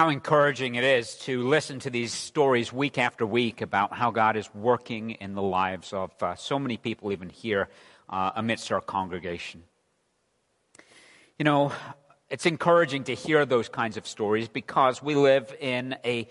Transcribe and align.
how 0.00 0.08
encouraging 0.08 0.76
it 0.76 0.82
is 0.82 1.14
to 1.16 1.46
listen 1.46 1.78
to 1.78 1.90
these 1.90 2.10
stories 2.10 2.72
week 2.72 2.96
after 2.96 3.26
week 3.26 3.60
about 3.60 3.92
how 3.92 4.10
God 4.10 4.34
is 4.34 4.48
working 4.54 5.10
in 5.10 5.34
the 5.34 5.42
lives 5.42 5.92
of 5.92 6.10
uh, 6.22 6.34
so 6.36 6.58
many 6.58 6.78
people, 6.78 7.12
even 7.12 7.28
here 7.28 7.68
uh, 8.08 8.30
amidst 8.34 8.72
our 8.72 8.80
congregation. 8.80 9.62
You 11.38 11.44
know, 11.44 11.72
it's 12.30 12.46
encouraging 12.46 13.04
to 13.04 13.14
hear 13.14 13.44
those 13.44 13.68
kinds 13.68 13.96
of 13.96 14.06
stories 14.06 14.48
because 14.48 15.02
we 15.02 15.16
live 15.16 15.52
in 15.58 15.96
a, 16.04 16.28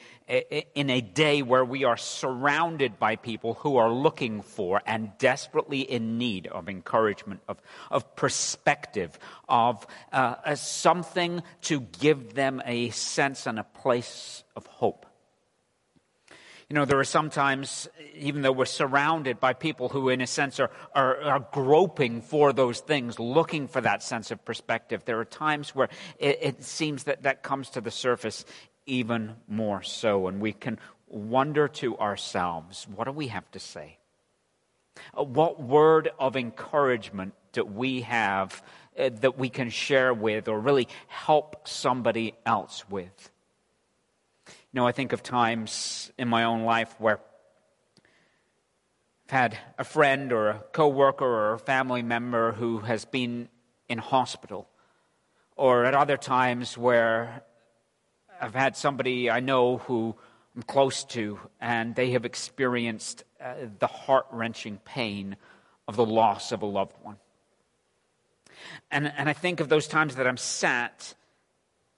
in 0.74 0.90
a 0.90 1.02
day 1.02 1.42
where 1.42 1.66
we 1.66 1.84
are 1.84 1.98
surrounded 1.98 2.98
by 2.98 3.18
people 3.18 3.56
who 3.56 3.76
are 3.76 3.92
looking 3.92 4.42
for 4.42 4.82
and 4.86 5.12
desperately 5.18 5.82
in 5.82 6.18
need 6.18 6.48
of 6.48 6.70
encouragement, 6.70 7.42
of, 7.50 7.62
of 7.92 8.16
perspective, 8.16 9.20
of 9.50 9.86
uh, 10.14 10.56
something 10.56 11.44
to 11.64 11.82
give 11.82 12.34
them 12.34 12.62
a 12.66 12.92
sense 12.92 13.46
and 13.46 13.60
a 13.60 13.64
place 13.64 14.46
of 14.56 14.66
hope. 14.68 15.06
You 16.70 16.76
know, 16.76 16.86
there 16.86 17.00
are 17.00 17.04
sometimes, 17.04 17.90
even 18.14 18.44
though 18.44 18.52
we're 18.52 18.66
surrounded 18.66 19.40
by 19.40 19.54
people 19.54 19.90
who, 19.90 20.10
in 20.10 20.22
a 20.22 20.28
sense, 20.28 20.60
are, 20.60 20.70
are, 20.94 21.20
are, 21.20 21.48
groping 21.52 22.22
for 22.22 22.54
those 22.54 22.80
things, 22.80 23.18
looking 23.18 23.68
for 23.68 23.82
that 23.82 24.04
sense 24.04 24.30
of 24.30 24.46
perspective, 24.46 25.04
there 25.04 25.20
are 25.20 25.26
times 25.26 25.74
where 25.74 25.90
it, 26.20 26.38
it 26.42 26.64
seems 26.64 27.06
that 27.06 27.24
that 27.24 27.42
comes 27.42 27.72
to 27.72 27.82
the 27.82 27.90
surface 27.90 28.46
even 28.86 29.36
more 29.48 29.82
so. 29.82 30.28
And 30.28 30.40
we 30.40 30.54
can 30.54 30.78
wonder 31.08 31.68
to 31.68 31.98
ourselves, 31.98 32.88
what 32.96 33.06
do 33.06 33.14
we 33.14 33.30
have 33.30 33.50
to 33.52 33.60
say? 33.60 33.98
Uh, 35.18 35.24
what 35.24 35.60
word 35.60 36.12
of 36.20 36.36
encouragement 36.36 37.34
do 37.52 37.66
we 37.66 38.02
have 38.02 38.62
uh, 38.96 39.10
that 39.22 39.40
we 39.40 39.50
can 39.50 39.72
share 39.72 40.14
with 40.14 40.48
or 40.48 40.60
really 40.60 40.88
help 41.08 41.68
somebody 41.68 42.36
else 42.46 42.88
with? 42.92 43.32
You 44.72 44.82
know, 44.82 44.86
I 44.86 44.92
think 44.92 45.14
of 45.14 45.24
times 45.24 46.12
in 46.20 46.28
my 46.28 46.44
own 46.44 46.62
life 46.62 46.94
where 47.00 47.20
I've 49.26 49.32
had 49.32 49.58
a 49.80 49.84
friend 49.84 50.32
or 50.32 50.50
a 50.50 50.60
coworker 50.74 51.26
or 51.26 51.54
a 51.54 51.60
family 51.60 52.04
member 52.04 52.52
who 52.52 52.78
has 52.80 53.04
been 53.04 53.50
in 53.88 53.98
hospital, 53.98 54.70
or 55.56 55.86
at 55.86 55.96
other 55.96 56.18
times 56.18 56.78
where 56.78 57.42
I've 58.40 58.54
had 58.54 58.78
somebody 58.78 59.32
I 59.32 59.40
know 59.40 59.80
who 59.80 60.16
I'm 60.56 60.62
close 60.62 61.04
to, 61.06 61.40
and 61.60 61.96
they 61.96 62.12
have 62.12 62.24
experienced 62.24 63.24
uh, 63.44 63.56
the 63.80 63.88
heart 63.88 64.28
wrenching 64.32 64.78
pain 64.86 65.36
of 65.88 65.96
the 65.96 66.06
loss 66.06 66.52
of 66.52 66.62
a 66.62 66.68
loved 66.68 66.96
one. 67.02 67.18
And, 68.92 69.12
and 69.18 69.28
I 69.28 69.34
think 69.34 69.62
of 69.62 69.68
those 69.68 69.88
times 69.88 70.18
that 70.18 70.28
I'm 70.28 70.38
sat 70.38 71.16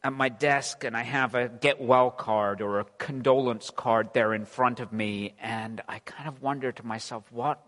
at 0.03 0.13
my 0.13 0.29
desk 0.29 0.83
and 0.83 0.97
I 0.97 1.03
have 1.03 1.35
a 1.35 1.47
get 1.47 1.79
well 1.79 2.09
card 2.09 2.61
or 2.61 2.79
a 2.79 2.85
condolence 2.97 3.69
card 3.69 4.13
there 4.13 4.33
in 4.33 4.45
front 4.45 4.79
of 4.79 4.91
me, 4.91 5.35
and 5.39 5.81
I 5.87 5.99
kind 5.99 6.27
of 6.27 6.41
wonder 6.41 6.71
to 6.71 6.85
myself, 6.85 7.23
what, 7.31 7.63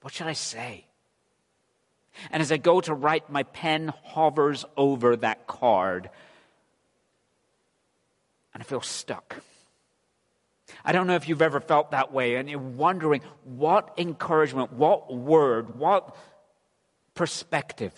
what 0.00 0.12
should 0.12 0.26
I 0.26 0.32
say? 0.32 0.86
And 2.30 2.42
as 2.42 2.52
I 2.52 2.56
go 2.56 2.80
to 2.80 2.94
write, 2.94 3.30
my 3.30 3.42
pen 3.42 3.92
hovers 4.04 4.64
over 4.76 5.16
that 5.16 5.46
card, 5.46 6.10
and 8.54 8.62
I 8.62 8.64
feel 8.64 8.82
stuck. 8.82 9.36
I 10.84 10.92
don't 10.92 11.06
know 11.06 11.14
if 11.14 11.28
you've 11.28 11.42
ever 11.42 11.60
felt 11.60 11.90
that 11.90 12.12
way, 12.12 12.36
and 12.36 12.48
you're 12.48 12.58
wondering 12.58 13.22
what 13.44 13.94
encouragement, 13.98 14.72
what 14.72 15.14
word, 15.14 15.76
what 15.78 16.16
perspective 17.14 17.94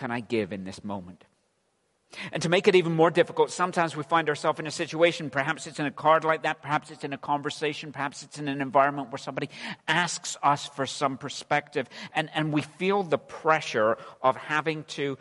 can 0.00 0.10
I 0.10 0.20
give 0.20 0.50
in 0.50 0.64
this 0.64 0.82
moment? 0.82 1.24
And 2.32 2.42
to 2.42 2.48
make 2.48 2.66
it 2.66 2.74
even 2.74 2.96
more 2.96 3.10
difficult, 3.10 3.50
sometimes 3.50 3.94
we 3.94 4.02
find 4.02 4.28
ourselves 4.28 4.58
in 4.58 4.66
a 4.66 4.70
situation, 4.70 5.28
perhaps 5.30 5.66
it's 5.66 5.78
in 5.78 5.86
a 5.86 5.90
card 5.90 6.24
like 6.24 6.42
that, 6.42 6.62
perhaps 6.62 6.90
it's 6.90 7.04
in 7.04 7.12
a 7.12 7.18
conversation, 7.18 7.92
perhaps 7.92 8.22
it's 8.22 8.38
in 8.38 8.48
an 8.48 8.62
environment 8.62 9.12
where 9.12 9.18
somebody 9.18 9.48
asks 9.86 10.38
us 10.42 10.66
for 10.66 10.86
some 10.86 11.18
perspective, 11.18 11.86
and, 12.14 12.30
and 12.34 12.50
we 12.52 12.62
feel 12.62 13.02
the 13.02 13.18
pressure 13.18 13.98
of 14.22 14.36
having 14.36 14.84
to 14.84 15.18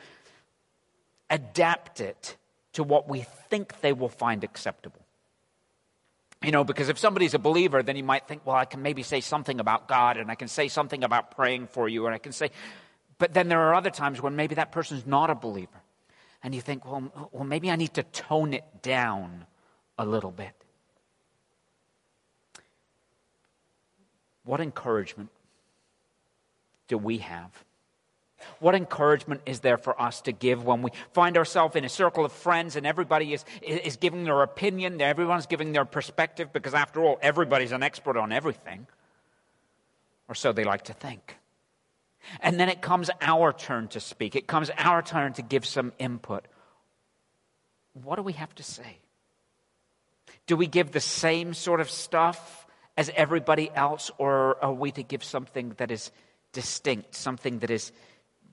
adapt 1.30 2.00
it 2.00 2.38
to 2.74 2.84
what 2.84 3.08
we 3.08 3.26
think 3.50 3.82
they 3.82 3.94
will 3.94 4.10
find 4.10 4.44
acceptable. 4.44 5.06
You 6.42 6.52
know, 6.52 6.64
because 6.64 6.88
if 6.88 6.98
somebody's 6.98 7.34
a 7.34 7.40
believer, 7.40 7.84
then 7.84 7.98
you 7.98 8.04
might 8.04 8.28
think, 8.28 8.46
well, 8.46 8.56
I 8.56 8.66
can 8.66 8.82
maybe 8.82 9.04
say 9.04 9.20
something 9.20 9.60
about 9.60 9.90
God, 9.90 10.16
and 10.16 10.32
I 10.32 10.36
can 10.36 10.48
say 10.48 10.70
something 10.70 11.04
about 11.04 11.36
praying 11.36 11.68
for 11.68 11.88
you, 11.90 12.06
and 12.06 12.16
I 12.16 12.18
can 12.18 12.32
say, 12.32 12.50
but 13.20 13.34
then 13.34 13.50
there 13.50 13.62
are 13.62 13.76
other 13.76 13.92
times 13.92 14.22
when 14.22 14.36
maybe 14.36 14.56
that 14.56 14.72
person's 14.72 15.06
not 15.06 15.30
a 15.30 15.36
believer. 15.36 15.82
And 16.42 16.56
you 16.56 16.62
think, 16.62 16.86
well, 16.86 17.30
well 17.32 17.44
maybe 17.44 17.70
I 17.70 17.76
need 17.76 17.94
to 17.96 18.04
tone 18.04 18.54
it 18.54 18.64
down 18.82 19.46
a 19.98 20.06
little 20.06 20.32
bit. 20.32 20.54
What 24.46 24.62
encouragement 24.62 25.30
do 26.88 26.98
we 26.98 27.20
have? 27.20 27.52
What 28.60 28.74
encouragement 28.74 29.42
is 29.46 29.60
there 29.60 29.78
for 29.78 30.02
us 30.02 30.22
to 30.22 30.32
give 30.32 30.64
when 30.64 30.82
we 30.82 30.92
find 31.12 31.38
ourselves 31.38 31.76
in 31.76 31.84
a 31.84 31.90
circle 31.90 32.24
of 32.24 32.32
friends 32.32 32.78
and 32.78 32.88
everybody 32.88 33.34
is, 33.34 33.44
is 33.62 33.98
giving 33.98 34.24
their 34.24 34.42
opinion, 34.42 35.02
everyone's 35.02 35.46
giving 35.46 35.74
their 35.74 35.84
perspective, 35.84 36.54
because 36.54 36.74
after 36.74 37.04
all, 37.04 37.20
everybody's 37.22 37.74
an 37.74 37.84
expert 37.84 38.16
on 38.16 38.32
everything, 38.32 38.88
or 40.30 40.36
so 40.36 40.54
they 40.54 40.64
like 40.64 40.86
to 40.86 40.94
think. 40.94 41.39
And 42.42 42.60
then 42.60 42.70
it 42.70 42.82
comes 42.82 43.10
our 43.22 43.54
turn 43.54 43.88
to 43.90 44.00
speak. 44.00 44.36
It 44.36 44.48
comes 44.48 44.70
our 44.78 45.02
turn 45.02 45.34
to 45.34 45.42
give 45.42 45.66
some 45.66 45.94
input. 46.00 46.46
What 47.94 48.16
do 48.16 48.22
we 48.22 48.34
have 48.34 48.54
to 48.56 48.64
say? 48.64 48.98
Do 50.46 50.56
we 50.56 50.68
give 50.68 50.92
the 50.92 51.00
same 51.00 51.54
sort 51.54 51.82
of 51.82 51.90
stuff 51.90 52.68
as 52.98 53.10
everybody 53.16 53.72
else, 53.74 54.12
or 54.18 54.62
are 54.64 54.74
we 54.74 54.92
to 54.92 55.04
give 55.04 55.24
something 55.24 55.74
that 55.78 55.92
is 55.92 56.12
distinct, 56.52 57.16
something 57.16 57.60
that 57.60 57.70
is 57.70 57.92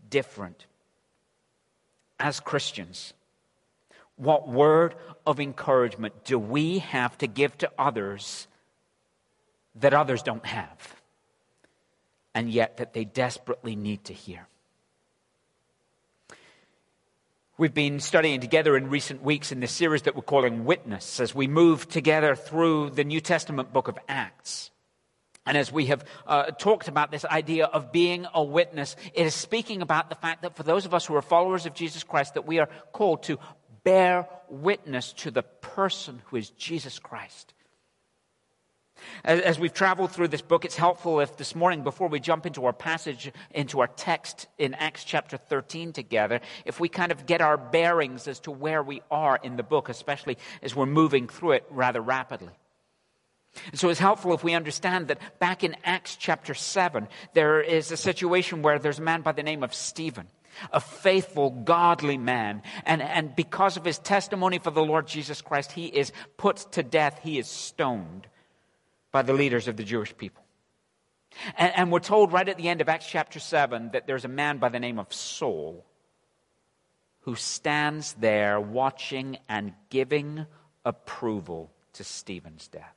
different? 0.09 0.67
As 2.19 2.41
Christians, 2.41 3.13
what 4.17 4.49
word 4.49 4.95
of 5.27 5.41
encouragement 5.41 6.25
do 6.25 6.39
we 6.39 6.79
have 6.79 7.19
to 7.19 7.27
give 7.27 7.59
to 7.59 7.71
others 7.79 8.47
that 9.75 9.93
others 9.93 10.23
don't 10.23 10.47
have? 10.47 10.96
And 12.37 12.51
yet 12.51 12.77
that 12.77 12.93
they 12.93 13.07
desperately 13.07 13.75
need 13.75 14.05
to 14.05 14.13
hear. 14.13 14.47
We've 17.57 17.73
been 17.73 17.99
studying 17.99 18.43
together 18.43 18.77
in 18.77 18.91
recent 18.91 19.23
weeks 19.23 19.53
in 19.53 19.61
this 19.61 19.73
series 19.73 20.03
that 20.03 20.15
we're 20.15 20.21
calling 20.21 20.67
Witness 20.67 21.19
as 21.19 21.35
we 21.35 21.47
move 21.47 21.89
together 21.89 22.37
through 22.37 22.91
the 22.91 23.05
New 23.05 23.23
Testament 23.23 23.73
book 23.73 23.89
of 23.89 23.99
Acts. 24.07 24.71
And 25.47 25.57
as 25.57 25.73
we 25.73 25.87
have 25.87 26.05
uh, 26.27 26.51
talked 26.51 26.89
about 26.89 27.11
this 27.11 27.25
idea 27.25 27.65
of 27.65 27.91
being 27.91 28.27
a 28.35 28.45
witness, 28.45 28.97
it 29.15 29.25
is 29.25 29.35
speaking 29.35 29.81
about 29.81 30.11
the 30.11 30.17
fact 30.17 30.43
that 30.43 30.57
for 30.57 30.63
those 30.63 30.85
of 30.85 30.93
us 30.93 31.07
who 31.07 31.17
are 31.17 31.23
followers 31.23 31.65
of 31.65 31.73
Jesus 31.73 32.05
Christ, 32.05 32.35
that 32.35 32.47
we 32.47 32.59
are 32.59 32.69
called 32.93 33.23
to 33.23 33.39
bear 33.83 34.29
witness 34.51 35.15
to 35.15 35.31
the 35.31 35.43
person 35.43 36.21
who 36.27 36.37
is 36.37 36.51
Jesus 36.51 36.99
Christ. 36.99 37.55
As, 39.25 39.41
as, 39.41 39.59
we've 39.59 39.73
traveled 39.73 40.13
through 40.13 40.29
this 40.29 40.43
book, 40.43 40.65
it's 40.65 40.77
helpful 40.77 41.21
if 41.21 41.37
this 41.37 41.55
morning, 41.55 41.83
before 41.83 42.09
we 42.09 42.21
jump 42.21 42.47
into 42.47 42.67
our 42.67 42.73
passage, 42.73 43.33
into 43.51 43.81
our 43.81 43.87
text 43.87 44.47
in 44.59 44.75
Acts 44.75 45.05
chapter 45.05 45.37
13 45.37 45.93
together, 45.93 46.41
if 46.65 46.81
we 46.81 46.89
kind 46.89 47.13
of 47.13 47.27
get 47.27 47.41
our 47.41 47.57
bearings 47.57 48.29
as 48.29 48.41
to 48.41 48.51
where 48.51 48.83
we 48.83 49.03
are 49.11 49.39
in 49.43 49.57
the 49.57 49.63
book, 49.63 49.89
especially 49.89 50.39
as 50.63 50.75
we're 50.75 50.87
moving 50.87 51.29
through 51.29 51.53
it 51.53 51.67
rather 51.71 52.01
rapidly. 52.01 52.53
And 53.71 53.81
so 53.81 53.89
it's 53.89 54.01
helpful 54.01 54.35
if 54.35 54.45
we 54.45 54.55
understand 54.55 55.09
that 55.09 55.39
back 55.39 55.65
in 55.65 55.77
Acts 55.85 56.17
chapter 56.17 56.55
7, 56.55 57.09
there 57.33 57.61
is 57.61 57.91
a 57.91 57.97
situation 57.97 58.63
where 58.63 58.79
there's 58.79 58.99
a 58.99 59.03
man 59.03 59.23
by 59.23 59.33
the 59.33 59.43
name 59.43 59.63
of 59.63 59.75
Stephen 59.75 60.29
a 60.73 60.81
faithful, 60.81 61.51
godly 61.51 62.17
man. 62.17 62.63
And, 62.85 63.03
and 63.03 63.35
because 63.37 63.77
of 63.77 63.85
his 63.85 63.99
testimony 63.99 64.59
for 64.59 64.71
the 64.71 64.83
Lord 64.83 65.07
Jesus 65.07 65.43
Christ, 65.43 65.73
he 65.73 65.87
is 65.87 66.13
put 66.37 66.73
to 66.73 66.83
death. 66.83 67.21
He 67.23 67.39
is 67.39 67.49
stoned 67.49 68.27
by 69.13 69.23
the 69.23 69.33
leaders 69.33 69.69
of 69.69 69.77
the 69.77 69.85
Jewish 69.85 70.17
people. 70.17 70.43
And, 71.59 71.73
and, 71.77 71.93
we're 71.93 72.01
told 72.01 72.33
right 72.33 72.49
at 72.49 72.57
the 72.57 72.69
end 72.69 72.81
of 72.81 72.89
Acts 72.89 73.07
chapter 73.09 73.39
7 73.39 73.91
that 73.93 74.07
there's 74.07 74.25
a 74.25 74.29
man 74.29 74.59
by 74.59 74.69
the 74.69 74.81
name 74.81 74.99
of 74.99 75.13
Saul 75.13 75.85
who 77.21 77.35
stands 77.35 78.15
there 78.15 78.61
watching 78.61 79.37
and 79.49 79.75
giving 79.91 80.47
approval 80.85 81.71
to 81.95 82.05
Stephen's 82.05 82.69
death. 82.69 82.96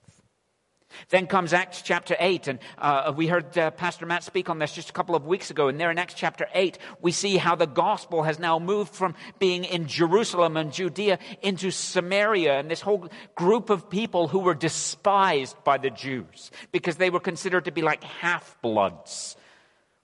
Then 1.09 1.27
comes 1.27 1.53
Acts 1.53 1.81
chapter 1.81 2.15
8, 2.19 2.47
and 2.47 2.59
uh, 2.77 3.13
we 3.15 3.27
heard 3.27 3.57
uh, 3.57 3.71
Pastor 3.71 4.06
Matt 4.06 4.24
speak 4.24 4.50
on 4.50 4.59
this 4.59 4.74
just 4.74 4.89
a 4.89 4.94
couple 4.94 5.15
of 5.15 5.25
weeks 5.25 5.51
ago. 5.51 5.68
And 5.68 5.80
there 5.80 5.91
in 5.91 5.97
Acts 5.97 6.13
chapter 6.13 6.47
8, 6.53 6.77
we 7.01 7.12
see 7.12 7.38
how 7.38 7.56
the 7.56 7.68
gospel 7.68 8.24
has 8.24 8.39
now 8.39 8.59
moved 8.59 8.94
from 8.94 9.15
being 9.39 9.63
in 9.63 9.88
Jerusalem 9.88 10.57
and 10.57 10.74
Judea 10.74 11.19
into 11.41 11.71
Samaria, 11.71 12.59
and 12.59 12.69
this 12.69 12.81
whole 12.81 13.09
group 13.36 13.69
of 13.69 13.89
people 13.89 14.27
who 14.27 14.39
were 14.39 14.56
despised 14.56 15.56
by 15.63 15.77
the 15.77 15.89
Jews 15.89 16.51
because 16.71 16.97
they 16.97 17.09
were 17.09 17.19
considered 17.19 17.65
to 17.65 17.71
be 17.71 17.81
like 17.81 18.03
half 18.03 18.59
bloods. 18.62 19.35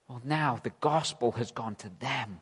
Well, 0.08 0.22
now 0.24 0.60
the 0.62 0.72
gospel 0.80 1.32
has 1.32 1.50
gone 1.50 1.74
to 1.76 1.90
them. 1.98 2.40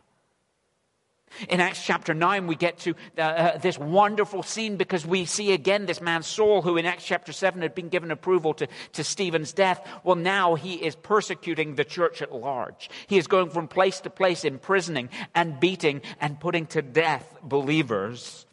In 1.48 1.60
Acts 1.60 1.84
chapter 1.84 2.14
9, 2.14 2.46
we 2.46 2.56
get 2.56 2.78
to 2.80 2.94
uh, 3.18 3.20
uh, 3.20 3.58
this 3.58 3.78
wonderful 3.78 4.42
scene 4.42 4.76
because 4.76 5.06
we 5.06 5.24
see 5.24 5.52
again 5.52 5.86
this 5.86 6.00
man 6.00 6.22
Saul, 6.22 6.62
who 6.62 6.76
in 6.76 6.86
Acts 6.86 7.04
chapter 7.04 7.32
7 7.32 7.62
had 7.62 7.74
been 7.74 7.88
given 7.88 8.10
approval 8.10 8.54
to, 8.54 8.68
to 8.92 9.04
Stephen's 9.04 9.52
death. 9.52 9.86
Well, 10.04 10.16
now 10.16 10.54
he 10.54 10.74
is 10.74 10.94
persecuting 10.94 11.74
the 11.74 11.84
church 11.84 12.22
at 12.22 12.34
large. 12.34 12.90
He 13.06 13.18
is 13.18 13.26
going 13.26 13.50
from 13.50 13.68
place 13.68 14.00
to 14.00 14.10
place, 14.10 14.44
imprisoning 14.44 15.08
and 15.34 15.58
beating 15.60 16.02
and 16.20 16.38
putting 16.38 16.66
to 16.68 16.82
death 16.82 17.38
believers. 17.42 18.46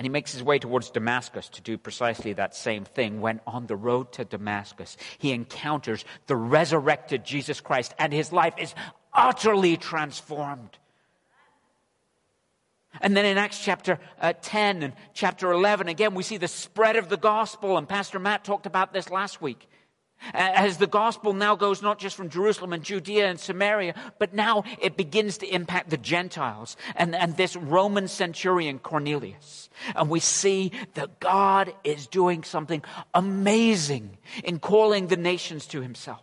And 0.00 0.06
he 0.06 0.08
makes 0.08 0.32
his 0.32 0.42
way 0.42 0.58
towards 0.58 0.88
Damascus 0.88 1.50
to 1.50 1.60
do 1.60 1.76
precisely 1.76 2.32
that 2.32 2.56
same 2.56 2.86
thing. 2.86 3.20
When 3.20 3.38
on 3.46 3.66
the 3.66 3.76
road 3.76 4.12
to 4.12 4.24
Damascus, 4.24 4.96
he 5.18 5.32
encounters 5.32 6.06
the 6.26 6.36
resurrected 6.36 7.22
Jesus 7.22 7.60
Christ, 7.60 7.92
and 7.98 8.10
his 8.10 8.32
life 8.32 8.54
is 8.56 8.74
utterly 9.12 9.76
transformed. 9.76 10.78
And 13.00 13.16
then 13.16 13.24
in 13.24 13.38
Acts 13.38 13.62
chapter 13.62 13.98
uh, 14.20 14.32
10 14.40 14.82
and 14.82 14.92
chapter 15.14 15.52
11, 15.52 15.88
again, 15.88 16.14
we 16.14 16.22
see 16.22 16.36
the 16.36 16.48
spread 16.48 16.96
of 16.96 17.08
the 17.08 17.16
gospel. 17.16 17.78
And 17.78 17.88
Pastor 17.88 18.18
Matt 18.18 18.44
talked 18.44 18.66
about 18.66 18.92
this 18.92 19.10
last 19.10 19.40
week. 19.40 19.68
As 20.34 20.76
the 20.76 20.86
gospel 20.86 21.32
now 21.32 21.56
goes 21.56 21.80
not 21.80 21.98
just 21.98 22.14
from 22.14 22.28
Jerusalem 22.28 22.74
and 22.74 22.82
Judea 22.82 23.28
and 23.28 23.40
Samaria, 23.40 23.94
but 24.18 24.34
now 24.34 24.64
it 24.80 24.96
begins 24.96 25.38
to 25.38 25.46
impact 25.46 25.88
the 25.88 25.96
Gentiles 25.96 26.76
and, 26.94 27.14
and 27.14 27.36
this 27.36 27.56
Roman 27.56 28.06
centurion 28.06 28.78
Cornelius. 28.78 29.70
And 29.96 30.10
we 30.10 30.20
see 30.20 30.72
that 30.94 31.20
God 31.20 31.72
is 31.84 32.06
doing 32.06 32.44
something 32.44 32.84
amazing 33.14 34.18
in 34.44 34.58
calling 34.58 35.06
the 35.06 35.16
nations 35.16 35.66
to 35.68 35.80
himself. 35.80 36.22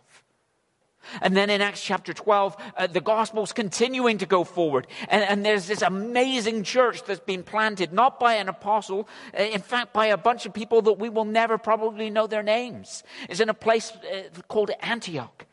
And 1.20 1.36
then 1.36 1.50
in 1.50 1.60
Acts 1.60 1.82
chapter 1.82 2.12
12, 2.12 2.56
uh, 2.76 2.86
the 2.86 3.00
gospel's 3.00 3.52
continuing 3.52 4.18
to 4.18 4.26
go 4.26 4.44
forward. 4.44 4.86
And, 5.08 5.24
and, 5.24 5.44
there's 5.44 5.66
this 5.66 5.82
amazing 5.82 6.64
church 6.64 7.04
that's 7.04 7.20
been 7.20 7.42
planted, 7.42 7.92
not 7.92 8.20
by 8.20 8.34
an 8.34 8.48
apostle, 8.48 9.08
uh, 9.38 9.42
in 9.42 9.62
fact, 9.62 9.92
by 9.92 10.06
a 10.06 10.16
bunch 10.16 10.46
of 10.46 10.52
people 10.52 10.82
that 10.82 10.94
we 10.94 11.08
will 11.08 11.24
never 11.24 11.58
probably 11.58 12.10
know 12.10 12.26
their 12.26 12.42
names. 12.42 13.02
It's 13.28 13.40
in 13.40 13.48
a 13.48 13.54
place 13.54 13.92
uh, 13.92 14.22
called 14.48 14.70
Antioch. 14.80 15.46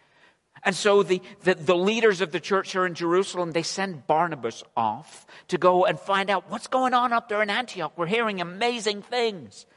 And 0.63 0.75
so 0.75 1.03
the, 1.03 1.21
the, 1.43 1.53
the 1.53 1.75
leaders 1.75 2.21
of 2.21 2.31
the 2.31 2.39
church 2.39 2.75
are 2.75 2.87
in 2.87 2.95
Jerusalem. 2.95 3.51
They 3.51 3.63
send 3.63 4.07
Barnabas 4.07 4.63
off 4.75 5.27
to 5.49 5.59
go 5.59 5.85
and 5.85 5.99
find 5.99 6.29
out 6.31 6.49
what's 6.49 6.67
going 6.67 6.95
on 6.95 7.13
up 7.13 7.29
there 7.29 7.43
in 7.43 7.51
Antioch. 7.51 7.93
We're 7.95 8.07
hearing 8.07 8.41
amazing 8.41 9.03
things. 9.03 9.67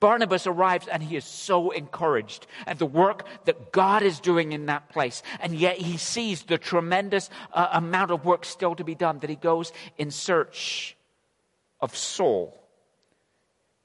Barnabas 0.00 0.46
arrives 0.46 0.86
and 0.88 1.02
he 1.02 1.16
is 1.16 1.24
so 1.24 1.70
encouraged 1.70 2.46
at 2.66 2.78
the 2.78 2.86
work 2.86 3.26
that 3.44 3.72
God 3.72 4.02
is 4.02 4.20
doing 4.20 4.52
in 4.52 4.66
that 4.66 4.88
place. 4.88 5.22
And 5.40 5.54
yet 5.54 5.76
he 5.76 5.96
sees 5.96 6.42
the 6.42 6.58
tremendous 6.58 7.30
uh, 7.52 7.68
amount 7.72 8.10
of 8.10 8.24
work 8.24 8.44
still 8.44 8.74
to 8.76 8.84
be 8.84 8.94
done 8.94 9.18
that 9.20 9.30
he 9.30 9.36
goes 9.36 9.72
in 9.98 10.10
search 10.10 10.96
of 11.80 11.96
Saul, 11.96 12.58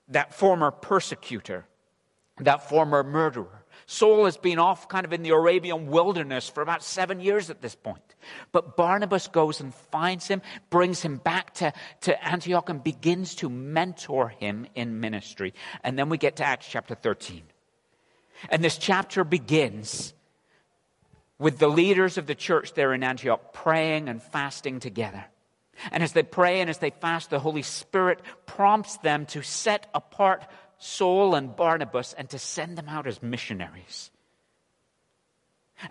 that 0.07 0.33
former 0.33 0.71
persecutor, 0.71 1.65
that 2.39 2.69
former 2.69 3.03
murderer. 3.03 3.58
Saul 3.91 4.25
has 4.25 4.37
been 4.37 4.59
off 4.59 4.87
kind 4.87 5.03
of 5.03 5.13
in 5.13 5.23
the 5.23 5.31
Arabian 5.31 5.87
wilderness 5.87 6.47
for 6.47 6.61
about 6.61 6.83
seven 6.83 7.19
years 7.19 7.49
at 7.49 7.59
this 7.59 7.73
point. 7.73 8.03
But 8.51 8.77
Barnabas 8.77 9.27
goes 9.27 9.61
and 9.61 9.73
finds 9.73 10.27
him, 10.27 10.43
brings 10.69 11.01
him 11.01 11.17
back 11.17 11.55
to, 11.55 11.73
to 12.01 12.23
Antioch, 12.23 12.69
and 12.69 12.83
begins 12.83 13.33
to 13.37 13.49
mentor 13.49 14.29
him 14.29 14.67
in 14.75 14.99
ministry. 14.99 15.55
And 15.83 15.97
then 15.97 16.07
we 16.07 16.19
get 16.19 16.35
to 16.35 16.45
Acts 16.45 16.67
chapter 16.69 16.93
13. 16.93 17.41
And 18.51 18.63
this 18.63 18.77
chapter 18.77 19.23
begins 19.23 20.13
with 21.39 21.57
the 21.57 21.67
leaders 21.67 22.19
of 22.19 22.27
the 22.27 22.35
church 22.35 22.75
there 22.75 22.93
in 22.93 23.03
Antioch 23.03 23.53
praying 23.53 24.07
and 24.07 24.21
fasting 24.21 24.79
together. 24.79 25.25
And 25.91 26.03
as 26.03 26.13
they 26.13 26.21
pray 26.23 26.61
and 26.61 26.69
as 26.69 26.77
they 26.77 26.91
fast, 26.91 27.31
the 27.31 27.39
Holy 27.39 27.63
Spirit 27.63 28.19
prompts 28.45 28.97
them 28.97 29.25
to 29.27 29.41
set 29.41 29.87
apart 29.95 30.45
Saul 30.79 31.35
and 31.35 31.55
Barnabas 31.55 32.13
and 32.13 32.29
to 32.29 32.39
send 32.39 32.77
them 32.77 32.89
out 32.89 33.05
as 33.05 33.21
missionaries. 33.21 34.09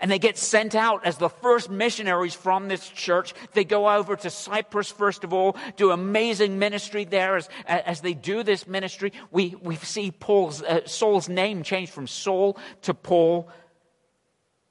And 0.00 0.10
they 0.10 0.18
get 0.18 0.36
sent 0.36 0.74
out 0.74 1.06
as 1.06 1.16
the 1.16 1.30
first 1.30 1.70
missionaries 1.70 2.34
from 2.34 2.68
this 2.68 2.86
church. 2.88 3.32
They 3.54 3.64
go 3.64 3.88
over 3.88 4.16
to 4.16 4.28
Cyprus, 4.28 4.90
first 4.90 5.24
of 5.24 5.32
all, 5.32 5.56
do 5.76 5.92
amazing 5.92 6.58
ministry 6.58 7.04
there. 7.04 7.36
As, 7.36 7.48
as 7.66 8.00
they 8.02 8.12
do 8.12 8.42
this 8.42 8.66
ministry, 8.66 9.12
we, 9.30 9.56
we 9.62 9.76
see 9.76 10.10
Paul's, 10.10 10.62
uh, 10.62 10.80
Saul's 10.84 11.28
name 11.28 11.62
change 11.62 11.90
from 11.90 12.06
Saul 12.06 12.58
to 12.82 12.92
Paul. 12.92 13.48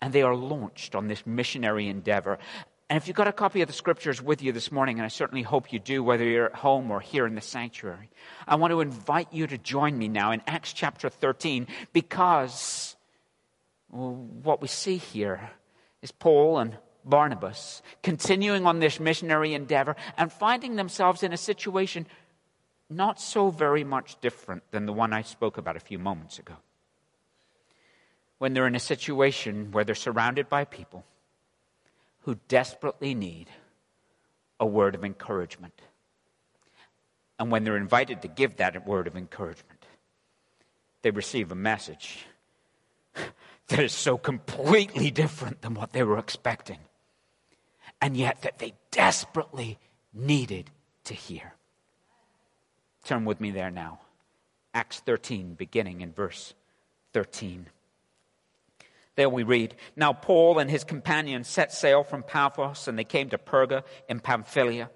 And 0.02 0.14
they 0.14 0.22
are 0.22 0.36
launched 0.36 0.94
on 0.94 1.08
this 1.08 1.25
missionary 1.25 1.88
endeavor. 1.88 2.38
And 2.89 2.95
if 2.95 3.07
you've 3.07 3.18
got 3.18 3.28
a 3.28 3.34
copy 3.34 3.62
of 3.62 3.68
the 3.68 3.74
scriptures 3.74 4.22
with 4.22 4.42
you 4.42 4.54
this 4.54 4.72
morning, 4.72 4.98
and 4.98 5.06
I 5.06 5.10
certainly 5.10 5.44
hope 5.44 5.74
you 5.74 5.80
do, 5.80 6.01
whether 6.01 6.24
you're 6.24 6.45
at 6.45 6.56
home 6.56 6.89
or 6.89 7.01
here 7.01 7.28
in 7.28 7.36
the 7.36 7.42
sanctuary, 7.42 8.10
I 8.48 8.56
want 8.56 8.72
to 8.72 8.80
invite 8.80 9.34
you 9.34 9.45
to 9.48 9.57
join 9.57 9.98
me 9.98 10.07
now 10.07 10.31
in 10.31 10.42
Acts 10.48 10.72
chapter 10.72 11.10
13 11.10 11.68
because 11.92 12.95
what 13.89 14.62
we 14.62 14.69
see 14.69 14.98
here 14.98 15.51
is 16.01 16.12
Paul 16.12 16.60
and 16.60 16.78
Barnabas 17.04 17.81
continuing 18.04 18.66
on 18.66 18.80
this 18.80 19.00
missionary 19.00 19.54
endeavor 19.54 19.98
and 20.18 20.31
finding 20.31 20.78
themselves 20.78 21.24
in 21.24 21.33
a 21.33 21.38
situation 21.38 22.06
not 22.90 23.19
so 23.19 23.50
very 23.50 23.83
much 23.83 24.19
different 24.22 24.63
than 24.72 24.86
the 24.86 24.94
one 24.94 25.12
I 25.12 25.24
spoke 25.24 25.57
about 25.57 25.75
a 25.75 25.81
few 25.81 26.00
moments 26.00 26.40
ago. 26.40 26.54
When 28.38 28.54
they're 28.54 28.68
in 28.68 28.75
a 28.75 28.80
situation 28.80 29.72
where 29.72 29.83
they're 29.83 29.95
surrounded 29.95 30.48
by 30.48 30.63
people 30.63 31.04
who 32.27 32.38
desperately 32.50 33.15
need 33.15 33.47
a 34.59 34.65
word 34.65 34.95
of 34.95 35.06
encouragement. 35.06 35.81
And 37.39 37.50
when 37.50 37.63
they're 37.63 37.77
invited 37.77 38.21
to 38.21 38.27
give 38.27 38.57
that 38.57 38.85
word 38.85 39.07
of 39.07 39.15
encouragement, 39.15 39.85
they 41.03 41.12
receive 41.12 41.53
a 41.53 41.56
message 41.56 42.25
that 43.69 43.79
is 43.79 43.94
so 43.94 44.18
completely 44.18 45.09
different 45.09 45.62
than 45.62 45.74
what 45.74 45.94
they 45.94 46.03
were 46.03 46.18
expecting, 46.18 46.79
and 48.01 48.18
yet 48.18 48.41
that 48.41 48.59
they 48.59 48.73
desperately 48.91 49.80
needed 50.13 50.69
to 51.06 51.13
hear. 51.13 51.53
Turn 53.06 53.23
with 53.23 53.39
me 53.39 53.51
there 53.51 53.71
now. 53.71 54.01
Acts 54.73 55.00
13, 55.00 55.53
beginning 55.53 56.01
in 56.01 56.12
verse 56.12 56.53
13. 57.13 57.68
There 59.18 59.30
we 59.30 59.42
read 59.42 59.75
Now 59.96 60.14
Paul 60.14 60.60
and 60.60 60.69
his 60.69 60.84
companions 60.84 61.48
set 61.48 61.74
sail 61.74 62.04
from 62.04 62.24
Paphos, 62.24 62.88
and 62.88 62.98
they 62.98 63.04
came 63.04 63.30
to 63.31 63.38
Perga 63.38 63.84
in 64.08 64.22
Pamphylia. 64.22 64.90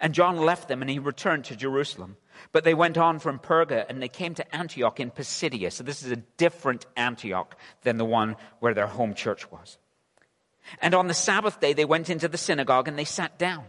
And 0.00 0.14
John 0.14 0.38
left 0.38 0.68
them, 0.68 0.80
and 0.80 0.90
he 0.90 0.98
returned 0.98 1.44
to 1.44 1.56
Jerusalem. 1.56 2.16
But 2.52 2.64
they 2.64 2.72
went 2.72 2.96
on 2.96 3.18
from 3.18 3.38
Perga, 3.38 3.84
and 3.88 4.00
they 4.00 4.08
came 4.08 4.34
to 4.36 4.56
Antioch 4.56 4.98
in 5.00 5.10
Pisidia. 5.10 5.70
So 5.70 5.84
this 5.84 6.02
is 6.02 6.10
a 6.10 6.16
different 6.16 6.86
Antioch 6.96 7.56
than 7.82 7.98
the 7.98 8.06
one 8.06 8.36
where 8.60 8.72
their 8.72 8.86
home 8.86 9.12
church 9.12 9.50
was. 9.50 9.76
And 10.80 10.94
on 10.94 11.06
the 11.06 11.14
Sabbath 11.14 11.60
day, 11.60 11.74
they 11.74 11.84
went 11.84 12.08
into 12.08 12.28
the 12.28 12.38
synagogue, 12.38 12.88
and 12.88 12.98
they 12.98 13.04
sat 13.04 13.38
down. 13.38 13.64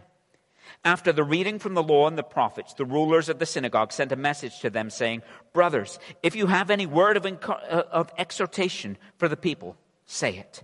After 0.82 1.12
the 1.12 1.24
reading 1.24 1.58
from 1.58 1.74
the 1.74 1.82
law 1.82 2.06
and 2.06 2.16
the 2.16 2.22
prophets, 2.22 2.72
the 2.72 2.86
rulers 2.86 3.28
of 3.28 3.38
the 3.38 3.44
synagogue 3.44 3.92
sent 3.92 4.12
a 4.12 4.16
message 4.16 4.60
to 4.60 4.70
them 4.70 4.88
saying, 4.88 5.22
Brothers, 5.52 5.98
if 6.22 6.34
you 6.34 6.46
have 6.46 6.70
any 6.70 6.86
word 6.86 7.18
of, 7.18 7.26
uh, 7.26 7.82
of 7.90 8.10
exhortation 8.16 8.96
for 9.18 9.28
the 9.28 9.36
people, 9.36 9.76
say 10.10 10.36
it. 10.36 10.62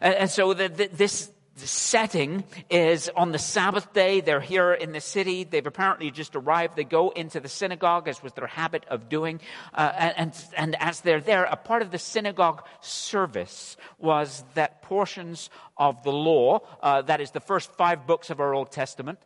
And, 0.00 0.30
so 0.30 0.54
the, 0.54 0.68
the, 0.68 0.88
this 0.88 1.30
setting 1.56 2.42
is 2.68 3.10
on 3.14 3.32
the 3.32 3.38
Sabbath 3.38 3.92
day. 3.92 4.20
They're 4.20 4.40
here 4.40 4.72
in 4.72 4.92
the 4.92 5.00
city. 5.00 5.44
They've 5.44 5.66
apparently 5.66 6.10
just 6.10 6.34
arrived. 6.34 6.74
They 6.74 6.84
go 6.84 7.10
into 7.10 7.40
the 7.40 7.48
synagogue, 7.48 8.08
as 8.08 8.22
was 8.22 8.32
their 8.32 8.46
habit 8.46 8.84
of 8.88 9.08
doing. 9.08 9.40
Uh, 9.72 10.12
and, 10.16 10.32
and 10.56 10.76
as 10.80 11.02
they're 11.02 11.20
there, 11.20 11.44
a 11.44 11.56
part 11.56 11.82
of 11.82 11.90
the 11.90 11.98
synagogue 11.98 12.64
service 12.80 13.76
was 13.98 14.42
that 14.54 14.82
portions 14.82 15.50
of 15.76 16.02
the 16.02 16.12
law, 16.12 16.60
uh, 16.82 17.02
that 17.02 17.20
is 17.20 17.30
the 17.30 17.40
first 17.40 17.70
five 17.72 18.06
books 18.06 18.30
of 18.30 18.40
our 18.40 18.54
Old 18.54 18.72
Testament, 18.72 19.18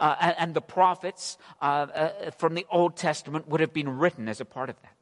uh, 0.00 0.16
and, 0.20 0.34
and, 0.38 0.54
the 0.54 0.60
prophets 0.60 1.38
uh, 1.62 1.64
uh, 1.64 2.30
from 2.32 2.54
the 2.54 2.66
Old 2.70 2.94
Testament 2.96 3.48
would 3.48 3.60
have 3.60 3.72
been 3.72 3.88
written 3.88 4.28
as 4.28 4.38
a 4.38 4.44
part 4.44 4.68
of 4.68 4.76
that. 4.82 4.97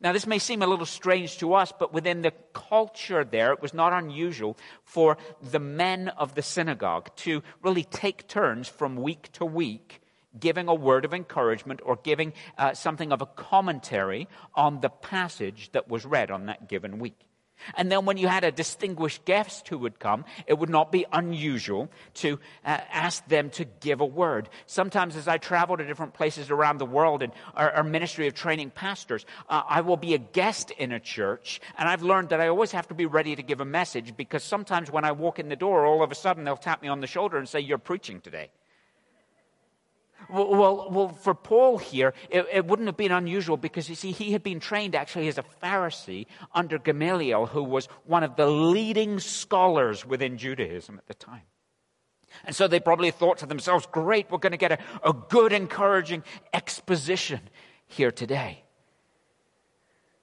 Now, 0.00 0.12
this 0.12 0.26
may 0.26 0.38
seem 0.38 0.62
a 0.62 0.66
little 0.66 0.86
strange 0.86 1.38
to 1.38 1.54
us, 1.54 1.72
but 1.76 1.92
within 1.92 2.22
the 2.22 2.32
culture 2.52 3.24
there, 3.24 3.52
it 3.52 3.62
was 3.62 3.74
not 3.74 3.92
unusual 3.92 4.56
for 4.84 5.16
the 5.42 5.58
men 5.60 6.08
of 6.08 6.34
the 6.34 6.42
synagogue 6.42 7.14
to 7.16 7.42
really 7.62 7.84
take 7.84 8.28
turns 8.28 8.68
from 8.68 8.96
week 8.96 9.32
to 9.32 9.44
week 9.44 10.00
giving 10.38 10.68
a 10.68 10.74
word 10.74 11.04
of 11.04 11.12
encouragement 11.12 11.80
or 11.84 11.96
giving 11.96 12.32
uh, 12.56 12.72
something 12.72 13.10
of 13.10 13.20
a 13.20 13.26
commentary 13.26 14.28
on 14.54 14.80
the 14.80 14.88
passage 14.88 15.70
that 15.72 15.88
was 15.88 16.06
read 16.06 16.30
on 16.30 16.46
that 16.46 16.68
given 16.68 16.98
week. 16.98 17.18
And 17.76 17.90
then 17.90 18.04
when 18.04 18.16
you 18.16 18.28
had 18.28 18.44
a 18.44 18.52
distinguished 18.52 19.24
guest 19.24 19.68
who 19.68 19.78
would 19.78 19.98
come, 19.98 20.24
it 20.46 20.58
would 20.58 20.70
not 20.70 20.92
be 20.92 21.06
unusual 21.12 21.90
to 22.14 22.38
uh, 22.64 22.78
ask 22.90 23.26
them 23.28 23.50
to 23.50 23.64
give 23.64 24.00
a 24.00 24.06
word. 24.06 24.48
Sometimes 24.66 25.16
as 25.16 25.28
I 25.28 25.38
travel 25.38 25.76
to 25.76 25.84
different 25.84 26.14
places 26.14 26.50
around 26.50 26.78
the 26.78 26.86
world 26.86 27.22
and 27.22 27.32
our, 27.54 27.70
our 27.70 27.84
ministry 27.84 28.26
of 28.26 28.34
training 28.34 28.70
pastors, 28.70 29.24
uh, 29.48 29.62
I 29.68 29.80
will 29.80 29.96
be 29.96 30.14
a 30.14 30.18
guest 30.18 30.70
in 30.72 30.92
a 30.92 31.00
church, 31.00 31.60
and 31.78 31.88
I've 31.88 32.02
learned 32.02 32.30
that 32.30 32.40
I 32.40 32.48
always 32.48 32.72
have 32.72 32.88
to 32.88 32.94
be 32.94 33.06
ready 33.06 33.36
to 33.36 33.42
give 33.42 33.60
a 33.60 33.64
message 33.64 34.16
because 34.16 34.44
sometimes 34.44 34.90
when 34.90 35.04
I 35.04 35.12
walk 35.12 35.38
in 35.38 35.48
the 35.48 35.56
door, 35.56 35.86
all 35.86 36.02
of 36.02 36.10
a 36.10 36.14
sudden 36.14 36.44
they'll 36.44 36.56
tap 36.56 36.82
me 36.82 36.88
on 36.88 37.00
the 37.00 37.06
shoulder 37.06 37.38
and 37.38 37.48
say, 37.48 37.60
You're 37.60 37.78
preaching 37.78 38.20
today. 38.20 38.50
Well, 40.28 40.88
well, 40.90 41.08
for 41.08 41.34
Paul 41.34 41.78
here, 41.78 42.14
it, 42.28 42.46
it, 42.52 42.66
wouldn't 42.66 42.86
have 42.86 42.96
been 42.96 43.12
unusual 43.12 43.56
because 43.56 43.88
you 43.88 43.94
see, 43.94 44.12
he 44.12 44.32
had 44.32 44.42
been 44.42 44.60
trained 44.60 44.94
actually 44.94 45.28
as 45.28 45.38
a 45.38 45.44
Pharisee 45.62 46.26
under 46.54 46.78
Gamaliel, 46.78 47.46
who 47.46 47.64
was 47.64 47.86
one 48.04 48.22
of 48.22 48.36
the 48.36 48.46
leading 48.46 49.18
scholars 49.18 50.06
within 50.06 50.38
Judaism 50.38 50.98
at 50.98 51.06
the 51.06 51.14
time. 51.14 51.42
And 52.44 52.54
so 52.54 52.68
they 52.68 52.80
probably 52.80 53.10
thought 53.10 53.38
to 53.38 53.46
themselves, 53.46 53.86
great, 53.90 54.30
we're 54.30 54.38
going 54.38 54.52
to 54.52 54.58
get 54.58 54.72
a, 54.72 54.78
a 55.04 55.12
good, 55.12 55.52
encouraging 55.52 56.22
exposition 56.52 57.40
here 57.86 58.10
today. 58.10 58.64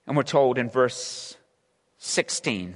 And 0.05 0.15
we're 0.15 0.23
told 0.23 0.57
in 0.57 0.69
verse 0.69 1.35
16 1.97 2.75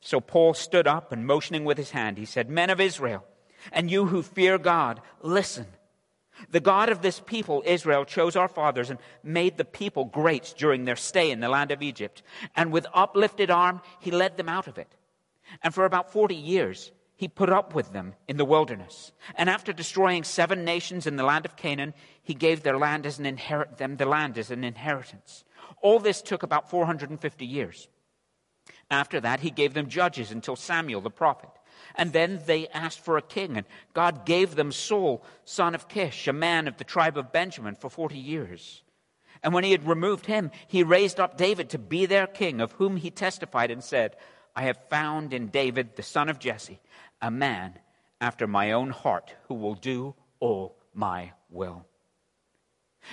So 0.00 0.20
Paul 0.20 0.54
stood 0.54 0.86
up 0.86 1.12
and 1.12 1.26
motioning 1.26 1.64
with 1.64 1.76
his 1.76 1.90
hand, 1.90 2.18
he 2.18 2.24
said, 2.24 2.48
Men 2.48 2.70
of 2.70 2.80
Israel, 2.80 3.24
and 3.72 3.90
you 3.90 4.06
who 4.06 4.22
fear 4.22 4.58
God, 4.58 5.00
listen. 5.22 5.66
The 6.50 6.60
God 6.60 6.88
of 6.88 7.02
this 7.02 7.20
people, 7.20 7.62
Israel, 7.64 8.04
chose 8.04 8.36
our 8.36 8.48
fathers 8.48 8.90
and 8.90 8.98
made 9.22 9.56
the 9.56 9.64
people 9.64 10.04
great 10.04 10.54
during 10.56 10.84
their 10.84 10.96
stay 10.96 11.30
in 11.30 11.40
the 11.40 11.48
land 11.48 11.70
of 11.70 11.82
Egypt. 11.82 12.22
And 12.56 12.72
with 12.72 12.86
uplifted 12.94 13.50
arm, 13.50 13.80
he 14.00 14.10
led 14.10 14.36
them 14.36 14.48
out 14.48 14.66
of 14.66 14.78
it. 14.78 14.94
And 15.62 15.74
for 15.74 15.84
about 15.84 16.12
40 16.12 16.34
years, 16.34 16.92
he 17.16 17.28
put 17.28 17.50
up 17.50 17.74
with 17.74 17.92
them 17.92 18.14
in 18.26 18.36
the 18.36 18.44
wilderness. 18.44 19.12
And 19.36 19.48
after 19.48 19.72
destroying 19.72 20.24
seven 20.24 20.64
nations 20.64 21.06
in 21.06 21.14
the 21.16 21.24
land 21.24 21.44
of 21.44 21.54
Canaan, 21.54 21.94
he 22.22 22.34
gave 22.34 22.62
their 22.62 22.76
land 22.76 23.06
as 23.06 23.18
an 23.20 23.26
inherit 23.26 23.78
them 23.78 23.96
the 23.96 24.06
land 24.06 24.38
as 24.38 24.50
an 24.50 24.64
inheritance. 24.64 25.44
All 25.80 26.00
this 26.00 26.20
took 26.20 26.42
about 26.42 26.68
450 26.68 27.46
years. 27.46 27.86
After 28.90 29.20
that, 29.20 29.38
he 29.38 29.50
gave 29.50 29.72
them 29.72 29.88
judges 29.88 30.32
until 30.32 30.56
Samuel 30.56 31.00
the 31.00 31.10
prophet. 31.10 31.50
And 31.94 32.12
then 32.12 32.40
they 32.46 32.68
asked 32.68 33.00
for 33.00 33.16
a 33.16 33.22
king, 33.22 33.56
and 33.56 33.66
God 33.94 34.24
gave 34.24 34.54
them 34.54 34.72
Saul, 34.72 35.24
son 35.44 35.74
of 35.74 35.88
Kish, 35.88 36.26
a 36.28 36.32
man 36.32 36.68
of 36.68 36.76
the 36.76 36.84
tribe 36.84 37.16
of 37.16 37.32
Benjamin, 37.32 37.74
for 37.74 37.90
40 37.90 38.16
years. 38.16 38.82
And 39.42 39.52
when 39.52 39.64
he 39.64 39.72
had 39.72 39.86
removed 39.86 40.26
him, 40.26 40.50
he 40.66 40.82
raised 40.82 41.18
up 41.18 41.36
David 41.36 41.70
to 41.70 41.78
be 41.78 42.06
their 42.06 42.26
king, 42.26 42.60
of 42.60 42.72
whom 42.72 42.96
he 42.96 43.10
testified 43.10 43.70
and 43.70 43.82
said, 43.82 44.16
I 44.54 44.62
have 44.62 44.88
found 44.88 45.32
in 45.32 45.48
David, 45.48 45.96
the 45.96 46.02
son 46.02 46.28
of 46.28 46.38
Jesse, 46.38 46.80
a 47.20 47.30
man 47.30 47.78
after 48.20 48.46
my 48.46 48.72
own 48.72 48.90
heart 48.90 49.34
who 49.48 49.54
will 49.54 49.74
do 49.74 50.14
all 50.40 50.76
my 50.94 51.32
will. 51.50 51.86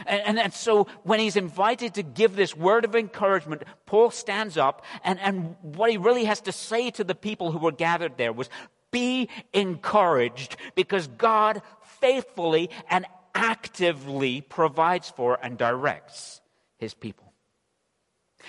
And, 0.05 0.22
and, 0.22 0.39
and, 0.39 0.53
so 0.53 0.88
when 1.03 1.19
he's 1.19 1.36
invited 1.36 1.96
to 1.96 2.03
give 2.03 2.36
this 2.36 2.55
word 2.55 2.86
of 2.86 2.96
encouragement, 2.96 3.63
Paul 3.86 4.12
stands 4.12 4.58
up, 4.58 4.86
and, 5.03 5.19
and 5.19 5.55
what 5.62 5.89
he 5.91 5.98
really 5.98 6.25
has 6.25 6.41
to 6.41 6.51
say 6.51 6.91
to 6.91 7.03
the 7.03 7.15
people 7.15 7.51
who 7.51 7.60
were 7.60 7.72
gathered 7.72 8.17
there 8.17 8.31
was, 8.31 8.50
Be 8.91 9.29
encouraged 9.53 10.58
because 10.75 11.08
God 11.08 11.62
faithfully 12.00 12.69
and 12.89 13.05
actively 13.36 14.41
provides 14.41 15.10
for 15.10 15.38
and 15.41 15.58
directs 15.58 16.41
his 16.77 16.93
people. 16.93 17.34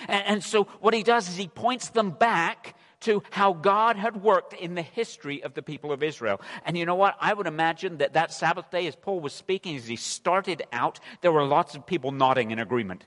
And, 0.09 0.25
and 0.27 0.45
so 0.45 0.65
what 0.81 0.95
he 0.95 1.03
does 1.03 1.29
is 1.29 1.37
he 1.37 1.49
points 1.49 1.91
them 1.91 2.11
back 2.11 2.77
to 3.01 3.23
how 3.31 3.53
God 3.53 3.97
had 3.97 4.23
worked 4.23 4.53
in 4.53 4.75
the 4.75 4.83
history 4.83 5.43
of 5.43 5.55
the 5.55 5.63
people 5.63 5.93
of 5.93 6.03
Israel. 6.03 6.41
And 6.65 6.77
you 6.77 6.87
know 6.87 6.95
what? 6.95 7.17
I 7.21 7.33
would 7.33 7.47
imagine 7.47 7.99
that 7.99 8.13
that 8.13 8.33
Sabbath 8.33 8.71
day, 8.71 8.87
as 8.87 8.97
Paul 8.97 9.21
was 9.21 9.33
speaking, 9.33 9.77
as 9.77 9.87
he 9.87 9.97
started 9.97 10.63
out, 10.73 11.01
there 11.21 11.33
were 11.33 11.45
lots 11.45 11.75
of 11.75 11.87
people 11.87 12.13
nodding 12.13 12.51
in 12.51 12.59
agreement. 12.59 13.05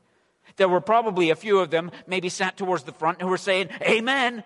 There 0.57 0.69
were 0.69 0.81
probably 0.81 1.29
a 1.29 1.35
few 1.35 1.59
of 1.59 1.69
them, 1.69 1.91
maybe 2.05 2.29
sat 2.29 2.57
towards 2.57 2.83
the 2.83 2.91
front, 2.91 3.21
who 3.21 3.27
were 3.27 3.38
saying, 3.38 3.69
Amen. 3.81 4.43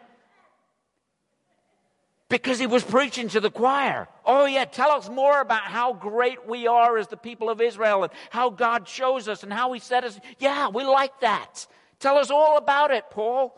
Because 2.30 2.60
he 2.60 2.68
was 2.68 2.84
preaching 2.84 3.30
to 3.30 3.40
the 3.40 3.50
choir. 3.50 4.10
Oh, 4.26 4.46
yeah, 4.46 4.66
tell 4.66 4.92
us 4.92 5.10
more 5.10 5.40
about 5.40 5.64
how 5.64 5.94
great 5.94 6.46
we 6.46 6.68
are 6.68 6.98
as 6.98 7.08
the 7.08 7.16
people 7.16 7.50
of 7.50 7.62
Israel 7.62 8.04
and 8.04 8.12
how 8.30 8.50
God 8.50 8.86
chose 8.86 9.30
us 9.30 9.44
and 9.44 9.54
how 9.54 9.72
he 9.72 9.80
set 9.80 10.04
us. 10.04 10.20
Yeah, 10.38 10.68
we 10.68 10.84
like 10.84 11.22
that. 11.22 11.66
Tell 12.00 12.18
us 12.18 12.30
all 12.30 12.58
about 12.58 12.92
it, 12.92 13.06
Paul. 13.10 13.58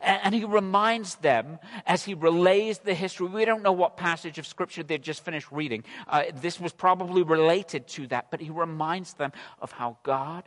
And 0.00 0.34
he 0.34 0.44
reminds 0.44 1.16
them 1.16 1.58
as 1.86 2.04
he 2.04 2.14
relays 2.14 2.78
the 2.78 2.94
history. 2.94 3.26
We 3.26 3.44
don't 3.44 3.62
know 3.62 3.72
what 3.72 3.96
passage 3.96 4.38
of 4.38 4.46
scripture 4.46 4.82
they'd 4.82 5.02
just 5.02 5.24
finished 5.24 5.50
reading. 5.50 5.84
Uh, 6.08 6.24
this 6.34 6.60
was 6.60 6.72
probably 6.72 7.22
related 7.22 7.86
to 7.88 8.06
that, 8.08 8.30
but 8.30 8.40
he 8.40 8.50
reminds 8.50 9.14
them 9.14 9.32
of 9.60 9.72
how 9.72 9.98
God 10.02 10.44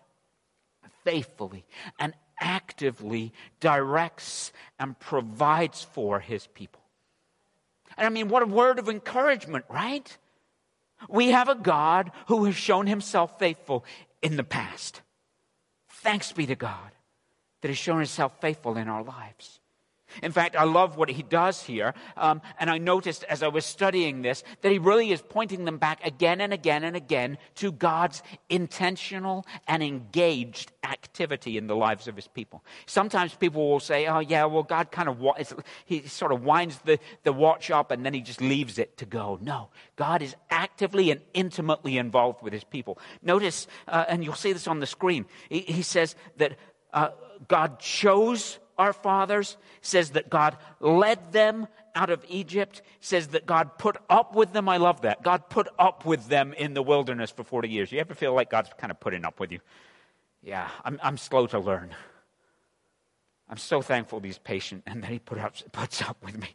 faithfully 1.04 1.66
and 2.00 2.14
actively 2.40 3.34
directs 3.60 4.52
and 4.80 4.98
provides 5.00 5.84
for 5.84 6.20
his 6.20 6.48
people. 6.48 6.82
And 7.98 8.06
I 8.06 8.10
mean, 8.10 8.30
what 8.30 8.44
a 8.44 8.48
word 8.48 8.80
of 8.80 8.88
encouragement, 8.88 9.66
right? 9.70 10.18
We 11.08 11.30
have 11.30 11.50
a 11.50 11.56
God 11.56 12.12
who 12.28 12.46
has 12.46 12.56
shown 12.56 12.88
himself 12.88 13.40
faithful 13.40 13.86
in 14.22 14.36
the 14.36 14.44
past. 14.44 15.02
Thanks 15.90 16.32
be 16.32 16.46
to 16.46 16.56
God 16.56 16.92
that 17.62 17.68
has 17.70 17.78
shown 17.78 17.98
himself 17.98 18.40
faithful 18.42 18.78
in 18.78 18.88
our 18.88 19.04
lives. 19.04 19.60
In 20.24 20.32
fact, 20.32 20.56
I 20.56 20.64
love 20.64 20.98
what 20.98 21.10
he 21.10 21.24
does 21.24 21.64
here. 21.64 21.94
Um, 22.18 22.42
and 22.60 22.70
I 22.70 22.78
noticed 22.78 23.24
as 23.26 23.44
I 23.44 23.48
was 23.48 23.66
studying 23.66 24.22
this 24.22 24.44
that 24.62 24.72
he 24.72 24.80
really 24.80 25.12
is 25.12 25.22
pointing 25.22 25.66
them 25.66 25.78
back 25.78 26.06
again 26.06 26.42
and 26.42 26.52
again 26.54 26.84
and 26.84 26.96
again 26.96 27.38
to 27.56 27.72
God's 27.72 28.24
intentional 28.50 29.46
and 29.68 29.84
engaged 29.84 30.72
activity 30.84 31.58
in 31.58 31.68
the 31.68 31.76
lives 31.76 32.08
of 32.08 32.16
his 32.16 32.28
people. 32.28 32.64
Sometimes 32.86 33.34
people 33.36 33.70
will 33.70 33.80
say, 33.80 34.08
oh, 34.08 34.20
yeah, 34.20 34.46
well, 34.46 34.64
God 34.64 34.92
kind 34.92 35.10
of, 35.10 35.22
he 35.86 36.08
sort 36.08 36.32
of 36.32 36.44
winds 36.44 36.80
the, 36.86 37.00
the 37.24 37.34
watch 37.34 37.70
up 37.70 37.92
and 37.92 38.06
then 38.06 38.14
he 38.14 38.22
just 38.22 38.42
leaves 38.42 38.80
it 38.80 38.98
to 38.98 39.06
go. 39.06 39.38
No, 39.42 39.70
God 39.96 40.22
is 40.22 40.36
actively 40.50 41.12
and 41.12 41.22
intimately 41.34 41.98
involved 41.98 42.42
with 42.42 42.54
his 42.54 42.64
people. 42.64 42.98
Notice, 43.22 43.68
uh, 43.88 44.06
and 44.08 44.24
you'll 44.24 44.34
see 44.34 44.54
this 44.54 44.68
on 44.68 44.80
the 44.80 44.88
screen, 44.88 45.26
he, 45.50 45.60
he 45.60 45.82
says 45.82 46.16
that. 46.38 46.58
Uh, 46.94 47.10
God 47.48 47.80
chose 47.80 48.60
our 48.78 48.94
fathers, 48.94 49.58
says 49.82 50.12
that 50.12 50.30
God 50.30 50.58
led 50.80 51.32
them 51.32 51.68
out 51.96 52.10
of 52.10 52.24
Egypt, 52.30 52.82
says 53.02 53.30
that 53.30 53.46
God 53.46 53.78
put 53.78 53.98
up 54.10 54.36
with 54.36 54.54
them. 54.54 54.70
I 54.70 54.78
love 54.78 55.02
that. 55.02 55.22
God 55.22 55.50
put 55.50 55.68
up 55.78 56.06
with 56.06 56.28
them 56.28 56.54
in 56.54 56.74
the 56.74 56.82
wilderness 56.82 57.30
for 57.30 57.44
40 57.44 57.70
years. 57.70 57.92
You 57.92 58.00
ever 58.00 58.14
feel 58.14 58.34
like 58.34 58.50
God's 58.50 58.70
kind 58.78 58.92
of 58.92 59.00
putting 59.00 59.26
up 59.26 59.40
with 59.40 59.52
you? 59.52 59.60
Yeah, 60.42 60.70
I'm, 60.86 61.00
I'm 61.04 61.18
slow 61.18 61.48
to 61.48 61.60
learn. 61.60 61.94
I'm 63.50 63.58
so 63.58 63.82
thankful 63.82 64.20
he's 64.22 64.38
patient 64.38 64.84
and 64.86 65.04
that 65.04 65.12
he 65.12 65.20
put 65.20 65.40
up, 65.40 65.56
puts 65.72 66.02
up 66.02 66.18
with 66.24 66.38
me. 66.40 66.50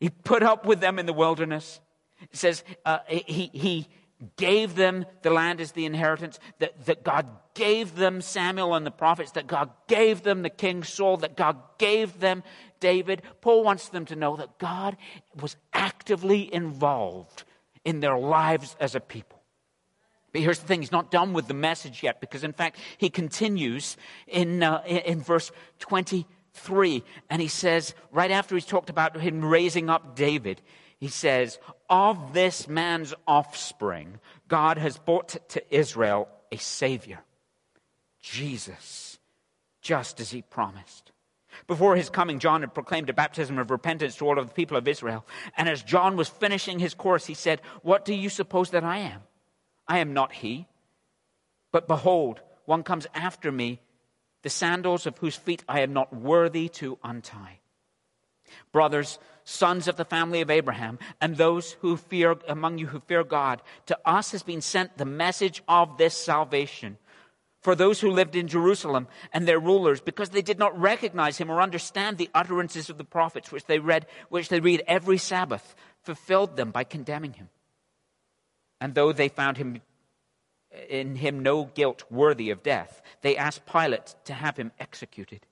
He 0.00 0.10
put 0.10 0.42
up 0.42 0.64
with 0.64 0.80
them 0.80 0.98
in 0.98 1.06
the 1.06 1.12
wilderness. 1.12 1.80
It 2.22 2.36
says 2.36 2.64
uh, 2.84 3.00
he, 3.08 3.50
he 3.52 3.88
gave 4.36 4.74
them 4.74 5.06
the 5.22 5.30
land 5.30 5.60
as 5.60 5.72
the 5.72 5.86
inheritance, 5.86 6.38
that, 6.58 6.84
that 6.86 7.04
God 7.04 7.26
gave 7.54 7.94
them 7.94 8.20
Samuel 8.20 8.74
and 8.74 8.84
the 8.84 8.90
prophets, 8.90 9.32
that 9.32 9.46
God 9.46 9.70
gave 9.86 10.22
them 10.22 10.42
the 10.42 10.50
king 10.50 10.82
Saul, 10.82 11.18
that 11.18 11.36
God 11.36 11.58
gave 11.78 12.18
them 12.18 12.42
David. 12.80 13.22
Paul 13.40 13.62
wants 13.62 13.88
them 13.88 14.04
to 14.06 14.16
know 14.16 14.36
that 14.36 14.58
God 14.58 14.96
was 15.40 15.56
actively 15.72 16.52
involved 16.52 17.44
in 17.84 18.00
their 18.00 18.18
lives 18.18 18.76
as 18.80 18.94
a 18.94 19.00
people. 19.00 19.38
But 20.32 20.42
here's 20.42 20.58
the 20.58 20.66
thing, 20.66 20.82
he's 20.82 20.92
not 20.92 21.10
done 21.10 21.32
with 21.32 21.48
the 21.48 21.54
message 21.54 22.02
yet, 22.02 22.20
because 22.20 22.44
in 22.44 22.52
fact, 22.52 22.76
he 22.98 23.08
continues 23.08 23.96
in, 24.26 24.62
uh, 24.62 24.82
in 24.86 25.22
verse 25.22 25.50
23, 25.78 27.02
and 27.30 27.40
he 27.40 27.48
says, 27.48 27.94
right 28.12 28.30
after 28.30 28.54
he's 28.54 28.66
talked 28.66 28.90
about 28.90 29.18
him 29.18 29.44
raising 29.44 29.88
up 29.88 30.16
David, 30.16 30.60
he 30.98 31.08
says, 31.08 31.58
Of 31.90 32.34
this 32.34 32.68
man's 32.68 33.14
offspring, 33.26 34.20
God 34.46 34.78
has 34.78 34.98
brought 34.98 35.36
to 35.50 35.74
Israel 35.74 36.28
a 36.52 36.56
Savior, 36.56 37.20
Jesus, 38.20 39.18
just 39.80 40.20
as 40.20 40.30
he 40.30 40.42
promised. 40.42 41.12
Before 41.66 41.96
his 41.96 42.10
coming, 42.10 42.38
John 42.38 42.60
had 42.60 42.74
proclaimed 42.74 43.10
a 43.10 43.14
baptism 43.14 43.58
of 43.58 43.70
repentance 43.70 44.16
to 44.16 44.26
all 44.26 44.38
of 44.38 44.48
the 44.48 44.54
people 44.54 44.76
of 44.76 44.86
Israel. 44.86 45.26
And 45.56 45.68
as 45.68 45.82
John 45.82 46.16
was 46.16 46.28
finishing 46.28 46.78
his 46.78 46.94
course, 46.94 47.26
he 47.26 47.34
said, 47.34 47.60
What 47.82 48.04
do 48.04 48.14
you 48.14 48.28
suppose 48.28 48.70
that 48.70 48.84
I 48.84 48.98
am? 48.98 49.22
I 49.86 49.98
am 49.98 50.12
not 50.12 50.32
he. 50.32 50.66
But 51.72 51.88
behold, 51.88 52.40
one 52.66 52.82
comes 52.82 53.06
after 53.14 53.50
me, 53.50 53.80
the 54.42 54.50
sandals 54.50 55.06
of 55.06 55.18
whose 55.18 55.36
feet 55.36 55.64
I 55.68 55.80
am 55.80 55.92
not 55.92 56.14
worthy 56.14 56.68
to 56.70 56.98
untie. 57.02 57.60
Brothers, 58.72 59.18
sons 59.44 59.88
of 59.88 59.96
the 59.96 60.04
family 60.04 60.40
of 60.40 60.50
Abraham, 60.50 60.98
and 61.20 61.36
those 61.36 61.72
who 61.80 61.96
fear 61.96 62.36
among 62.48 62.78
you 62.78 62.86
who 62.86 63.00
fear 63.00 63.24
God, 63.24 63.62
to 63.86 63.98
us 64.04 64.32
has 64.32 64.42
been 64.42 64.60
sent 64.60 64.98
the 64.98 65.04
message 65.04 65.62
of 65.68 65.96
this 65.96 66.14
salvation. 66.14 66.98
for 67.60 67.74
those 67.74 68.00
who 68.00 68.10
lived 68.10 68.36
in 68.36 68.48
Jerusalem 68.48 69.08
and 69.32 69.46
their 69.46 69.58
rulers, 69.58 70.00
because 70.00 70.30
they 70.30 70.42
did 70.42 70.58
not 70.58 70.78
recognize 70.80 71.38
him 71.38 71.50
or 71.50 71.60
understand 71.60 72.16
the 72.16 72.30
utterances 72.34 72.88
of 72.88 72.98
the 72.98 73.04
prophets 73.04 73.50
which 73.50 73.64
they 73.66 73.78
read, 73.78 74.06
which 74.28 74.48
they 74.48 74.60
read 74.60 74.82
every 74.86 75.18
Sabbath, 75.18 75.74
fulfilled 76.02 76.56
them 76.56 76.70
by 76.70 76.84
condemning 76.84 77.34
him. 77.34 77.48
And 78.80 78.94
though 78.94 79.12
they 79.12 79.28
found 79.28 79.56
him 79.56 79.80
in 80.88 81.16
him 81.16 81.42
no 81.42 81.64
guilt 81.64 82.04
worthy 82.10 82.50
of 82.50 82.62
death, 82.62 83.02
they 83.22 83.36
asked 83.36 83.66
Pilate 83.66 84.14
to 84.24 84.34
have 84.34 84.56
him 84.56 84.70
executed. 84.78 85.44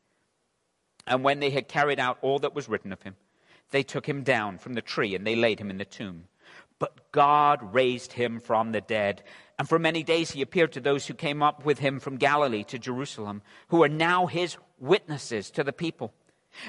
And 1.07 1.23
when 1.23 1.41
they 1.41 1.51
had 1.51 1.69
carried 1.69 2.01
out 2.01 2.19
all 2.23 2.39
that 2.41 2.55
was 2.55 2.69
written 2.69 2.93
of 2.93 3.03
him, 3.03 3.15
they 3.71 3.83
took 3.83 4.09
him 4.09 4.23
down 4.23 4.59
from 4.59 4.75
the 4.75 4.83
tree 4.83 5.15
and 5.15 5.27
they 5.27 5.37
laid 5.37 5.61
him 5.61 5.71
in 5.71 5.79
the 5.79 5.85
tomb. 5.85 6.25
But 6.79 7.11
God 7.13 7.75
raised 7.75 8.13
him 8.13 8.41
from 8.41 8.73
the 8.73 8.81
dead. 8.81 9.23
And 9.59 9.69
for 9.69 9.79
many 9.79 10.03
days 10.03 10.33
he 10.33 10.43
appeared 10.43 10.73
to 10.73 10.81
those 10.81 11.07
who 11.07 11.15
came 11.15 11.43
up 11.43 11.65
with 11.65 11.79
him 11.79 12.01
from 12.01 12.17
Galilee 12.17 12.65
to 12.65 12.79
Jerusalem, 12.79 13.43
who 13.69 13.83
are 13.83 13.89
now 13.89 14.27
his 14.27 14.57
witnesses 14.79 15.51
to 15.53 15.65
the 15.65 15.73
people. 15.73 16.13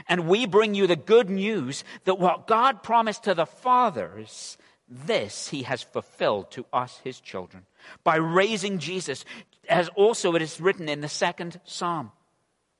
And 0.07 0.27
we 0.27 0.45
bring 0.45 0.75
you 0.75 0.87
the 0.87 0.95
good 0.95 1.29
news 1.29 1.83
that 2.05 2.19
what 2.19 2.47
God 2.47 2.83
promised 2.83 3.23
to 3.23 3.33
the 3.33 3.45
fathers, 3.45 4.57
this 4.87 5.49
he 5.49 5.63
has 5.63 5.83
fulfilled 5.83 6.51
to 6.51 6.65
us, 6.71 6.99
his 7.03 7.19
children, 7.19 7.65
by 8.03 8.17
raising 8.17 8.79
Jesus, 8.79 9.25
as 9.69 9.89
also 9.89 10.35
it 10.35 10.41
is 10.41 10.61
written 10.61 10.89
in 10.89 11.01
the 11.01 11.07
second 11.07 11.59
psalm 11.63 12.11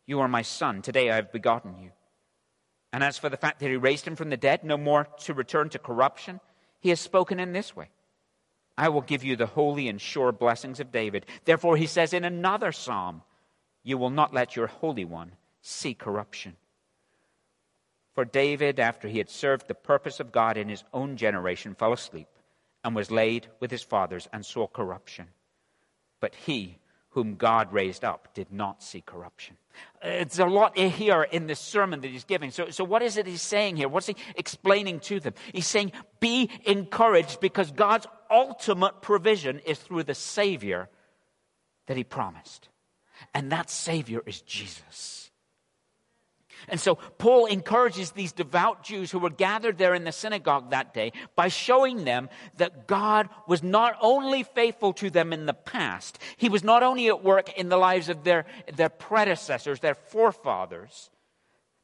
You 0.07 0.21
are 0.21 0.27
my 0.27 0.41
son, 0.41 0.81
today 0.81 1.11
I 1.11 1.17
have 1.17 1.31
begotten 1.31 1.77
you. 1.77 1.91
And 2.91 3.03
as 3.03 3.17
for 3.17 3.29
the 3.29 3.37
fact 3.37 3.59
that 3.59 3.69
he 3.69 3.75
raised 3.75 4.07
him 4.07 4.15
from 4.15 4.29
the 4.29 4.37
dead, 4.37 4.63
no 4.63 4.77
more 4.77 5.07
to 5.25 5.33
return 5.33 5.69
to 5.69 5.79
corruption, 5.79 6.39
he 6.79 6.89
has 6.89 6.99
spoken 6.99 7.39
in 7.39 7.51
this 7.51 7.75
way 7.75 7.89
I 8.77 8.89
will 8.89 9.01
give 9.01 9.23
you 9.23 9.35
the 9.35 9.47
holy 9.47 9.87
and 9.87 9.99
sure 9.99 10.31
blessings 10.31 10.79
of 10.79 10.91
David. 10.91 11.25
Therefore, 11.45 11.77
he 11.77 11.87
says 11.87 12.13
in 12.13 12.23
another 12.23 12.71
psalm, 12.71 13.23
You 13.83 13.97
will 13.97 14.11
not 14.11 14.33
let 14.33 14.55
your 14.55 14.67
Holy 14.67 15.03
One 15.03 15.31
see 15.61 15.93
corruption. 15.95 16.55
For 18.13 18.23
David, 18.23 18.79
after 18.79 19.07
he 19.07 19.17
had 19.17 19.29
served 19.29 19.67
the 19.67 19.75
purpose 19.75 20.19
of 20.19 20.31
God 20.31 20.57
in 20.57 20.69
his 20.69 20.83
own 20.93 21.17
generation, 21.17 21.75
fell 21.75 21.93
asleep 21.93 22.27
and 22.83 22.95
was 22.95 23.11
laid 23.11 23.47
with 23.59 23.71
his 23.71 23.83
fathers 23.83 24.27
and 24.31 24.45
saw 24.45 24.67
corruption. 24.67 25.27
But 26.19 26.33
he, 26.33 26.77
whom 27.17 27.33
God 27.33 27.73
raised 27.73 28.05
up, 28.05 28.31
did 28.35 28.51
not 28.51 28.83
see 28.83 29.01
corruption. 29.01 29.57
Uh, 30.05 30.09
it's 30.09 30.37
a 30.37 30.45
lot 30.45 30.77
here 30.77 31.23
in 31.23 31.47
this 31.47 31.59
sermon 31.59 32.01
that 32.01 32.11
he's 32.11 32.25
giving. 32.25 32.51
So, 32.51 32.69
so 32.69 32.83
what 32.83 33.01
is 33.01 33.17
it 33.17 33.25
he's 33.25 33.41
saying 33.41 33.75
here? 33.75 33.87
What's 33.87 34.05
he 34.05 34.15
explaining 34.35 34.99
to 34.99 35.19
them? 35.19 35.33
He's 35.51 35.65
saying, 35.65 35.93
be 36.19 36.51
encouraged 36.63 37.39
because 37.39 37.71
God's 37.71 38.05
ultimate 38.29 39.01
provision 39.01 39.57
is 39.65 39.79
through 39.79 40.03
the 40.03 40.13
Savior 40.13 40.89
that 41.87 41.97
he 41.97 42.03
promised. 42.03 42.69
And 43.33 43.51
that 43.51 43.71
Savior 43.71 44.21
is 44.23 44.41
Jesus. 44.41 45.26
And 46.67 46.79
so 46.79 46.95
Paul 46.95 47.45
encourages 47.45 48.11
these 48.11 48.31
devout 48.31 48.83
Jews 48.83 49.11
who 49.11 49.19
were 49.19 49.29
gathered 49.29 49.77
there 49.77 49.93
in 49.93 50.03
the 50.03 50.11
synagogue 50.11 50.71
that 50.71 50.93
day 50.93 51.13
by 51.35 51.47
showing 51.47 52.03
them 52.03 52.29
that 52.57 52.87
God 52.87 53.29
was 53.47 53.63
not 53.63 53.97
only 54.01 54.43
faithful 54.43 54.93
to 54.93 55.09
them 55.09 55.33
in 55.33 55.45
the 55.45 55.53
past, 55.53 56.19
he 56.37 56.49
was 56.49 56.63
not 56.63 56.83
only 56.83 57.07
at 57.07 57.23
work 57.23 57.53
in 57.57 57.69
the 57.69 57.77
lives 57.77 58.09
of 58.09 58.23
their, 58.23 58.45
their 58.73 58.89
predecessors, 58.89 59.79
their 59.79 59.95
forefathers, 59.95 61.09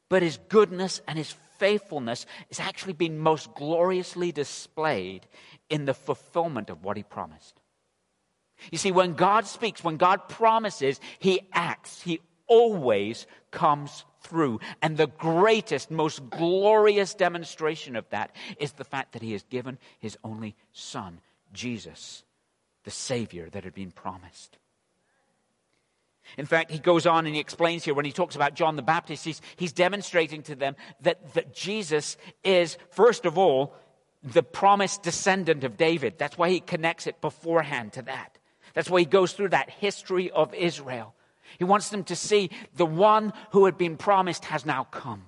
but 0.08 0.22
his 0.22 0.38
goodness 0.48 1.00
and 1.08 1.18
his 1.18 1.34
faithfulness 1.58 2.26
is 2.50 2.60
actually 2.60 2.92
being 2.92 3.18
most 3.18 3.54
gloriously 3.54 4.32
displayed 4.32 5.26
in 5.70 5.84
the 5.84 5.94
fulfillment 5.94 6.68
of 6.68 6.84
what 6.84 6.96
he 6.96 7.02
promised. 7.02 7.60
You 8.70 8.78
see, 8.78 8.92
when 8.92 9.14
God 9.14 9.46
speaks, 9.46 9.82
when 9.82 9.96
God 9.96 10.28
promises, 10.28 11.00
he 11.18 11.48
acts. 11.52 12.02
He 12.02 12.20
always 12.46 13.26
comes 13.50 14.04
through. 14.24 14.60
And 14.82 14.96
the 14.96 15.06
greatest, 15.06 15.90
most 15.90 16.28
glorious 16.30 17.14
demonstration 17.14 17.94
of 17.96 18.08
that 18.10 18.34
is 18.58 18.72
the 18.72 18.84
fact 18.84 19.12
that 19.12 19.22
he 19.22 19.32
has 19.32 19.42
given 19.44 19.78
his 20.00 20.18
only 20.24 20.56
son, 20.72 21.20
Jesus, 21.52 22.24
the 22.84 22.90
Savior 22.90 23.48
that 23.50 23.64
had 23.64 23.74
been 23.74 23.92
promised. 23.92 24.58
In 26.38 26.46
fact, 26.46 26.70
he 26.70 26.78
goes 26.78 27.06
on 27.06 27.26
and 27.26 27.34
he 27.34 27.40
explains 27.40 27.84
here 27.84 27.94
when 27.94 28.06
he 28.06 28.12
talks 28.12 28.34
about 28.34 28.54
John 28.54 28.76
the 28.76 28.82
Baptist, 28.82 29.24
he's, 29.24 29.40
he's 29.56 29.72
demonstrating 29.72 30.42
to 30.44 30.54
them 30.54 30.74
that, 31.02 31.34
that 31.34 31.54
Jesus 31.54 32.16
is, 32.42 32.78
first 32.90 33.26
of 33.26 33.36
all, 33.38 33.74
the 34.22 34.42
promised 34.42 35.02
descendant 35.02 35.64
of 35.64 35.76
David. 35.76 36.14
That's 36.18 36.38
why 36.38 36.48
he 36.48 36.60
connects 36.60 37.06
it 37.06 37.20
beforehand 37.20 37.92
to 37.94 38.02
that. 38.02 38.38
That's 38.72 38.88
why 38.88 39.00
he 39.00 39.06
goes 39.06 39.32
through 39.32 39.50
that 39.50 39.68
history 39.68 40.30
of 40.30 40.54
Israel. 40.54 41.14
He 41.58 41.64
wants 41.64 41.88
them 41.88 42.04
to 42.04 42.16
see 42.16 42.50
the 42.76 42.86
one 42.86 43.32
who 43.50 43.64
had 43.64 43.78
been 43.78 43.96
promised 43.96 44.46
has 44.46 44.64
now 44.64 44.84
come. 44.84 45.26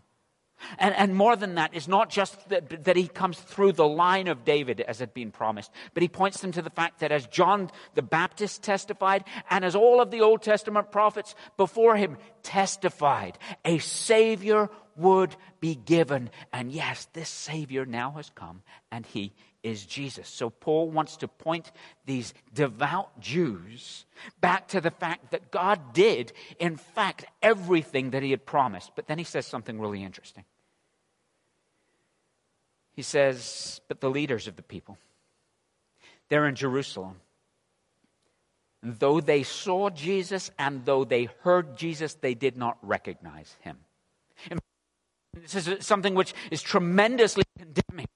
And, 0.78 0.94
and 0.94 1.14
more 1.14 1.36
than 1.36 1.56
that, 1.56 1.72
it's 1.74 1.88
not 1.88 2.10
just 2.10 2.48
that, 2.48 2.84
that 2.84 2.96
he 2.96 3.08
comes 3.08 3.38
through 3.38 3.72
the 3.72 3.86
line 3.86 4.26
of 4.26 4.44
David 4.44 4.80
as 4.80 4.98
had 4.98 5.12
been 5.12 5.30
promised, 5.30 5.70
but 5.94 6.02
he 6.02 6.08
points 6.08 6.40
them 6.40 6.52
to 6.52 6.62
the 6.62 6.70
fact 6.70 7.00
that 7.00 7.12
as 7.12 7.26
John 7.26 7.70
the 7.94 8.02
Baptist 8.02 8.62
testified, 8.62 9.24
and 9.50 9.64
as 9.64 9.76
all 9.76 10.00
of 10.00 10.10
the 10.10 10.22
Old 10.22 10.42
Testament 10.42 10.90
prophets 10.90 11.34
before 11.56 11.96
him 11.96 12.16
testified, 12.42 13.38
a 13.64 13.78
Savior 13.78 14.70
would 14.96 15.36
be 15.60 15.74
given. 15.74 16.30
And 16.52 16.72
yes, 16.72 17.06
this 17.12 17.28
Savior 17.28 17.84
now 17.84 18.12
has 18.12 18.30
come, 18.30 18.62
and 18.90 19.04
he 19.04 19.34
is 19.66 19.84
Jesus. 19.84 20.28
So 20.28 20.48
Paul 20.48 20.90
wants 20.90 21.16
to 21.16 21.28
point 21.28 21.72
these 22.04 22.32
devout 22.54 23.18
Jews 23.18 24.06
back 24.40 24.68
to 24.68 24.80
the 24.80 24.92
fact 24.92 25.32
that 25.32 25.50
God 25.50 25.92
did, 25.92 26.32
in 26.60 26.76
fact, 26.76 27.24
everything 27.42 28.10
that 28.10 28.22
he 28.22 28.30
had 28.30 28.46
promised. 28.46 28.92
But 28.94 29.08
then 29.08 29.18
he 29.18 29.24
says 29.24 29.44
something 29.44 29.80
really 29.80 30.04
interesting. 30.04 30.44
He 32.92 33.02
says, 33.02 33.80
But 33.88 34.00
the 34.00 34.08
leaders 34.08 34.46
of 34.46 34.54
the 34.54 34.62
people, 34.62 34.98
they're 36.28 36.46
in 36.46 36.54
Jerusalem. 36.54 37.16
And 38.84 38.96
though 39.00 39.20
they 39.20 39.42
saw 39.42 39.90
Jesus 39.90 40.52
and 40.60 40.84
though 40.84 41.04
they 41.04 41.28
heard 41.40 41.76
Jesus, 41.76 42.14
they 42.14 42.34
did 42.34 42.56
not 42.56 42.78
recognize 42.82 43.56
him. 43.62 43.78
And 44.48 44.60
this 45.34 45.56
is 45.56 45.84
something 45.84 46.14
which 46.14 46.34
is 46.52 46.62
tremendously 46.62 47.42
condemning 47.58 48.06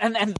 And, 0.00 0.16
and 0.16 0.36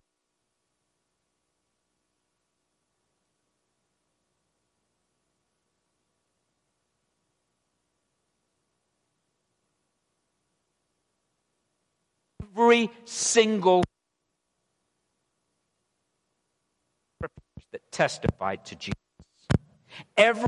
every 12.56 12.90
single 13.04 13.82
that 17.72 17.92
testified 17.92 18.64
to 18.66 18.76
Jesus. 18.76 18.94
Every 20.16 20.46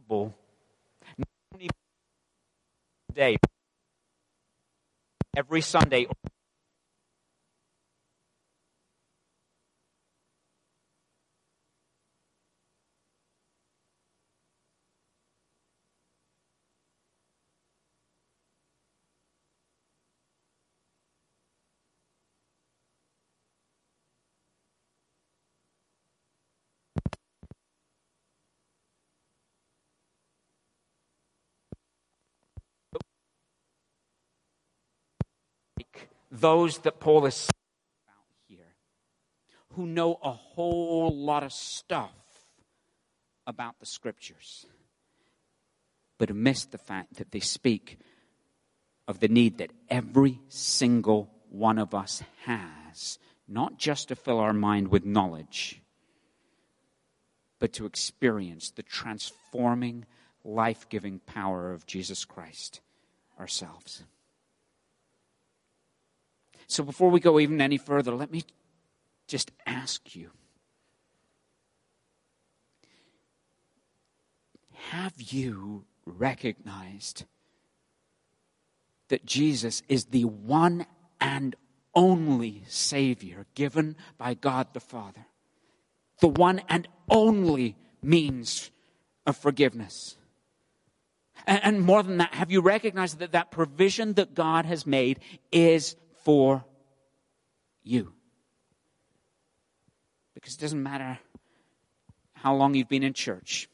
possible 0.00 0.34
day 3.14 3.36
every 5.36 5.60
Sunday 5.60 6.06
those 36.30 36.78
that 36.78 37.00
Paul 37.00 37.26
is 37.26 37.48
about 38.04 38.24
here, 38.46 38.74
who 39.74 39.86
know 39.86 40.18
a 40.22 40.30
whole 40.30 41.14
lot 41.14 41.42
of 41.42 41.52
stuff 41.52 42.12
about 43.46 43.78
the 43.80 43.86
scriptures, 43.86 44.66
but 46.18 46.34
miss 46.34 46.64
the 46.64 46.78
fact 46.78 47.16
that 47.16 47.30
they 47.30 47.40
speak 47.40 47.98
of 49.06 49.20
the 49.20 49.28
need 49.28 49.58
that 49.58 49.72
every 49.88 50.38
single 50.48 51.30
one 51.48 51.78
of 51.78 51.94
us 51.94 52.22
has, 52.44 53.18
not 53.48 53.78
just 53.78 54.08
to 54.08 54.16
fill 54.16 54.38
our 54.38 54.52
mind 54.52 54.88
with 54.88 55.06
knowledge, 55.06 55.80
but 57.58 57.72
to 57.72 57.86
experience 57.86 58.70
the 58.70 58.82
transforming, 58.82 60.04
life 60.44 60.88
giving 60.88 61.20
power 61.20 61.72
of 61.72 61.86
Jesus 61.86 62.24
Christ 62.24 62.80
ourselves. 63.40 64.04
So 66.68 66.84
before 66.84 67.10
we 67.10 67.18
go 67.18 67.40
even 67.40 67.60
any 67.60 67.78
further, 67.78 68.14
let 68.14 68.30
me 68.30 68.44
just 69.26 69.50
ask 69.66 70.14
you 70.14 70.30
Have 74.90 75.14
you 75.20 75.84
recognized 76.06 77.24
that 79.08 79.26
Jesus 79.26 79.82
is 79.88 80.06
the 80.06 80.24
one 80.24 80.86
and 81.20 81.56
only 81.94 82.62
Savior 82.68 83.46
given 83.54 83.96
by 84.16 84.34
God 84.34 84.68
the 84.72 84.80
Father? 84.80 85.26
The 86.20 86.28
one 86.28 86.62
and 86.68 86.86
only 87.10 87.76
means 88.02 88.70
of 89.26 89.36
forgiveness. 89.36 90.16
And, 91.46 91.80
more 91.80 92.02
than 92.02 92.18
that, 92.18 92.34
have 92.34 92.50
you 92.50 92.60
recognized 92.60 93.20
that 93.20 93.32
that 93.32 93.50
provision 93.50 94.14
that 94.14 94.34
God 94.34 94.66
has 94.66 94.86
made 94.86 95.20
is 95.52 95.96
for 96.28 96.62
you? 97.82 98.12
Because 100.34 100.56
it 100.56 100.60
doesn't 100.60 100.82
matter 100.82 101.18
how 102.34 102.54
long 102.54 102.74
you've 102.74 102.90
been 102.90 103.02
in 103.02 103.14
church, 103.14 103.66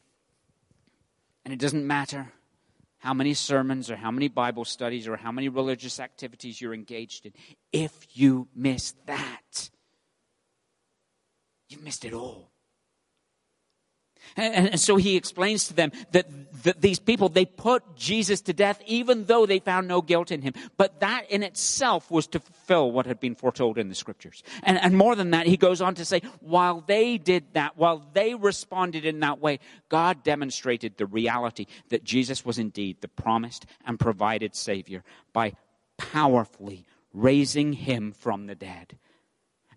and 1.43 1.53
it 1.53 1.59
doesn't 1.59 1.85
matter 1.85 2.31
how 2.99 3.13
many 3.13 3.33
sermons 3.33 3.91
or 3.91 3.97
how 3.97 4.09
many 4.09 4.29
Bible 4.29 4.63
studies 4.63 5.05
or 5.05 5.17
how 5.17 5.33
many 5.33 5.49
religious 5.49 5.99
activities 5.99 6.61
you're 6.61 6.73
engaged 6.73 7.25
in. 7.25 7.33
If 7.73 8.07
you 8.13 8.47
miss 8.55 8.93
that, 9.05 9.69
you've 11.67 11.83
missed 11.83 12.05
it 12.05 12.13
all. 12.13 12.51
And, 14.35 14.69
and, 14.69 14.79
so 14.79 14.97
he 14.97 15.15
explains 15.15 15.67
to 15.67 15.73
them 15.73 15.91
that, 16.11 16.27
that 16.63 16.81
these 16.81 16.99
people, 16.99 17.29
they 17.29 17.45
put 17.45 17.95
Jesus 17.95 18.41
to 18.41 18.53
death 18.53 18.81
even 18.85 19.25
though 19.25 19.45
they 19.45 19.59
found 19.59 19.87
no 19.87 20.01
guilt 20.01 20.31
in 20.31 20.41
him. 20.41 20.53
But 20.77 20.99
that 20.99 21.29
in 21.29 21.43
itself 21.43 22.11
was 22.11 22.27
to 22.27 22.39
fulfill 22.39 22.91
what 22.91 23.05
had 23.05 23.19
been 23.19 23.35
foretold 23.35 23.77
in 23.77 23.89
the 23.89 23.95
scriptures. 23.95 24.43
And, 24.63 24.77
and 24.77 24.97
more 24.97 25.15
than 25.15 25.31
that, 25.31 25.47
he 25.47 25.57
goes 25.57 25.81
on 25.81 25.95
to 25.95 26.05
say, 26.05 26.21
while 26.41 26.81
they 26.81 27.17
did 27.17 27.45
that, 27.53 27.77
while 27.77 28.05
they 28.13 28.35
responded 28.35 29.05
in 29.05 29.21
that 29.21 29.39
way, 29.39 29.59
God 29.89 30.23
demonstrated 30.23 30.97
the 30.97 31.05
reality 31.05 31.65
that 31.89 32.03
Jesus 32.03 32.45
was 32.45 32.59
indeed 32.59 32.97
the 33.01 33.07
promised 33.07 33.65
and 33.85 33.99
provided 33.99 34.55
Savior 34.55 35.03
by 35.33 35.53
powerfully 35.97 36.85
raising 37.13 37.73
him 37.73 38.11
from 38.11 38.47
the 38.47 38.55
dead. 38.55 38.97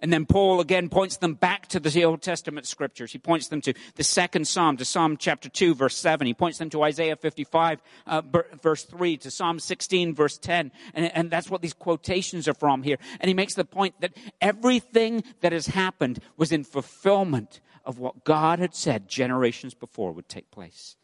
And 0.00 0.12
then 0.12 0.26
Paul 0.26 0.60
again 0.60 0.88
points 0.88 1.16
them 1.16 1.34
back 1.34 1.66
to 1.68 1.80
the 1.80 2.04
Old 2.04 2.22
Testament 2.22 2.66
scriptures. 2.66 3.12
He 3.12 3.18
points 3.18 3.48
them 3.48 3.60
to 3.62 3.74
the 3.96 4.04
second 4.04 4.46
Psalm, 4.46 4.76
to 4.76 4.84
Psalm 4.84 5.16
chapter 5.16 5.48
2, 5.48 5.74
verse 5.74 5.96
7. 5.96 6.26
He 6.26 6.34
points 6.34 6.58
them 6.58 6.70
to 6.70 6.82
Isaiah 6.82 7.16
55, 7.16 7.80
uh, 8.06 8.22
verse 8.62 8.84
3, 8.84 9.16
to 9.18 9.30
Psalm 9.30 9.58
16, 9.58 10.14
verse 10.14 10.38
10. 10.38 10.72
And, 10.94 11.16
and 11.16 11.30
that's 11.30 11.50
what 11.50 11.62
these 11.62 11.74
quotations 11.74 12.48
are 12.48 12.54
from 12.54 12.82
here. 12.82 12.98
And 13.20 13.28
he 13.28 13.34
makes 13.34 13.54
the 13.54 13.64
point 13.64 14.00
that 14.00 14.16
everything 14.40 15.24
that 15.40 15.52
has 15.52 15.66
happened 15.66 16.20
was 16.36 16.52
in 16.52 16.64
fulfillment 16.64 17.60
of 17.84 17.98
what 17.98 18.24
God 18.24 18.58
had 18.58 18.74
said 18.74 19.08
generations 19.08 19.74
before 19.74 20.12
would 20.12 20.28
take 20.28 20.50
place. 20.50 20.96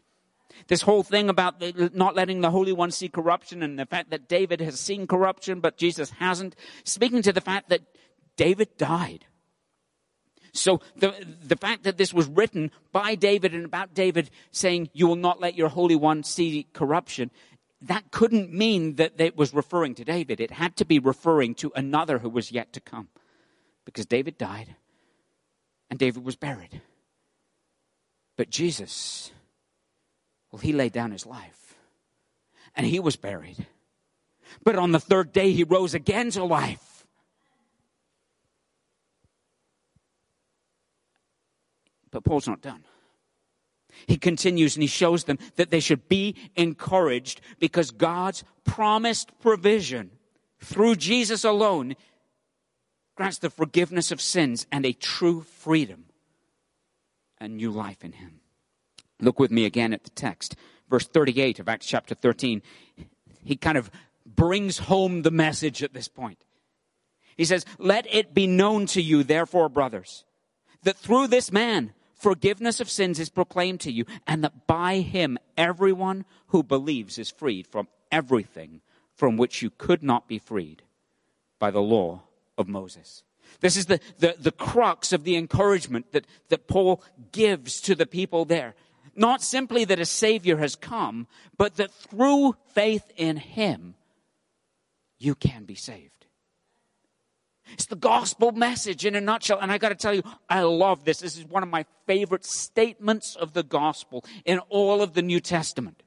This 0.69 0.83
whole 0.83 1.03
thing 1.03 1.29
about 1.29 1.63
not 1.95 2.15
letting 2.15 2.41
the 2.41 2.51
Holy 2.51 2.73
One 2.73 2.91
see 2.91 3.09
corruption 3.09 3.63
and 3.63 3.79
the 3.79 3.87
fact 3.87 4.11
that 4.11 4.29
David 4.29 4.61
has 4.61 4.79
seen 4.79 5.07
corruption, 5.07 5.61
but 5.61 5.77
Jesus 5.77 6.11
hasn't, 6.11 6.57
speaking 6.85 7.23
to 7.23 7.33
the 7.33 7.41
fact 7.41 7.69
that 7.71 7.83
David 8.37 8.77
died. 8.77 9.27
So 10.53 10.81
the, 10.97 11.15
the 11.43 11.57
fact 11.57 11.83
that 11.83 11.99
this 11.99 12.15
was 12.15 12.29
written 12.29 12.71
by 12.93 13.17
David 13.17 13.55
and 13.55 13.65
about 13.65 13.93
David 13.93 14.31
saying, 14.53 14.89
you 14.93 15.09
will 15.09 15.17
not 15.17 15.41
let 15.41 15.57
your 15.57 15.69
Holy 15.69 15.97
One 15.97 16.23
see 16.23 16.67
corruption, 16.73 17.31
that 17.83 18.11
couldn't 18.13 18.53
mean 18.53 18.95
that 18.95 19.21
it 19.21 19.37
was 19.37 19.53
referring 19.53 19.97
to 19.97 20.05
David. 20.05 20.41
It 20.41 20.53
had 20.53 20.77
to 20.77 20.85
be 20.85 20.99
referring 20.99 21.55
to 21.57 21.73
another 21.75 22.19
who 22.19 22.29
was 22.29 22.53
yet 22.53 22.73
to 22.75 22.81
come. 22.81 23.09
Because 23.85 24.07
David 24.07 24.39
died 24.39 24.77
and 25.91 25.99
David 25.99 26.25
was 26.25 26.37
buried. 26.37 26.81
But 28.37 28.49
Jesus, 28.49 29.33
well, 30.51 30.61
he 30.61 30.73
laid 30.73 30.93
down 30.93 31.11
his 31.11 31.27
life 31.27 31.75
and 32.77 32.87
he 32.87 33.01
was 33.01 33.17
buried. 33.17 33.67
But 34.63 34.77
on 34.77 34.93
the 34.93 35.01
third 35.01 35.33
day, 35.33 35.53
he 35.53 35.65
rose 35.65 35.95
again 35.95 36.31
to 36.31 36.45
life. 36.45 36.94
But 42.15 42.23
Paul's 42.23 42.47
not 42.47 42.63
done. 42.63 42.85
He 44.07 44.17
continues 44.17 44.77
and 44.77 44.83
he 44.85 44.87
shows 44.87 45.25
them 45.25 45.37
that 45.57 45.71
they 45.71 45.81
should 45.81 46.09
be 46.09 46.37
encouraged 46.55 47.41
because 47.59 47.91
God's 47.91 48.45
promised 48.65 49.37
provision 49.41 50.13
through 50.61 50.95
Jesus 50.95 51.43
alone 51.43 51.97
grants 53.17 53.39
the 53.39 53.51
forgiveness 53.51 54.13
of 54.13 54.21
sins 54.21 54.65
and 54.71 54.87
a 54.87 54.93
true 54.93 55.43
freedom 55.43 56.05
and 57.39 57.57
new 57.57 57.73
life 57.73 58.05
in 58.05 58.13
Him. 58.13 58.41
Look 59.21 59.41
with 59.41 59.51
me 59.51 59.65
again 59.65 59.93
at 59.93 60.05
the 60.05 60.11
text, 60.11 60.55
verse 60.89 61.07
38 61.09 61.59
of 61.59 61.69
Acts 61.69 61.87
chapter 61.87 62.15
13. 62.15 62.63
He 63.43 63.57
kind 63.57 63.77
of 63.77 63.91
brings 64.25 64.79
home 64.79 65.23
the 65.23 65.33
message 65.33 65.83
at 65.83 65.95
this 65.95 66.07
point. 66.07 66.45
He 67.37 67.45
says, 67.45 67.65
Let 67.79 68.07
it 68.13 68.35
be 68.35 68.47
known 68.47 68.87
to 68.87 69.03
you, 69.03 69.25
therefore, 69.25 69.69
brothers, 69.69 70.25
that 70.85 70.97
through 70.97 71.27
this 71.27 71.51
man, 71.51 71.93
forgiveness 72.25 72.81
of 72.81 72.89
sins 72.89 73.21
is 73.21 73.29
proclaimed 73.29 73.81
to 73.81 73.93
you, 73.93 74.07
and 74.27 74.43
that 74.43 74.67
by 74.67 75.01
him 75.01 75.37
everyone 75.59 76.25
who 76.47 76.63
believes 76.63 77.19
is 77.19 77.31
freed 77.31 77.67
from 77.67 77.87
everything 78.11 78.81
from 79.15 79.37
which 79.37 79.61
you 79.61 79.69
could 79.69 80.03
not 80.03 80.27
be 80.27 80.39
freed 80.39 80.81
by 81.59 81.71
the 81.71 81.83
law 81.83 82.23
of 82.57 82.67
Moses. 82.67 83.23
This 83.61 83.77
is 83.77 83.85
the, 83.85 84.01
the, 84.21 84.37
the 84.39 84.53
crux 84.53 85.13
of 85.13 85.25
the 85.25 85.37
encouragement 85.37 86.13
that, 86.13 86.27
that 86.49 86.67
Paul 86.67 87.03
gives 87.31 87.83
to 87.83 87.95
the 87.95 88.07
people 88.07 88.47
there. 88.47 88.75
Not 89.15 89.43
simply 89.43 89.85
that 89.85 90.01
a 90.01 90.07
Savior 90.07 90.57
has 90.57 90.77
come, 90.77 91.27
but 91.59 91.77
that 91.77 91.93
through 91.93 92.57
faith 92.73 93.05
in 93.19 93.37
Him, 93.37 93.97
you 95.19 95.35
can 95.35 95.65
be 95.65 95.75
saved. 95.75 96.24
It's 97.73 97.87
the 97.87 97.97
gospel 97.97 98.53
message 98.53 99.05
in 99.07 99.15
a 99.15 99.21
nutshell. 99.21 99.59
And 99.61 99.73
I 99.73 99.79
got 99.79 99.89
to 99.89 99.95
tell 99.95 100.15
you, 100.15 100.23
I 100.49 100.63
love 100.63 101.05
this. 101.05 101.19
This 101.19 101.37
is 101.39 101.45
one 101.47 101.63
of 101.63 101.69
my 101.69 101.87
favorite 102.07 102.45
statements 102.45 103.37
of 103.37 103.53
the 103.53 103.63
gospel 103.63 104.25
in 104.45 104.59
all 104.69 105.03
of 105.03 105.15
the 105.15 105.23
New 105.23 105.41
Testament. 105.41 106.03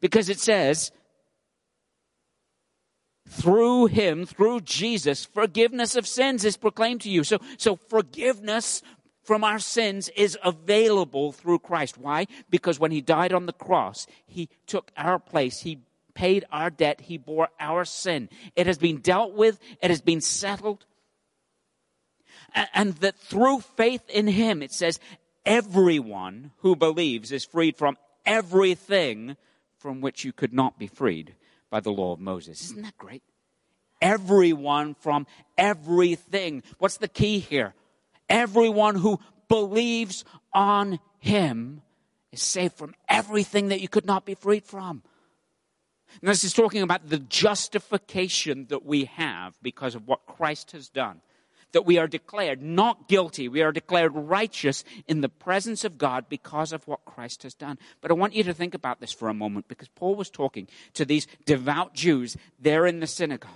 Because 0.00 0.28
it 0.28 0.38
says, 0.38 0.92
through 3.28 3.86
him, 3.86 4.26
through 4.26 4.60
Jesus, 4.60 5.24
forgiveness 5.24 5.96
of 5.96 6.06
sins 6.06 6.44
is 6.44 6.56
proclaimed 6.56 7.00
to 7.02 7.10
you. 7.10 7.24
So, 7.24 7.38
so 7.56 7.76
forgiveness 7.76 8.82
from 9.24 9.42
our 9.42 9.58
sins 9.58 10.08
is 10.10 10.38
available 10.44 11.32
through 11.32 11.58
Christ. 11.58 11.98
Why? 11.98 12.26
Because 12.48 12.78
when 12.78 12.92
he 12.92 13.00
died 13.00 13.32
on 13.32 13.46
the 13.46 13.52
cross, 13.52 14.06
he 14.26 14.48
took 14.66 14.92
our 14.96 15.18
place. 15.18 15.60
He 15.60 15.80
paid 16.16 16.44
our 16.50 16.70
debt. 16.70 17.02
He 17.02 17.18
bore 17.18 17.48
our 17.60 17.84
sin. 17.84 18.28
It 18.56 18.66
has 18.66 18.78
been 18.78 18.98
dealt 18.98 19.34
with. 19.34 19.60
It 19.80 19.90
has 19.90 20.00
been 20.00 20.20
settled. 20.20 20.84
And 22.74 22.94
that 22.96 23.16
through 23.16 23.60
faith 23.60 24.02
in 24.08 24.26
Him, 24.26 24.62
it 24.62 24.72
says, 24.72 24.98
everyone 25.44 26.50
who 26.58 26.74
believes 26.74 27.30
is 27.30 27.44
freed 27.44 27.76
from 27.76 27.96
everything 28.24 29.36
from 29.78 30.00
which 30.00 30.24
you 30.24 30.32
could 30.32 30.52
not 30.52 30.78
be 30.78 30.88
freed 30.88 31.34
by 31.70 31.80
the 31.80 31.92
law 31.92 32.12
of 32.12 32.18
Moses. 32.18 32.64
Isn't 32.64 32.82
that 32.82 32.98
great? 32.98 33.22
Everyone 34.00 34.94
from 34.94 35.26
everything. 35.56 36.62
What's 36.78 36.96
the 36.96 37.08
key 37.08 37.38
here? 37.38 37.74
Everyone 38.28 38.96
who 38.96 39.20
believes 39.48 40.24
on 40.52 40.98
Him 41.18 41.82
is 42.32 42.42
saved 42.42 42.74
from 42.74 42.94
everything 43.08 43.68
that 43.68 43.80
you 43.80 43.88
could 43.88 44.06
not 44.06 44.24
be 44.24 44.34
freed 44.34 44.64
from. 44.64 45.02
And 46.20 46.28
this 46.28 46.44
is 46.44 46.52
talking 46.52 46.82
about 46.82 47.08
the 47.08 47.18
justification 47.18 48.66
that 48.68 48.84
we 48.84 49.04
have 49.04 49.54
because 49.62 49.94
of 49.94 50.06
what 50.06 50.26
Christ 50.26 50.72
has 50.72 50.88
done. 50.88 51.20
That 51.72 51.84
we 51.84 51.98
are 51.98 52.06
declared 52.06 52.62
not 52.62 53.08
guilty, 53.08 53.48
we 53.48 53.60
are 53.60 53.72
declared 53.72 54.12
righteous 54.14 54.84
in 55.06 55.20
the 55.20 55.28
presence 55.28 55.84
of 55.84 55.98
God 55.98 56.26
because 56.28 56.72
of 56.72 56.86
what 56.86 57.04
Christ 57.04 57.42
has 57.42 57.54
done. 57.54 57.78
But 58.00 58.10
I 58.10 58.14
want 58.14 58.34
you 58.34 58.44
to 58.44 58.54
think 58.54 58.74
about 58.74 59.00
this 59.00 59.12
for 59.12 59.28
a 59.28 59.34
moment 59.34 59.68
because 59.68 59.88
Paul 59.88 60.14
was 60.14 60.30
talking 60.30 60.68
to 60.94 61.04
these 61.04 61.26
devout 61.44 61.92
Jews 61.92 62.36
there 62.58 62.86
in 62.86 63.00
the 63.00 63.06
synagogue. 63.06 63.50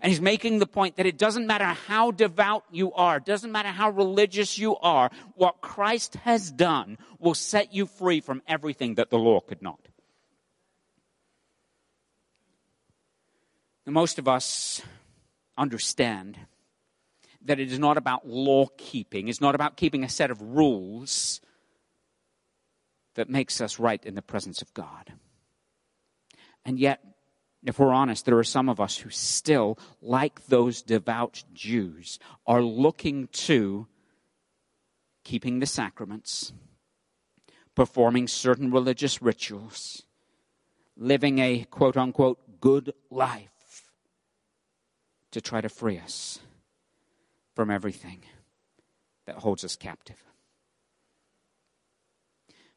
And 0.00 0.10
he's 0.10 0.20
making 0.20 0.58
the 0.58 0.66
point 0.66 0.96
that 0.96 1.06
it 1.06 1.18
doesn't 1.18 1.46
matter 1.46 1.64
how 1.64 2.10
devout 2.10 2.64
you 2.70 2.92
are, 2.94 3.20
doesn't 3.20 3.52
matter 3.52 3.68
how 3.68 3.90
religious 3.90 4.58
you 4.58 4.76
are, 4.76 5.10
what 5.34 5.60
Christ 5.60 6.14
has 6.16 6.50
done 6.50 6.98
will 7.18 7.34
set 7.34 7.74
you 7.74 7.86
free 7.86 8.20
from 8.20 8.42
everything 8.46 8.94
that 8.94 9.10
the 9.10 9.18
law 9.18 9.40
could 9.40 9.62
not. 9.62 9.80
Most 13.86 14.18
of 14.18 14.28
us 14.28 14.82
understand 15.58 16.38
that 17.44 17.58
it 17.58 17.72
is 17.72 17.78
not 17.78 17.96
about 17.96 18.26
law 18.26 18.66
keeping, 18.76 19.28
it's 19.28 19.40
not 19.40 19.54
about 19.54 19.76
keeping 19.76 20.04
a 20.04 20.08
set 20.08 20.30
of 20.30 20.40
rules 20.40 21.40
that 23.14 23.28
makes 23.28 23.60
us 23.60 23.78
right 23.78 24.04
in 24.04 24.14
the 24.14 24.22
presence 24.22 24.62
of 24.62 24.72
God. 24.72 25.12
And 26.64 26.78
yet, 26.78 27.00
if 27.64 27.78
we're 27.78 27.92
honest, 27.92 28.24
there 28.24 28.38
are 28.38 28.44
some 28.44 28.68
of 28.68 28.80
us 28.80 28.96
who 28.96 29.10
still, 29.10 29.78
like 30.00 30.46
those 30.46 30.82
devout 30.82 31.44
Jews, 31.52 32.18
are 32.46 32.62
looking 32.62 33.28
to 33.28 33.86
keeping 35.24 35.58
the 35.58 35.66
sacraments, 35.66 36.52
performing 37.74 38.28
certain 38.28 38.70
religious 38.70 39.20
rituals, 39.20 40.02
living 40.96 41.38
a 41.38 41.64
quote 41.70 41.96
unquote 41.96 42.60
good 42.60 42.92
life 43.10 43.51
to 45.32 45.40
try 45.40 45.60
to 45.60 45.68
free 45.68 45.98
us 45.98 46.38
from 47.54 47.70
everything 47.70 48.22
that 49.26 49.36
holds 49.36 49.64
us 49.64 49.76
captive. 49.76 50.22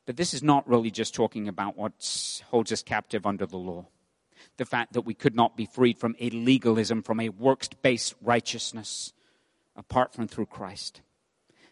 But 0.06 0.18
this 0.18 0.34
is 0.34 0.44
not 0.44 0.68
really 0.68 0.92
just 0.92 1.16
talking 1.16 1.48
about 1.48 1.78
what 1.78 2.42
holds 2.50 2.72
us 2.72 2.84
captive 2.84 3.26
under 3.26 3.46
the 3.46 3.58
law. 3.58 3.88
The 4.58 4.66
fact 4.66 4.94
that 4.94 5.02
we 5.02 5.14
could 5.14 5.36
not 5.36 5.58
be 5.58 5.66
freed 5.66 5.98
from 5.98 6.16
a 6.20 6.30
legalism, 6.30 7.02
from 7.02 7.20
a 7.20 7.30
works 7.30 7.70
based 7.82 8.14
righteousness 8.22 9.14
apart 9.76 10.14
from 10.14 10.28
through 10.28 10.46
Christ. 10.46 11.02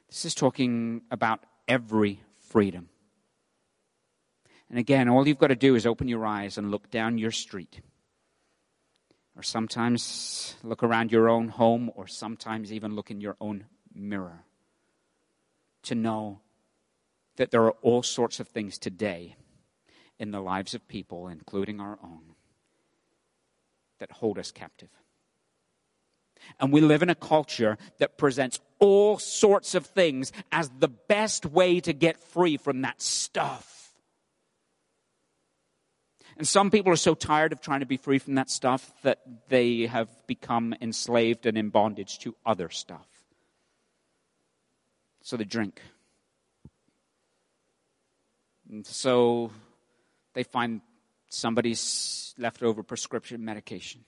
This 0.09 0.25
is 0.25 0.35
talking 0.35 1.01
about 1.11 1.43
every 1.67 2.21
freedom. 2.49 2.89
And 4.69 4.79
again, 4.79 5.07
all 5.07 5.27
you've 5.27 5.37
got 5.37 5.47
to 5.47 5.55
do 5.55 5.75
is 5.75 5.85
open 5.85 6.07
your 6.07 6.25
eyes 6.25 6.57
and 6.57 6.71
look 6.71 6.89
down 6.89 7.19
your 7.19 7.31
street. 7.31 7.81
Or 9.35 9.43
sometimes 9.43 10.55
look 10.63 10.83
around 10.83 11.11
your 11.11 11.27
own 11.27 11.47
home, 11.47 11.91
or 11.95 12.07
sometimes 12.07 12.71
even 12.71 12.95
look 12.95 13.09
in 13.09 13.19
your 13.19 13.35
own 13.41 13.65
mirror 13.93 14.45
to 15.83 15.95
know 15.95 16.39
that 17.37 17.51
there 17.51 17.63
are 17.63 17.75
all 17.81 18.03
sorts 18.03 18.39
of 18.39 18.47
things 18.47 18.77
today 18.77 19.35
in 20.19 20.31
the 20.31 20.39
lives 20.39 20.73
of 20.73 20.87
people, 20.87 21.27
including 21.27 21.79
our 21.79 21.97
own, 22.03 22.35
that 23.99 24.11
hold 24.11 24.37
us 24.37 24.51
captive. 24.51 24.89
And 26.59 26.71
we 26.71 26.81
live 26.81 27.01
in 27.01 27.09
a 27.09 27.15
culture 27.15 27.77
that 27.99 28.17
presents 28.17 28.59
all 28.79 29.17
sorts 29.17 29.75
of 29.75 29.85
things 29.85 30.31
as 30.51 30.69
the 30.77 30.89
best 30.89 31.45
way 31.45 31.79
to 31.79 31.93
get 31.93 32.21
free 32.21 32.57
from 32.57 32.81
that 32.81 33.01
stuff. 33.01 33.82
And 36.37 36.47
some 36.47 36.71
people 36.71 36.91
are 36.91 36.97
so 36.97 37.13
tired 37.13 37.53
of 37.53 37.61
trying 37.61 37.81
to 37.81 37.85
be 37.85 37.97
free 37.97 38.19
from 38.19 38.35
that 38.35 38.49
stuff 38.49 38.91
that 39.03 39.19
they 39.49 39.85
have 39.85 40.09
become 40.27 40.73
enslaved 40.81 41.45
and 41.45 41.57
in 41.57 41.69
bondage 41.69 42.19
to 42.19 42.35
other 42.45 42.69
stuff. 42.69 43.07
So 45.21 45.37
they 45.37 45.45
drink 45.45 45.81
and 48.73 48.85
so 48.87 49.51
they 50.33 50.41
find 50.41 50.81
somebody's 51.29 52.33
leftover 52.39 52.81
prescription 52.81 53.45
medication. 53.45 54.03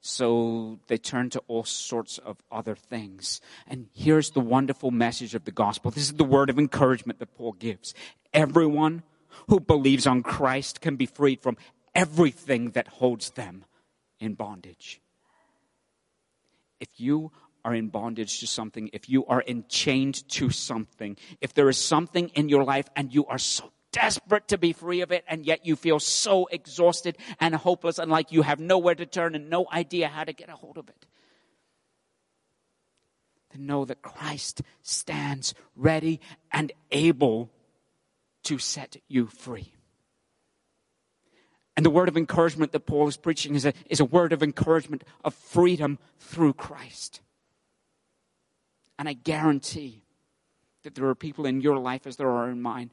So 0.00 0.80
they 0.88 0.96
turn 0.96 1.30
to 1.30 1.42
all 1.46 1.64
sorts 1.64 2.18
of 2.18 2.38
other 2.50 2.74
things. 2.74 3.40
And 3.68 3.88
here's 3.94 4.30
the 4.30 4.40
wonderful 4.40 4.90
message 4.90 5.36
of 5.36 5.44
the 5.44 5.52
gospel. 5.52 5.92
This 5.92 6.04
is 6.04 6.14
the 6.14 6.24
word 6.24 6.50
of 6.50 6.58
encouragement 6.58 7.20
that 7.20 7.36
Paul 7.36 7.52
gives. 7.52 7.94
Everyone 8.32 9.04
who 9.48 9.60
believes 9.60 10.06
on 10.06 10.22
Christ 10.22 10.80
can 10.80 10.96
be 10.96 11.06
freed 11.06 11.40
from 11.40 11.56
everything 11.94 12.70
that 12.70 12.88
holds 12.88 13.30
them 13.30 13.64
in 14.20 14.34
bondage. 14.34 15.00
If 16.80 16.88
you 16.96 17.32
are 17.64 17.74
in 17.74 17.88
bondage 17.88 18.40
to 18.40 18.46
something, 18.46 18.90
if 18.92 19.08
you 19.08 19.26
are 19.26 19.42
enchained 19.46 20.28
to 20.30 20.50
something, 20.50 21.16
if 21.40 21.54
there 21.54 21.68
is 21.68 21.78
something 21.78 22.28
in 22.30 22.48
your 22.48 22.64
life 22.64 22.88
and 22.94 23.12
you 23.12 23.26
are 23.26 23.38
so 23.38 23.72
desperate 23.90 24.48
to 24.48 24.58
be 24.58 24.72
free 24.72 25.00
of 25.00 25.10
it, 25.10 25.24
and 25.26 25.44
yet 25.44 25.66
you 25.66 25.74
feel 25.74 25.98
so 25.98 26.46
exhausted 26.46 27.16
and 27.40 27.54
hopeless 27.54 27.98
and 27.98 28.10
like 28.10 28.30
you 28.32 28.42
have 28.42 28.60
nowhere 28.60 28.94
to 28.94 29.06
turn 29.06 29.34
and 29.34 29.50
no 29.50 29.66
idea 29.72 30.08
how 30.08 30.24
to 30.24 30.32
get 30.32 30.48
a 30.48 30.54
hold 30.54 30.78
of 30.78 30.88
it, 30.88 31.06
then 33.50 33.66
know 33.66 33.84
that 33.84 34.02
Christ 34.02 34.62
stands 34.82 35.54
ready 35.74 36.20
and 36.52 36.70
able 36.90 37.50
to 38.48 38.58
set 38.58 38.96
you 39.08 39.26
free. 39.26 39.74
And 41.76 41.84
the 41.84 41.90
word 41.90 42.08
of 42.08 42.16
encouragement 42.16 42.72
that 42.72 42.86
Paul 42.86 43.06
is 43.06 43.18
preaching 43.18 43.54
is 43.54 43.66
a, 43.66 43.74
is 43.90 44.00
a 44.00 44.06
word 44.06 44.32
of 44.32 44.42
encouragement 44.42 45.04
of 45.22 45.34
freedom 45.34 45.98
through 46.18 46.54
Christ. 46.54 47.20
And 48.98 49.06
I 49.06 49.12
guarantee 49.12 50.02
that 50.82 50.94
there 50.94 51.06
are 51.06 51.14
people 51.14 51.44
in 51.44 51.60
your 51.60 51.78
life, 51.78 52.06
as 52.06 52.16
there 52.16 52.30
are 52.30 52.48
in 52.48 52.62
mine, 52.62 52.90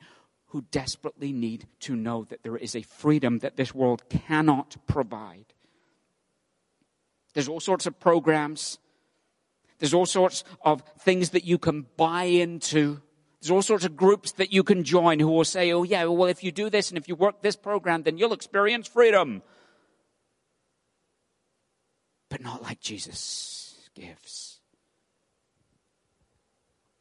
who 0.48 0.66
desperately 0.72 1.32
need 1.32 1.68
to 1.80 1.96
know 1.96 2.26
that 2.26 2.44
there 2.44 2.58
is 2.58 2.76
a 2.76 2.82
freedom 2.82 3.40
that 3.40 3.56
this 3.56 3.74
world 3.74 4.08
cannot 4.10 4.76
provide. 4.88 5.46
There's 7.34 7.48
all 7.48 7.62
sorts 7.62 7.86
of 7.86 7.98
programs, 8.00 8.78
there's 9.80 9.94
all 9.94 10.06
sorts 10.06 10.44
of 10.62 10.84
things 11.00 11.30
that 11.30 11.46
you 11.46 11.58
can 11.58 11.86
buy 11.96 12.26
into. 12.26 13.02
There's 13.46 13.52
all 13.52 13.62
sorts 13.62 13.86
of 13.86 13.96
groups 13.96 14.32
that 14.34 14.52
you 14.52 14.64
can 14.64 14.84
join 14.84 15.20
who 15.20 15.28
will 15.28 15.44
say, 15.44 15.72
oh, 15.72 15.84
yeah, 15.84 16.06
well, 16.06 16.28
if 16.28 16.44
you 16.44 16.52
do 16.52 16.68
this 16.68 16.90
and 16.90 16.98
if 16.98 17.08
you 17.08 17.14
work 17.14 17.44
this 17.44 17.56
program, 17.56 18.02
then 18.02 18.18
you'll 18.18 18.34
experience 18.34 18.88
freedom. 18.88 19.44
But 22.28 22.42
not 22.42 22.64
like 22.64 22.80
Jesus 22.80 23.78
gives. 23.94 24.58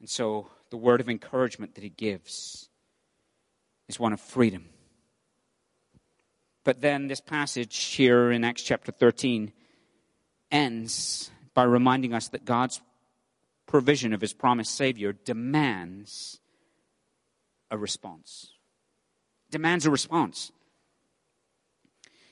And 0.00 0.10
so 0.10 0.48
the 0.68 0.76
word 0.76 1.00
of 1.00 1.08
encouragement 1.08 1.76
that 1.76 1.82
he 1.82 1.88
gives 1.88 2.68
is 3.88 3.98
one 3.98 4.12
of 4.12 4.20
freedom. 4.20 4.66
But 6.62 6.82
then 6.82 7.06
this 7.06 7.22
passage 7.22 7.84
here 7.84 8.30
in 8.30 8.44
Acts 8.44 8.62
chapter 8.62 8.92
13 8.92 9.50
ends 10.50 11.30
by 11.54 11.62
reminding 11.62 12.12
us 12.12 12.28
that 12.28 12.44
God's 12.44 12.82
provision 13.66 14.12
of 14.12 14.20
his 14.20 14.32
promised 14.32 14.74
Savior 14.74 15.12
demands 15.12 16.40
a 17.70 17.78
response. 17.78 18.52
Demands 19.50 19.86
a 19.86 19.90
response. 19.90 20.52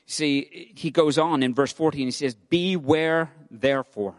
See, 0.07 0.73
he 0.75 0.90
goes 0.90 1.18
on 1.18 1.42
in 1.42 1.55
verse 1.55 1.73
14, 1.73 2.07
he 2.07 2.11
says, 2.11 2.35
Beware 2.35 3.31
therefore, 3.51 4.14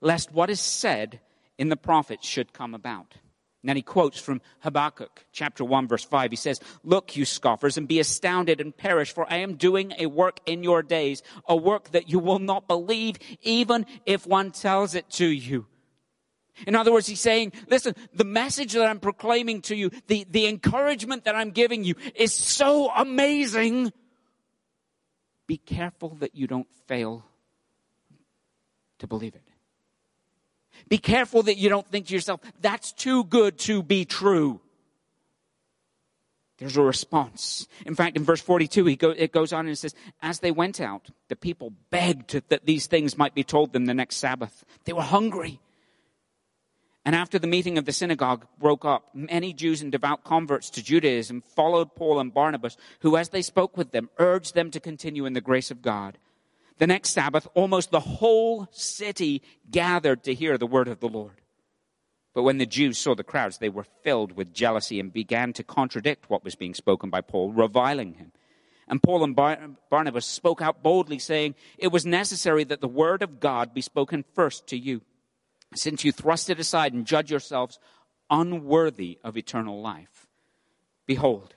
lest 0.00 0.32
what 0.32 0.50
is 0.50 0.60
said 0.60 1.20
in 1.56 1.68
the 1.68 1.76
prophets 1.76 2.26
should 2.26 2.52
come 2.52 2.74
about. 2.74 3.14
And 3.62 3.68
then 3.68 3.76
he 3.76 3.82
quotes 3.82 4.20
from 4.20 4.40
Habakkuk 4.60 5.24
chapter 5.32 5.64
1 5.64 5.88
verse 5.88 6.04
5. 6.04 6.30
He 6.30 6.36
says, 6.36 6.60
Look, 6.84 7.16
you 7.16 7.24
scoffers, 7.24 7.76
and 7.76 7.88
be 7.88 7.98
astounded 7.98 8.60
and 8.60 8.76
perish, 8.76 9.12
for 9.12 9.30
I 9.32 9.38
am 9.38 9.54
doing 9.54 9.92
a 9.98 10.06
work 10.06 10.38
in 10.46 10.62
your 10.62 10.82
days, 10.82 11.22
a 11.48 11.56
work 11.56 11.90
that 11.90 12.08
you 12.08 12.20
will 12.20 12.38
not 12.38 12.68
believe, 12.68 13.16
even 13.42 13.84
if 14.06 14.26
one 14.26 14.52
tells 14.52 14.94
it 14.94 15.10
to 15.12 15.26
you. 15.26 15.66
In 16.66 16.74
other 16.74 16.92
words, 16.92 17.06
he's 17.06 17.20
saying, 17.20 17.52
listen, 17.68 17.94
the 18.14 18.24
message 18.24 18.72
that 18.72 18.86
I'm 18.86 19.00
proclaiming 19.00 19.62
to 19.62 19.76
you, 19.76 19.90
the, 20.06 20.26
the 20.30 20.46
encouragement 20.46 21.24
that 21.24 21.34
I'm 21.34 21.50
giving 21.50 21.84
you 21.84 21.94
is 22.14 22.32
so 22.32 22.90
amazing. 22.90 23.92
Be 25.46 25.56
careful 25.56 26.16
that 26.20 26.34
you 26.34 26.46
don't 26.46 26.68
fail 26.86 27.24
to 28.98 29.06
believe 29.06 29.34
it. 29.34 29.42
Be 30.88 30.98
careful 30.98 31.42
that 31.44 31.56
you 31.56 31.68
don't 31.68 31.88
think 31.90 32.06
to 32.06 32.14
yourself, 32.14 32.40
that's 32.60 32.92
too 32.92 33.24
good 33.24 33.58
to 33.60 33.82
be 33.82 34.04
true. 34.04 34.60
There's 36.58 36.76
a 36.76 36.82
response. 36.82 37.68
In 37.86 37.94
fact, 37.94 38.16
in 38.16 38.24
verse 38.24 38.40
42, 38.40 38.96
go, 38.96 39.10
it 39.10 39.30
goes 39.32 39.52
on 39.52 39.68
and 39.68 39.78
says, 39.78 39.94
As 40.20 40.40
they 40.40 40.50
went 40.50 40.80
out, 40.80 41.08
the 41.28 41.36
people 41.36 41.72
begged 41.90 42.42
that 42.48 42.66
these 42.66 42.88
things 42.88 43.16
might 43.16 43.34
be 43.34 43.44
told 43.44 43.72
them 43.72 43.86
the 43.86 43.94
next 43.94 44.16
Sabbath. 44.16 44.64
They 44.84 44.92
were 44.92 45.02
hungry. 45.02 45.60
And 47.04 47.14
after 47.14 47.38
the 47.38 47.46
meeting 47.46 47.78
of 47.78 47.84
the 47.84 47.92
synagogue 47.92 48.46
broke 48.58 48.84
up, 48.84 49.14
many 49.14 49.52
Jews 49.52 49.80
and 49.80 49.90
devout 49.90 50.24
converts 50.24 50.68
to 50.70 50.82
Judaism 50.82 51.42
followed 51.54 51.94
Paul 51.94 52.20
and 52.20 52.34
Barnabas, 52.34 52.76
who, 53.00 53.16
as 53.16 53.30
they 53.30 53.42
spoke 53.42 53.76
with 53.76 53.92
them, 53.92 54.10
urged 54.18 54.54
them 54.54 54.70
to 54.72 54.80
continue 54.80 55.24
in 55.24 55.32
the 55.32 55.40
grace 55.40 55.70
of 55.70 55.80
God. 55.80 56.18
The 56.78 56.86
next 56.86 57.10
Sabbath, 57.10 57.48
almost 57.54 57.90
the 57.90 58.00
whole 58.00 58.68
city 58.70 59.42
gathered 59.70 60.24
to 60.24 60.34
hear 60.34 60.58
the 60.58 60.66
word 60.66 60.88
of 60.88 61.00
the 61.00 61.08
Lord. 61.08 61.40
But 62.34 62.44
when 62.44 62.58
the 62.58 62.66
Jews 62.66 62.98
saw 62.98 63.14
the 63.14 63.24
crowds, 63.24 63.58
they 63.58 63.68
were 63.68 63.86
filled 64.04 64.32
with 64.32 64.54
jealousy 64.54 65.00
and 65.00 65.12
began 65.12 65.52
to 65.54 65.64
contradict 65.64 66.30
what 66.30 66.44
was 66.44 66.54
being 66.54 66.74
spoken 66.74 67.10
by 67.10 67.20
Paul, 67.20 67.52
reviling 67.52 68.14
him. 68.14 68.32
And 68.86 69.02
Paul 69.02 69.24
and 69.24 69.34
Bar- 69.34 69.70
Barnabas 69.90 70.24
spoke 70.24 70.62
out 70.62 70.82
boldly, 70.82 71.18
saying, 71.18 71.56
It 71.78 71.88
was 71.88 72.06
necessary 72.06 72.64
that 72.64 72.80
the 72.80 72.88
word 72.88 73.22
of 73.22 73.40
God 73.40 73.74
be 73.74 73.80
spoken 73.80 74.24
first 74.34 74.68
to 74.68 74.78
you, 74.78 75.02
since 75.74 76.04
you 76.04 76.12
thrust 76.12 76.50
it 76.50 76.58
aside 76.58 76.92
and 76.92 77.06
judge 77.06 77.30
yourselves 77.30 77.78
unworthy 78.30 79.18
of 79.24 79.36
eternal 79.36 79.80
life. 79.80 80.26
Behold, 81.06 81.54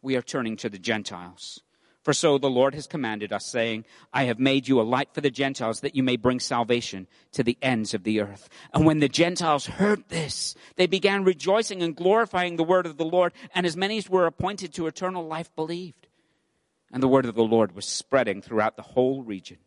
we 0.00 0.16
are 0.16 0.22
turning 0.22 0.56
to 0.56 0.68
the 0.68 0.78
Gentiles 0.78 1.60
For 2.08 2.14
so 2.14 2.38
the 2.38 2.48
Lord 2.48 2.74
has 2.74 2.86
commanded 2.86 3.34
us, 3.34 3.44
saying, 3.44 3.84
I 4.14 4.24
have 4.24 4.38
made 4.38 4.66
you 4.66 4.80
a 4.80 4.82
light 4.82 5.10
for 5.12 5.20
the 5.20 5.30
Gentiles, 5.30 5.80
that 5.80 5.94
you 5.94 6.02
may 6.02 6.16
bring 6.16 6.40
salvation 6.40 7.06
to 7.32 7.42
the 7.42 7.58
ends 7.60 7.92
of 7.92 8.02
the 8.02 8.22
earth. 8.22 8.48
And 8.72 8.86
when 8.86 9.00
the 9.00 9.10
Gentiles 9.10 9.66
heard 9.66 10.08
this, 10.08 10.54
they 10.76 10.86
began 10.86 11.24
rejoicing 11.24 11.82
and 11.82 11.94
glorifying 11.94 12.56
the 12.56 12.64
word 12.64 12.86
of 12.86 12.96
the 12.96 13.04
Lord, 13.04 13.34
and 13.54 13.66
as 13.66 13.76
many 13.76 13.98
as 13.98 14.08
were 14.08 14.24
appointed 14.24 14.72
to 14.72 14.86
eternal 14.86 15.26
life 15.26 15.54
believed. 15.54 16.06
And 16.90 17.02
the 17.02 17.08
word 17.08 17.26
of 17.26 17.34
the 17.34 17.42
Lord 17.42 17.74
was 17.76 17.84
spreading 17.84 18.40
throughout 18.40 18.76
the 18.76 18.82
whole 18.82 19.22
region. 19.22 19.58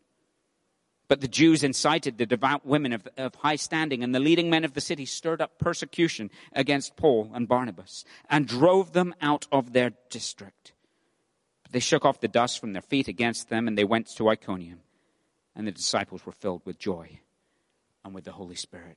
But 1.12 1.20
the 1.20 1.28
Jews 1.28 1.62
incited 1.62 2.16
the 2.16 2.24
devout 2.24 2.64
women 2.64 2.94
of, 2.94 3.06
of, 3.18 3.34
high 3.34 3.56
standing, 3.56 4.02
and 4.02 4.14
the 4.14 4.18
leading 4.18 4.48
men 4.48 4.64
of 4.64 4.72
the 4.72 4.80
city 4.80 5.04
stirred 5.04 5.42
up 5.42 5.58
persecution 5.58 6.30
against 6.54 6.96
Paul 6.96 7.30
and 7.34 7.46
Barnabas, 7.46 8.06
and 8.30 8.48
drove 8.48 8.94
them 8.94 9.14
out 9.20 9.46
of 9.52 9.74
their 9.74 9.92
district. 10.08 10.72
But 11.64 11.72
They 11.72 11.80
shook 11.80 12.06
off 12.06 12.20
the 12.20 12.28
dust 12.28 12.58
from 12.58 12.72
their 12.72 12.80
feet 12.80 13.08
against 13.08 13.50
them, 13.50 13.68
and 13.68 13.76
they 13.76 13.84
went 13.84 14.06
to 14.16 14.30
Iconium. 14.30 14.80
And 15.54 15.66
the 15.66 15.72
disciples 15.72 16.24
were 16.24 16.32
filled 16.32 16.62
with 16.64 16.78
joy 16.78 17.20
and 18.06 18.14
with 18.14 18.24
the 18.24 18.32
Holy 18.32 18.56
Spirit. 18.56 18.96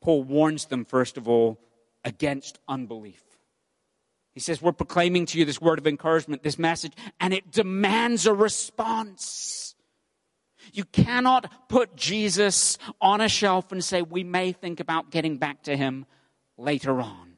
Paul 0.00 0.22
warns 0.22 0.64
them, 0.64 0.86
first 0.86 1.18
of 1.18 1.28
all, 1.28 1.60
against 2.02 2.58
unbelief. 2.66 3.22
He 4.32 4.40
says, 4.40 4.62
We're 4.62 4.72
proclaiming 4.72 5.26
to 5.26 5.38
you 5.38 5.44
this 5.44 5.60
word 5.60 5.78
of 5.78 5.86
encouragement, 5.86 6.42
this 6.42 6.58
message, 6.58 6.94
and 7.20 7.34
it 7.34 7.50
demands 7.50 8.24
a 8.24 8.32
response. 8.32 9.74
You 10.72 10.84
cannot 10.84 11.68
put 11.68 11.96
Jesus 11.96 12.78
on 13.00 13.20
a 13.20 13.28
shelf 13.28 13.72
and 13.72 13.82
say, 13.82 14.02
We 14.02 14.24
may 14.24 14.52
think 14.52 14.80
about 14.80 15.10
getting 15.10 15.38
back 15.38 15.62
to 15.64 15.76
him 15.76 16.06
later 16.56 17.00
on 17.00 17.30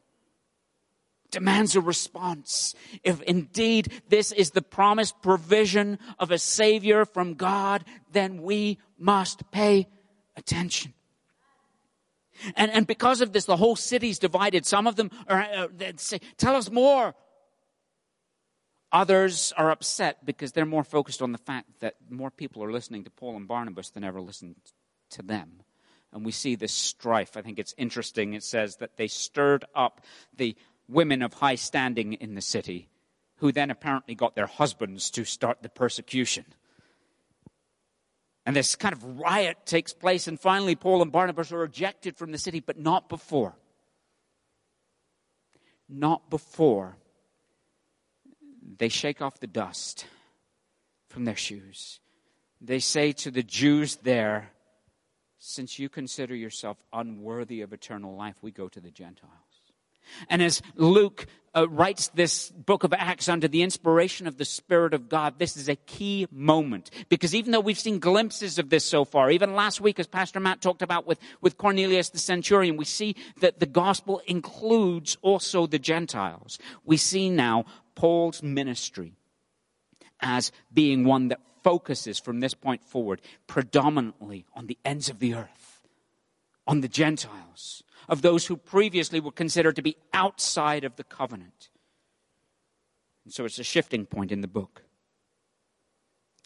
demands 1.33 1.75
a 1.75 1.81
response. 1.81 2.77
If 3.03 3.21
indeed 3.23 3.91
this 4.09 4.31
is 4.31 4.53
the 4.53 4.63
promised 4.63 5.21
provision 5.21 5.99
of 6.21 6.31
a 6.31 6.39
Savior 6.39 7.05
from 7.05 7.35
God, 7.35 7.85
then 8.13 8.43
we 8.43 8.79
must 8.99 9.51
pay 9.51 9.89
attention. 10.37 10.95
And, 12.57 12.71
and 12.71 12.87
because 12.87 13.21
of 13.21 13.33
this, 13.33 13.45
the 13.45 13.57
whole 13.57 13.77
city's 13.77 14.19
divided. 14.19 14.67
Some 14.67 14.87
of 14.87 14.97
them 14.97 15.11
are, 15.29 15.43
uh, 15.43 15.69
say, 15.97 16.21
tell 16.37 16.55
us 16.55 16.71
more. 16.71 17.15
Others 18.93 19.55
are 19.57 19.71
upset 19.71 20.25
because 20.27 20.53
they're 20.53 20.67
more 20.67 20.85
focused 20.85 21.23
on 21.23 21.33
the 21.33 21.39
fact 21.39 21.81
that 21.81 21.95
more 22.11 22.31
people 22.31 22.63
are 22.63 22.71
listening 22.71 23.05
to 23.05 23.11
Paul 23.11 23.37
and 23.37 23.49
Barnabas 23.49 23.89
than 23.91 24.05
ever 24.05 24.21
listened 24.21 24.57
to 25.11 25.23
them. 25.23 25.63
And 26.13 26.27
we 26.27 26.33
see 26.33 26.57
this 26.57 26.75
strife. 26.75 27.39
I 27.39 27.41
think 27.41 27.59
it's 27.59 27.75
interesting. 27.79 28.35
It 28.35 28.45
says 28.45 28.77
that 28.77 28.99
they 28.99 29.09
stirred 29.09 29.65
up 29.75 30.03
the 30.37 30.55
women 30.89 31.23
of 31.23 31.33
high 31.33 31.55
standing 31.55 32.13
in 32.13 32.35
the 32.35 32.43
city, 32.43 32.91
who 33.37 33.51
then 33.51 33.71
apparently 33.71 34.15
got 34.15 34.35
their 34.35 34.47
husbands 34.47 35.11
to 35.13 35.25
start 35.25 35.63
the 35.63 35.71
persecution. 35.71 36.45
And 38.45 38.55
this 38.55 38.77
kind 38.77 38.93
of 38.93 39.21
riot 39.21 39.65
takes 39.65 39.95
place, 39.95 40.29
and 40.29 40.39
finally, 40.39 40.75
Paul 40.75 41.01
and 41.01 41.11
Barnabas 41.13 41.51
are 41.51 41.65
ejected 41.65 42.19
from 42.19 42.31
the 42.31 42.39
city, 42.39 42.61
but 42.61 42.79
not 42.79 43.09
before. 43.09 43.55
Not 45.89 46.29
before 46.29 46.97
they 48.79 48.89
shake 48.89 49.21
off 49.21 49.41
the 49.41 49.47
dust 49.47 50.07
from 51.09 51.25
their 51.25 51.37
shoes. 51.37 52.01
They 52.61 52.79
say 52.79 53.13
to 53.13 53.31
the 53.31 53.43
Jews 53.43 53.97
there, 53.97 54.51
Since 55.39 55.79
you 55.79 55.89
consider 55.89 56.35
yourself 56.35 56.79
unworthy 56.93 57.61
of 57.61 57.73
eternal 57.73 58.17
life, 58.17 58.37
we 58.43 58.51
go 58.51 58.69
to 58.69 58.81
the 58.81 58.91
Gentiles. 58.91 59.31
And 60.29 60.43
as 60.43 60.63
Luke 60.77 61.27
uh, 61.55 61.69
writes 61.69 62.09
this 62.09 62.51
book 62.51 62.85
of 62.85 62.93
Acts 62.93 63.29
under 63.29 63.47
the 63.47 63.63
inspiration 63.63 64.27
of 64.27 64.39
the 64.39 64.45
Spirit 64.45 64.95
of 64.95 65.09
God, 65.09 65.39
this 65.39 65.57
is 65.57 65.69
a 65.69 65.77
key 65.77 66.27
moment. 66.31 66.91
Because 67.09 67.35
even 67.35 67.53
though 67.53 67.61
we've 67.61 67.79
seen 67.79 67.99
glimpses 67.99 68.59
of 68.59 68.71
this 68.71 68.85
so 68.85 69.05
far, 69.05 69.31
even 69.31 69.55
last 69.55 69.81
week, 69.81 69.99
as 69.99 70.07
Pastor 70.07 70.41
Matt 70.41 70.63
talked 70.63 70.83
about 70.83 71.07
with, 71.07 71.19
with 71.41 71.59
Cornelius 71.59 72.11
the 72.11 72.19
centurion, 72.19 72.77
we 72.77 72.85
see 72.85 73.17
that 73.41 73.61
the 73.61 73.67
gospel 73.67 74.23
includes 74.27 75.19
also 75.23 75.67
the 75.67 75.79
Gentiles. 75.79 76.59
We 76.85 76.97
see 76.97 77.29
now 77.29 77.67
Paul's 77.95 78.43
ministry 78.43 79.15
as 80.21 80.53
being 80.73 81.05
one 81.05 81.29
that 81.29 81.41
focuses 81.63 82.19
from 82.19 82.41
this 82.41 82.55
point 82.55 82.85
forward 82.85 83.21
predominantly 83.47 84.45
on 84.55 84.67
the 84.67 84.79
ends 84.85 85.09
of 85.09 85.19
the 85.19 85.35
earth, 85.35 85.83
on 86.67 86.81
the 86.81 86.89
Gentiles 86.89 87.83
of 88.09 88.23
those 88.23 88.47
who 88.47 88.57
previously 88.57 89.21
were 89.21 89.33
considered 89.33 89.77
to 89.77 89.83
be 89.83 89.97
outside 90.13 90.85
of 90.85 90.97
the 90.97 91.05
covenant. 91.05 91.71
And 93.25 93.33
so 93.33 93.45
it's 93.45 93.59
a 93.59 93.65
shifting 93.65 94.07
point 94.07 94.33
in 94.33 94.41
the 94.41 94.49
book. 94.49 94.83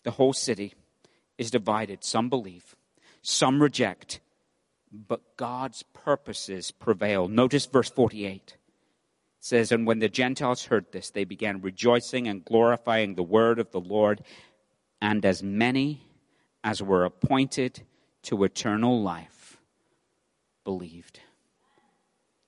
The 0.05 0.13
whole 0.13 0.33
city 0.33 0.75
is 1.39 1.51
divided. 1.51 2.05
Some 2.05 2.29
believe, 2.29 2.77
some 3.23 3.63
reject, 3.63 4.21
but 4.93 5.37
God's 5.37 5.83
purposes 5.83 6.71
prevail. 6.71 7.29
Notice 7.29 7.67
verse 7.67 7.91
48. 7.91 8.57
Says, 9.47 9.73
And 9.73 9.87
when 9.87 10.01
the 10.01 10.09
Gentiles 10.09 10.65
heard 10.65 10.93
this, 10.93 11.11
they 11.11 11.25
began 11.25 11.61
rejoicing 11.61 12.27
and 12.29 12.45
glorifying 12.45 13.15
the 13.15 13.23
word 13.23 13.59
of 13.59 13.71
the 13.71 13.81
Lord, 13.81 14.23
and 15.01 15.25
as 15.25 15.43
many 15.43 16.07
as 16.65 16.83
were 16.83 17.05
appointed 17.05 17.83
to 18.23 18.45
eternal 18.45 19.03
life 19.03 19.59
believed 20.65 21.21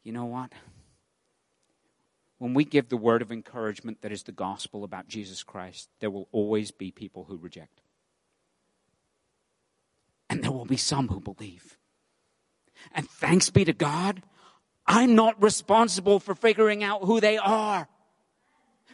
you 0.08 0.14
know 0.14 0.24
what? 0.24 0.52
When 2.38 2.54
we 2.54 2.64
give 2.64 2.88
the 2.88 2.96
word 2.96 3.20
of 3.20 3.30
encouragement 3.30 4.00
that 4.00 4.10
is 4.10 4.22
the 4.22 4.32
gospel 4.32 4.82
about 4.82 5.06
Jesus 5.06 5.42
Christ, 5.42 5.90
there 6.00 6.08
will 6.08 6.28
always 6.32 6.70
be 6.70 6.90
people 6.90 7.24
who 7.24 7.36
reject. 7.36 7.82
And 10.30 10.42
there 10.42 10.50
will 10.50 10.64
be 10.64 10.78
some 10.78 11.08
who 11.08 11.20
believe. 11.20 11.76
And 12.94 13.06
thanks 13.06 13.50
be 13.50 13.66
to 13.66 13.74
God, 13.74 14.22
I'm 14.88 15.14
not 15.14 15.40
responsible 15.42 16.18
for 16.18 16.34
figuring 16.34 16.82
out 16.82 17.04
who 17.04 17.20
they 17.20 17.36
are. 17.36 17.86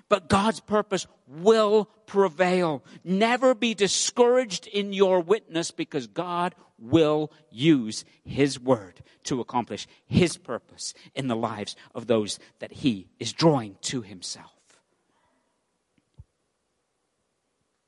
But 0.08 0.28
God's 0.28 0.60
purpose 0.60 1.06
will 1.26 1.86
prevail. 2.06 2.84
Never 3.04 3.54
be 3.54 3.74
discouraged 3.74 4.66
in 4.66 4.92
your 4.92 5.20
witness 5.20 5.70
because 5.70 6.08
God 6.08 6.54
will 6.78 7.32
use 7.50 8.04
His 8.24 8.60
word 8.60 9.02
to 9.24 9.40
accomplish 9.40 9.86
His 10.06 10.36
purpose 10.36 10.92
in 11.14 11.28
the 11.28 11.36
lives 11.36 11.76
of 11.94 12.06
those 12.06 12.38
that 12.58 12.72
He 12.72 13.08
is 13.18 13.32
drawing 13.32 13.76
to 13.82 14.02
Himself. 14.02 14.50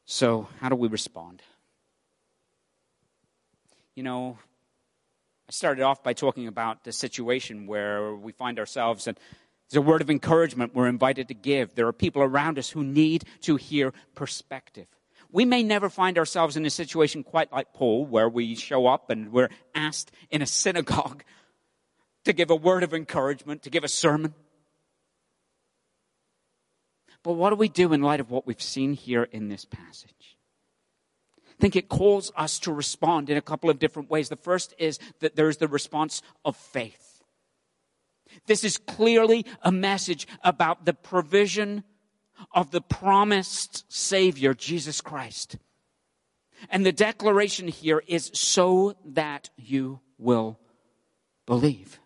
So, 0.06 0.48
how 0.60 0.68
do 0.68 0.76
we 0.76 0.88
respond? 0.88 1.42
You 3.96 4.04
know, 4.04 4.38
I 5.48 5.52
started 5.52 5.82
off 5.82 6.02
by 6.02 6.12
talking 6.12 6.48
about 6.48 6.84
the 6.84 6.92
situation 6.92 7.66
where 7.66 8.14
we 8.14 8.32
find 8.32 8.58
ourselves, 8.58 9.06
and 9.06 9.18
there's 9.70 9.78
a 9.78 9.86
word 9.86 10.02
of 10.02 10.10
encouragement 10.10 10.74
we're 10.74 10.88
invited 10.88 11.28
to 11.28 11.34
give. 11.34 11.74
There 11.74 11.86
are 11.86 11.92
people 11.92 12.22
around 12.22 12.58
us 12.58 12.70
who 12.70 12.82
need 12.82 13.24
to 13.42 13.56
hear 13.56 13.92
perspective 14.14 14.86
we 15.30 15.44
may 15.44 15.62
never 15.62 15.88
find 15.88 16.18
ourselves 16.18 16.56
in 16.56 16.64
a 16.64 16.70
situation 16.70 17.22
quite 17.22 17.52
like 17.52 17.72
Paul, 17.72 18.06
where 18.06 18.28
we 18.28 18.54
show 18.54 18.86
up 18.86 19.10
and 19.10 19.32
we're 19.32 19.50
asked 19.74 20.10
in 20.30 20.42
a 20.42 20.46
synagogue 20.46 21.24
to 22.24 22.32
give 22.32 22.50
a 22.50 22.56
word 22.56 22.82
of 22.82 22.94
encouragement, 22.94 23.62
to 23.62 23.70
give 23.70 23.84
a 23.84 23.88
sermon. 23.88 24.34
But 27.22 27.32
what 27.32 27.50
do 27.50 27.56
we 27.56 27.68
do 27.68 27.92
in 27.92 28.02
light 28.02 28.20
of 28.20 28.30
what 28.30 28.46
we've 28.46 28.62
seen 28.62 28.94
here 28.94 29.24
in 29.24 29.48
this 29.48 29.64
passage? 29.64 30.35
Think 31.58 31.76
it 31.76 31.88
calls 31.88 32.30
us 32.36 32.58
to 32.60 32.72
respond 32.72 33.30
in 33.30 33.36
a 33.36 33.42
couple 33.42 33.70
of 33.70 33.78
different 33.78 34.10
ways. 34.10 34.28
The 34.28 34.36
first 34.36 34.74
is 34.78 34.98
that 35.20 35.36
there's 35.36 35.56
the 35.56 35.68
response 35.68 36.22
of 36.44 36.56
faith. 36.56 37.22
This 38.46 38.64
is 38.64 38.76
clearly 38.76 39.46
a 39.62 39.72
message 39.72 40.26
about 40.44 40.84
the 40.84 40.92
provision 40.92 41.84
of 42.52 42.70
the 42.70 42.82
promised 42.82 43.90
Savior, 43.90 44.52
Jesus 44.52 45.00
Christ. 45.00 45.56
And 46.70 46.84
the 46.84 46.92
declaration 46.92 47.68
here 47.68 48.02
is 48.06 48.30
so 48.34 48.94
that 49.04 49.50
you 49.56 50.00
will 50.18 50.58
believe 51.46 52.00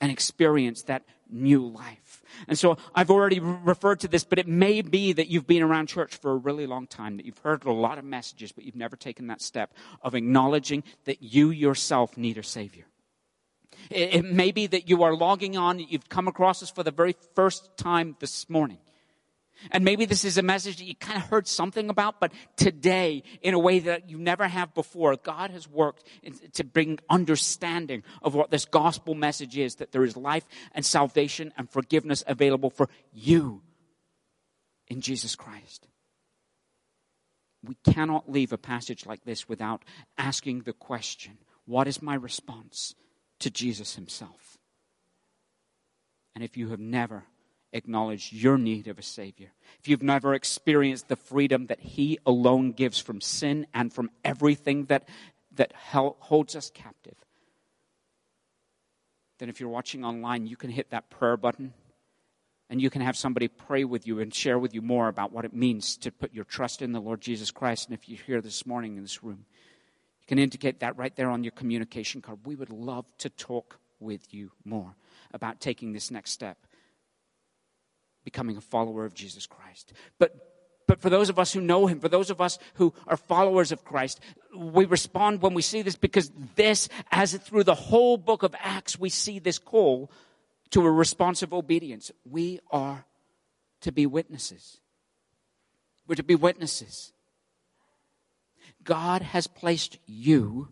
and 0.00 0.10
experience 0.10 0.82
that 0.82 1.04
new 1.32 1.66
life. 1.66 2.22
And 2.48 2.58
so 2.58 2.76
I've 2.94 3.10
already 3.10 3.40
referred 3.40 4.00
to 4.00 4.08
this, 4.08 4.24
but 4.24 4.38
it 4.38 4.48
may 4.48 4.82
be 4.82 5.12
that 5.12 5.28
you've 5.28 5.46
been 5.46 5.62
around 5.62 5.88
church 5.88 6.16
for 6.16 6.32
a 6.32 6.36
really 6.36 6.66
long 6.66 6.86
time, 6.86 7.16
that 7.16 7.26
you've 7.26 7.38
heard 7.38 7.64
a 7.64 7.72
lot 7.72 7.98
of 7.98 8.04
messages, 8.04 8.52
but 8.52 8.64
you've 8.64 8.76
never 8.76 8.96
taken 8.96 9.26
that 9.28 9.40
step 9.40 9.72
of 10.02 10.14
acknowledging 10.14 10.82
that 11.04 11.22
you 11.22 11.50
yourself 11.50 12.16
need 12.16 12.38
a 12.38 12.42
Savior. 12.42 12.84
It 13.90 14.24
may 14.24 14.50
be 14.50 14.66
that 14.66 14.88
you 14.88 15.02
are 15.02 15.14
logging 15.14 15.56
on, 15.56 15.78
you've 15.78 16.08
come 16.08 16.28
across 16.28 16.62
us 16.62 16.70
for 16.70 16.82
the 16.82 16.90
very 16.90 17.16
first 17.34 17.76
time 17.76 18.16
this 18.20 18.48
morning. 18.48 18.78
And 19.70 19.84
maybe 19.84 20.04
this 20.04 20.24
is 20.24 20.38
a 20.38 20.42
message 20.42 20.78
that 20.78 20.84
you 20.84 20.94
kind 20.94 21.18
of 21.18 21.28
heard 21.28 21.46
something 21.46 21.90
about, 21.90 22.20
but 22.20 22.32
today, 22.56 23.22
in 23.42 23.54
a 23.54 23.58
way 23.58 23.78
that 23.80 24.08
you 24.08 24.18
never 24.18 24.48
have 24.48 24.74
before, 24.74 25.16
God 25.16 25.50
has 25.50 25.68
worked 25.68 26.04
to 26.54 26.64
bring 26.64 26.98
understanding 27.08 28.02
of 28.22 28.34
what 28.34 28.50
this 28.50 28.64
gospel 28.64 29.14
message 29.14 29.56
is 29.56 29.76
that 29.76 29.92
there 29.92 30.04
is 30.04 30.16
life 30.16 30.44
and 30.72 30.84
salvation 30.84 31.52
and 31.56 31.70
forgiveness 31.70 32.24
available 32.26 32.70
for 32.70 32.88
you. 33.12 33.62
in 34.88 35.00
Jesus 35.00 35.36
Christ. 35.36 35.86
We 37.64 37.76
cannot 37.84 38.30
leave 38.30 38.52
a 38.52 38.58
passage 38.58 39.06
like 39.06 39.24
this 39.24 39.48
without 39.48 39.84
asking 40.18 40.62
the 40.62 40.72
question 40.72 41.38
what 41.64 41.86
is 41.86 42.02
my 42.02 42.14
response 42.14 42.96
to 43.38 43.50
Jesus 43.50 43.94
himself? 43.94 44.58
And 46.34 46.42
if 46.42 46.56
you 46.56 46.70
have 46.70 46.80
never 46.80 47.24
acknowledged 47.72 48.32
your 48.32 48.58
need 48.58 48.88
of 48.88 48.98
a 48.98 49.02
Savior, 49.02 49.52
if 49.78 49.88
you've 49.88 50.02
never 50.02 50.34
experienced 50.34 51.08
the 51.08 51.16
freedom 51.16 51.66
that 51.66 51.80
He 51.80 52.18
alone 52.26 52.72
gives 52.72 52.98
from 52.98 53.20
sin 53.20 53.66
and 53.72 53.92
from 53.92 54.10
everything 54.24 54.86
that, 54.86 55.08
that 55.54 55.72
holds 55.74 56.56
us 56.56 56.70
captive, 56.70 57.16
then 59.38 59.48
if 59.48 59.58
you're 59.58 59.68
watching 59.68 60.04
online, 60.04 60.46
you 60.46 60.56
can 60.56 60.70
hit 60.70 60.90
that 60.90 61.10
prayer 61.10 61.36
button 61.36 61.72
and 62.68 62.80
you 62.80 62.88
can 62.88 63.02
have 63.02 63.16
somebody 63.16 63.48
pray 63.48 63.82
with 63.84 64.06
you 64.06 64.20
and 64.20 64.32
share 64.32 64.58
with 64.58 64.74
you 64.74 64.80
more 64.80 65.08
about 65.08 65.32
what 65.32 65.44
it 65.44 65.52
means 65.52 65.96
to 65.96 66.12
put 66.12 66.32
your 66.32 66.44
trust 66.44 66.82
in 66.82 66.92
the 66.92 67.00
Lord 67.00 67.20
Jesus 67.20 67.50
Christ. 67.50 67.88
And 67.88 67.98
if 67.98 68.08
you're 68.08 68.24
here 68.24 68.40
this 68.40 68.64
morning 68.64 68.96
in 68.96 69.02
this 69.02 69.24
room, 69.24 69.44
you 70.20 70.26
can 70.28 70.38
indicate 70.38 70.78
that 70.80 70.96
right 70.96 71.14
there 71.16 71.30
on 71.30 71.42
your 71.42 71.50
communication 71.50 72.22
card. 72.22 72.38
We 72.44 72.54
would 72.54 72.70
love 72.70 73.06
to 73.18 73.28
talk 73.28 73.80
with 73.98 74.32
you 74.32 74.52
more 74.64 74.94
about 75.32 75.60
taking 75.60 75.92
this 75.92 76.12
next 76.12 76.30
step, 76.30 76.58
becoming 78.24 78.56
a 78.56 78.60
follower 78.60 79.04
of 79.04 79.14
Jesus 79.14 79.46
Christ. 79.46 79.92
But 80.18 80.34
but 80.90 81.00
for 81.00 81.08
those 81.08 81.28
of 81.28 81.38
us 81.38 81.52
who 81.52 81.60
know 81.60 81.86
him, 81.86 82.00
for 82.00 82.08
those 82.08 82.30
of 82.30 82.40
us 82.40 82.58
who 82.74 82.92
are 83.06 83.16
followers 83.16 83.70
of 83.70 83.84
Christ, 83.84 84.18
we 84.52 84.86
respond 84.86 85.40
when 85.40 85.54
we 85.54 85.62
see 85.62 85.82
this 85.82 85.94
because 85.94 86.32
this, 86.56 86.88
as 87.12 87.32
through 87.34 87.62
the 87.62 87.76
whole 87.76 88.16
book 88.16 88.42
of 88.42 88.56
Acts, 88.58 88.98
we 88.98 89.08
see 89.08 89.38
this 89.38 89.56
call 89.56 90.10
to 90.70 90.84
a 90.84 90.90
responsive 90.90 91.52
obedience. 91.52 92.10
We 92.28 92.58
are 92.72 93.04
to 93.82 93.92
be 93.92 94.04
witnesses. 94.04 94.80
We're 96.08 96.16
to 96.16 96.24
be 96.24 96.34
witnesses. 96.34 97.12
God 98.82 99.22
has 99.22 99.46
placed 99.46 99.98
you 100.06 100.70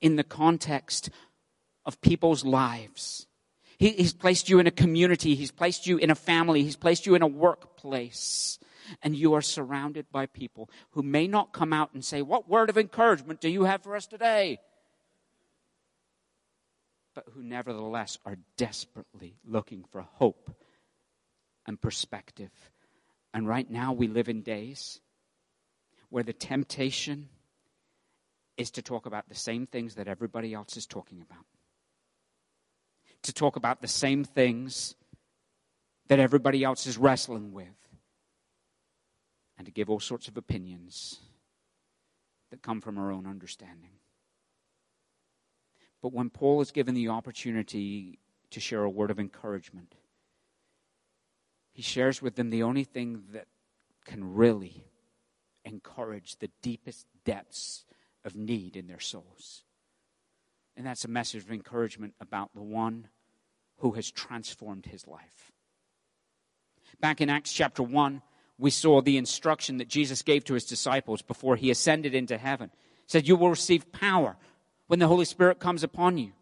in 0.00 0.16
the 0.16 0.24
context 0.24 1.10
of 1.86 2.00
people's 2.00 2.44
lives. 2.44 3.28
He, 3.78 3.90
he's 3.90 4.12
placed 4.12 4.48
you 4.48 4.58
in 4.58 4.66
a 4.66 4.70
community. 4.70 5.34
He's 5.34 5.50
placed 5.50 5.86
you 5.86 5.96
in 5.98 6.10
a 6.10 6.14
family. 6.14 6.62
He's 6.62 6.76
placed 6.76 7.06
you 7.06 7.14
in 7.14 7.22
a 7.22 7.26
workplace. 7.26 8.58
And 9.02 9.16
you 9.16 9.34
are 9.34 9.42
surrounded 9.42 10.06
by 10.12 10.26
people 10.26 10.68
who 10.90 11.02
may 11.02 11.26
not 11.26 11.52
come 11.52 11.72
out 11.72 11.90
and 11.94 12.04
say, 12.04 12.22
What 12.22 12.48
word 12.48 12.68
of 12.70 12.76
encouragement 12.76 13.40
do 13.40 13.48
you 13.48 13.64
have 13.64 13.82
for 13.82 13.96
us 13.96 14.06
today? 14.06 14.58
but 17.14 17.24
who 17.32 17.42
nevertheless 17.42 18.18
are 18.26 18.36
desperately 18.56 19.36
looking 19.46 19.84
for 19.90 20.02
hope 20.02 20.50
and 21.66 21.80
perspective. 21.80 22.50
And 23.32 23.48
right 23.48 23.70
now 23.70 23.92
we 23.92 24.08
live 24.08 24.28
in 24.28 24.42
days 24.42 25.00
where 26.10 26.24
the 26.24 26.32
temptation 26.32 27.28
is 28.56 28.72
to 28.72 28.82
talk 28.82 29.06
about 29.06 29.28
the 29.28 29.34
same 29.34 29.66
things 29.66 29.94
that 29.96 30.08
everybody 30.08 30.54
else 30.54 30.76
is 30.76 30.86
talking 30.86 31.22
about. 31.22 31.44
To 33.24 33.32
talk 33.32 33.56
about 33.56 33.80
the 33.80 33.88
same 33.88 34.24
things 34.24 34.94
that 36.08 36.18
everybody 36.18 36.62
else 36.62 36.86
is 36.86 36.96
wrestling 36.98 37.52
with. 37.52 37.66
And 39.56 39.66
to 39.66 39.72
give 39.72 39.90
all 39.90 40.00
sorts 40.00 40.28
of 40.28 40.36
opinions 40.36 41.20
that 42.50 42.62
come 42.62 42.80
from 42.80 42.98
our 42.98 43.10
own 43.10 43.26
understanding. 43.26 43.90
But 46.02 46.12
when 46.12 46.28
Paul 46.28 46.60
is 46.60 46.70
given 46.70 46.94
the 46.94 47.08
opportunity 47.08 48.18
to 48.50 48.60
share 48.60 48.84
a 48.84 48.90
word 48.90 49.10
of 49.10 49.18
encouragement, 49.18 49.94
he 51.72 51.82
shares 51.82 52.20
with 52.20 52.36
them 52.36 52.50
the 52.50 52.62
only 52.62 52.84
thing 52.84 53.24
that 53.32 53.46
can 54.04 54.34
really 54.34 54.84
encourage 55.64 56.36
the 56.36 56.50
deepest 56.62 57.06
depths 57.24 57.84
of 58.24 58.36
need 58.36 58.76
in 58.76 58.86
their 58.86 59.00
souls. 59.00 59.64
And 60.76 60.86
that's 60.86 61.04
a 61.04 61.08
message 61.08 61.44
of 61.44 61.52
encouragement 61.52 62.14
about 62.20 62.50
the 62.54 62.62
one 62.62 63.08
who 63.78 63.92
has 63.92 64.10
transformed 64.10 64.86
his 64.86 65.06
life. 65.06 65.52
Back 67.00 67.20
in 67.20 67.30
Acts 67.30 67.52
chapter 67.52 67.82
1, 67.82 68.22
we 68.58 68.70
saw 68.70 69.00
the 69.00 69.16
instruction 69.16 69.78
that 69.78 69.88
Jesus 69.88 70.22
gave 70.22 70.44
to 70.44 70.54
his 70.54 70.64
disciples 70.64 71.22
before 71.22 71.56
he 71.56 71.70
ascended 71.70 72.14
into 72.14 72.38
heaven. 72.38 72.70
He 72.72 73.10
said, 73.10 73.26
You 73.26 73.36
will 73.36 73.50
receive 73.50 73.92
power 73.92 74.36
when 74.86 74.98
the 74.98 75.08
Holy 75.08 75.24
Spirit 75.24 75.58
comes 75.58 75.82
upon 75.82 76.18
you. 76.18 76.32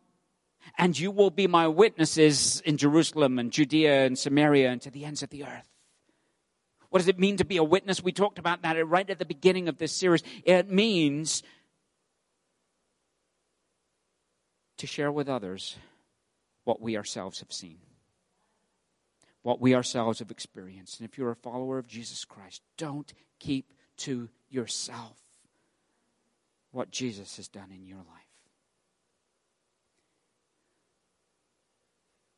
And 0.78 0.98
you 0.98 1.10
will 1.10 1.30
be 1.30 1.46
my 1.46 1.66
witnesses 1.66 2.60
in 2.64 2.76
Jerusalem 2.76 3.38
and 3.38 3.50
Judea 3.50 4.06
and 4.06 4.18
Samaria 4.18 4.70
and 4.70 4.80
to 4.82 4.90
the 4.90 5.04
ends 5.04 5.22
of 5.22 5.30
the 5.30 5.44
earth. 5.44 5.68
What 6.90 6.98
does 6.98 7.08
it 7.08 7.18
mean 7.18 7.38
to 7.38 7.44
be 7.44 7.56
a 7.56 7.64
witness? 7.64 8.02
We 8.02 8.12
talked 8.12 8.38
about 8.38 8.62
that 8.62 8.74
right 8.86 9.08
at 9.08 9.18
the 9.18 9.24
beginning 9.24 9.68
of 9.68 9.78
this 9.78 9.92
series. 9.92 10.22
It 10.44 10.70
means 10.70 11.42
to 14.82 14.86
share 14.88 15.12
with 15.12 15.28
others 15.28 15.76
what 16.64 16.80
we 16.80 16.96
ourselves 16.96 17.38
have 17.38 17.52
seen, 17.52 17.78
what 19.42 19.60
we 19.60 19.76
ourselves 19.76 20.18
have 20.18 20.32
experienced. 20.32 20.98
And 20.98 21.08
if 21.08 21.16
you're 21.16 21.30
a 21.30 21.36
follower 21.36 21.78
of 21.78 21.86
Jesus 21.86 22.24
Christ, 22.24 22.62
don't 22.76 23.14
keep 23.38 23.74
to 23.98 24.28
yourself 24.50 25.16
what 26.72 26.90
Jesus 26.90 27.36
has 27.36 27.46
done 27.46 27.70
in 27.72 27.86
your 27.86 27.98
life. 27.98 28.06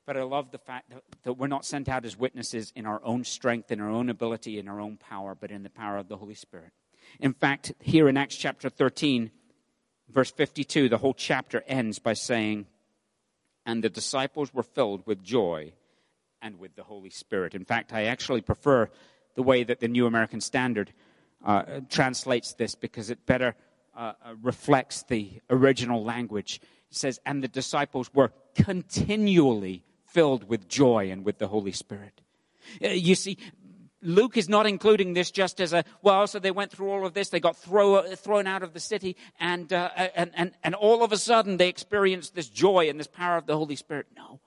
But 0.04 0.18
I 0.18 0.22
love 0.24 0.50
the 0.50 0.58
fact 0.58 0.90
that, 0.90 1.02
that, 1.22 1.32
we're 1.38 1.46
not 1.46 1.64
sent 1.64 1.88
out 1.88 2.04
as 2.04 2.14
witnesses 2.14 2.74
in 2.76 2.84
our 2.84 3.00
own 3.02 3.24
strength, 3.24 3.72
in 3.72 3.80
our 3.80 3.88
own 3.88 4.10
ability, 4.10 4.58
in 4.58 4.68
our 4.68 4.80
own 4.80 4.98
power, 4.98 5.34
but 5.34 5.50
in 5.50 5.62
the 5.62 5.70
power 5.70 5.96
of 5.96 6.08
the 6.08 6.18
Holy 6.18 6.34
Spirit. 6.34 6.72
In 7.20 7.32
fact, 7.32 7.72
here 7.80 8.06
in 8.06 8.18
Acts 8.18 8.36
chapter 8.36 8.68
13, 8.68 9.30
verse 10.14 10.30
52, 10.30 10.88
the 10.88 10.98
whole 10.98 11.12
chapter 11.12 11.62
ends 11.66 11.98
by 11.98 12.14
saying, 12.14 12.66
And 13.66 13.82
the 13.82 13.90
disciples 13.90 14.54
were 14.54 14.62
filled 14.62 15.06
with 15.06 15.22
joy 15.22 15.72
and 16.40 16.58
with 16.58 16.76
the 16.76 16.84
Holy 16.84 17.10
Spirit. 17.10 17.54
In 17.54 17.64
fact, 17.64 17.92
I 17.92 18.04
actually 18.04 18.40
prefer 18.40 18.88
the 19.34 19.42
way 19.42 19.64
that 19.64 19.80
the 19.80 19.88
New 19.88 20.06
American 20.06 20.40
Standard 20.40 20.92
uh, 21.44 21.80
translates 21.90 22.54
this 22.54 22.74
because 22.74 23.10
it 23.10 23.26
better 23.26 23.54
uh, 23.96 24.12
uh 24.24 24.34
reflects 24.42 25.02
the 25.04 25.40
original 25.50 26.02
language. 26.02 26.60
It 26.90 26.96
says, 26.96 27.20
And 27.26 27.42
the 27.42 27.48
disciples 27.48 28.12
were 28.14 28.32
continually 28.54 29.84
filled 30.06 30.48
with 30.48 30.68
joy 30.68 31.10
and 31.10 31.24
with 31.24 31.38
the 31.38 31.48
Holy 31.48 31.72
Spirit. 31.72 32.20
Uh, 32.82 32.88
you 32.88 33.14
see, 33.14 33.36
Luke 34.04 34.36
is 34.36 34.48
not 34.48 34.66
including 34.66 35.14
this 35.14 35.30
just 35.30 35.60
as 35.60 35.72
a, 35.72 35.84
well, 36.02 36.26
so 36.26 36.38
they 36.38 36.50
went 36.50 36.70
through 36.70 36.90
all 36.90 37.06
of 37.06 37.14
this, 37.14 37.30
they 37.30 37.40
got 37.40 37.56
throw, 37.56 38.02
thrown 38.14 38.46
out 38.46 38.62
of 38.62 38.74
the 38.74 38.80
city, 38.80 39.16
and, 39.40 39.72
uh, 39.72 39.90
and, 40.14 40.30
and, 40.34 40.52
and 40.62 40.74
all 40.74 41.02
of 41.02 41.10
a 41.10 41.16
sudden 41.16 41.56
they 41.56 41.68
experienced 41.68 42.34
this 42.34 42.48
joy 42.48 42.88
and 42.88 43.00
this 43.00 43.06
power 43.06 43.36
of 43.36 43.46
the 43.46 43.56
Holy 43.56 43.76
Spirit. 43.76 44.06
No. 44.16 44.40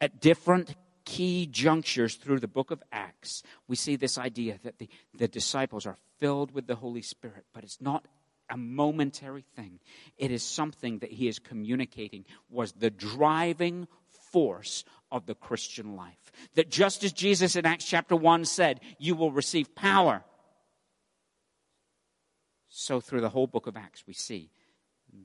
At 0.00 0.20
different 0.20 0.74
key 1.04 1.46
junctures 1.46 2.16
through 2.16 2.40
the 2.40 2.48
book 2.48 2.70
of 2.70 2.82
Acts, 2.90 3.42
we 3.68 3.76
see 3.76 3.96
this 3.96 4.18
idea 4.18 4.58
that 4.64 4.78
the, 4.78 4.88
the 5.16 5.28
disciples 5.28 5.86
are 5.86 5.96
filled 6.18 6.52
with 6.52 6.66
the 6.66 6.74
Holy 6.74 7.02
Spirit, 7.02 7.44
but 7.54 7.62
it's 7.62 7.80
not 7.80 8.06
a 8.50 8.56
momentary 8.56 9.44
thing. 9.56 9.78
It 10.18 10.30
is 10.30 10.42
something 10.42 10.98
that 10.98 11.10
he 11.10 11.28
is 11.28 11.38
communicating 11.38 12.24
was 12.50 12.72
the 12.72 12.90
driving 12.90 13.88
force 14.32 14.84
of 15.12 15.26
the 15.26 15.34
Christian 15.36 15.94
life. 15.94 16.32
That 16.54 16.70
just 16.70 17.04
as 17.04 17.12
Jesus 17.12 17.54
in 17.54 17.66
Acts 17.66 17.84
chapter 17.84 18.16
1 18.16 18.46
said, 18.46 18.80
you 18.98 19.14
will 19.14 19.30
receive 19.30 19.74
power. 19.76 20.24
So 22.68 23.00
through 23.00 23.20
the 23.20 23.28
whole 23.28 23.46
book 23.46 23.68
of 23.68 23.76
Acts, 23.76 24.04
we 24.06 24.14
see 24.14 24.50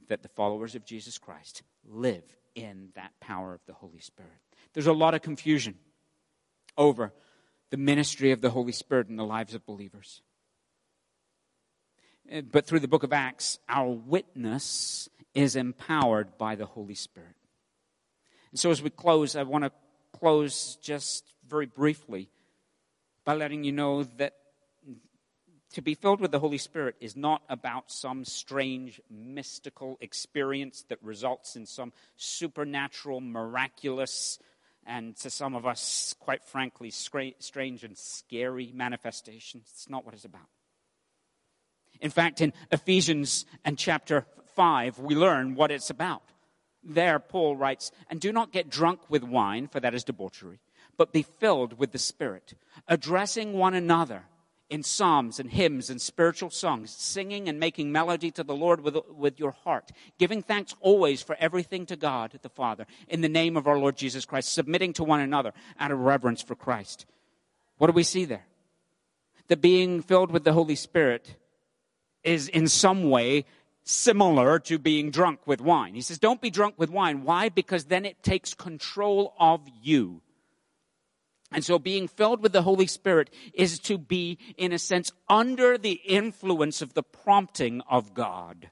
that 0.10 0.22
the 0.22 0.30
followers 0.30 0.76
of 0.76 0.86
Jesus 0.86 1.18
Christ 1.18 1.64
live 1.88 2.24
in 2.54 2.90
that 2.96 3.14
power 3.22 3.54
of 3.54 3.62
the 3.66 3.74
Holy 3.74 4.02
Spirit. 4.02 4.32
There's 4.74 4.88
a 4.88 4.94
lot 4.94 5.14
of 5.14 5.22
confusion 5.22 5.76
over 6.78 7.14
the 7.70 7.78
ministry 7.78 8.32
of 8.32 8.42
the 8.42 8.50
Holy 8.50 8.74
Spirit 8.74 9.08
in 9.08 9.16
the 9.16 9.26
lives 9.26 9.54
of 9.56 9.66
believers. 9.66 10.22
Uh, 12.32 12.42
but 12.42 12.66
through 12.66 12.82
the 12.82 12.88
book 12.88 13.04
of 13.04 13.14
Acts, 13.14 13.60
our 13.70 13.90
witness 13.90 15.08
is 15.34 15.56
empowered 15.56 16.38
by 16.38 16.56
the 16.56 16.66
Holy 16.66 16.96
Spirit. 16.96 17.36
And 18.52 18.60
so 18.60 18.72
as 18.72 18.82
we 18.82 18.90
close, 18.90 19.36
I 19.36 19.44
want 19.44 19.64
to 19.64 19.72
close 20.18 20.78
just 20.82 21.26
very 21.48 21.66
briefly 21.66 22.30
by 23.26 23.36
letting 23.36 23.64
you 23.64 23.72
know 23.72 24.04
that 24.04 24.34
to 25.74 25.82
be 25.82 25.96
filled 25.96 26.22
with 26.22 26.32
the 26.32 26.40
Holy 26.40 26.58
Spirit 26.58 26.96
is 27.02 27.16
not 27.16 27.42
about 27.50 27.92
some 27.92 28.24
strange 28.24 29.02
mystical 29.12 29.98
experience 30.00 30.86
that 30.90 30.98
results 31.04 31.56
in 31.56 31.66
some 31.66 31.92
supernatural, 32.16 33.20
miraculous, 33.22 34.40
and 34.86 35.16
to 35.18 35.30
some 35.30 35.54
of 35.54 35.66
us, 35.66 36.16
quite 36.20 36.44
frankly, 36.46 36.90
strange 36.90 37.84
and 37.84 37.98
scary 37.98 38.72
manifestation. 38.74 39.62
It's 39.70 39.90
not 39.90 40.06
what 40.06 40.14
it's 40.14 40.26
about. 40.26 40.48
In 42.00 42.12
fact, 42.12 42.40
in 42.42 42.54
Ephesians 42.72 43.46
and 43.66 43.78
chapter 43.78 44.26
5, 44.56 45.00
we 45.00 45.16
learn 45.16 45.56
what 45.56 45.72
it's 45.72 45.90
about. 45.90 46.24
There, 46.88 47.20
Paul 47.20 47.56
writes, 47.56 47.92
And 48.10 48.20
do 48.20 48.32
not 48.32 48.52
get 48.52 48.70
drunk 48.70 49.02
with 49.10 49.24
wine, 49.24 49.68
for 49.68 49.80
that 49.80 49.94
is 49.94 50.04
debauchery 50.04 50.60
but 50.98 51.14
be 51.14 51.22
filled 51.22 51.78
with 51.78 51.92
the 51.92 52.00
Spirit, 52.00 52.56
addressing 52.88 53.54
one 53.54 53.76
another 53.76 54.24
in 54.70 54.84
psalms 54.84 55.40
and 55.40 55.50
hymns 55.50 55.90
and 55.90 56.02
spiritual 56.02 56.50
songs, 56.50 56.92
singing 56.92 57.48
and 57.48 57.58
making 57.58 57.90
melody 57.90 58.30
to 58.32 58.44
the 58.44 58.56
Lord 58.56 58.82
with, 58.82 58.98
with 59.16 59.40
your 59.40 59.52
heart, 59.52 59.92
giving 60.18 60.42
thanks 60.42 60.76
always 60.82 61.22
for 61.22 61.38
everything 61.40 61.86
to 61.86 61.96
God 61.96 62.38
the 62.42 62.50
Father, 62.50 62.86
in 63.08 63.22
the 63.22 63.30
name 63.30 63.56
of 63.56 63.68
our 63.68 63.78
Lord 63.78 63.96
Jesus 63.96 64.26
Christ, 64.26 64.52
submitting 64.52 64.92
to 64.94 65.06
one 65.06 65.22
another 65.22 65.54
out 65.80 65.92
of 65.92 66.00
reverence 66.00 66.42
for 66.42 66.56
Christ. 66.56 67.06
What 67.78 67.88
do 67.88 67.94
we 67.94 68.04
see 68.04 68.26
there? 68.26 68.46
That 69.48 69.62
being 69.62 70.02
filled 70.02 70.32
with 70.32 70.44
the 70.44 70.52
Holy 70.52 70.76
Spirit 70.76 71.38
is 72.24 72.50
in 72.50 72.68
some 72.68 73.10
way 73.10 73.46
similar 73.90 74.60
to 74.60 74.78
being 74.78 75.12
drunk 75.12 75.40
with 75.46 75.62
wine. 75.62 75.96
He 75.96 76.02
says, 76.02 76.20
Don't 76.20 76.42
be 76.42 76.50
drunk 76.50 76.76
with 76.78 76.90
wine. 76.90 77.24
Why? 77.24 77.50
Because 77.50 77.86
then 77.86 78.06
it 78.06 78.22
takes 78.24 78.54
control 78.54 79.34
of 79.40 79.62
you. 79.82 80.22
And 81.52 81.64
so 81.64 81.80
being 81.80 82.08
filled 82.08 82.42
with 82.42 82.52
the 82.52 82.62
Holy 82.62 82.88
Spirit 82.88 83.30
is 83.54 83.80
to 83.80 83.98
be, 83.98 84.38
in 84.58 84.74
a 84.74 84.80
sense, 84.80 85.12
under 85.30 85.78
the 85.78 85.94
influence 85.94 86.82
of 86.82 86.94
the 86.94 87.04
prompting 87.04 87.82
of 87.90 88.14
God. 88.14 88.70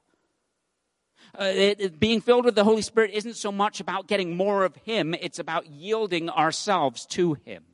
Uh, 1.38 1.44
it, 1.44 1.98
being 1.98 2.20
filled 2.20 2.44
with 2.44 2.54
the 2.54 2.64
Holy 2.64 2.82
Spirit 2.82 3.10
isn't 3.12 3.36
so 3.36 3.50
much 3.50 3.80
about 3.80 4.08
getting 4.08 4.36
more 4.36 4.64
of 4.64 4.76
Him, 4.76 5.14
it's 5.14 5.38
about 5.38 5.66
yielding 5.66 6.28
ourselves 6.28 7.06
to 7.06 7.34
Him. 7.44 7.64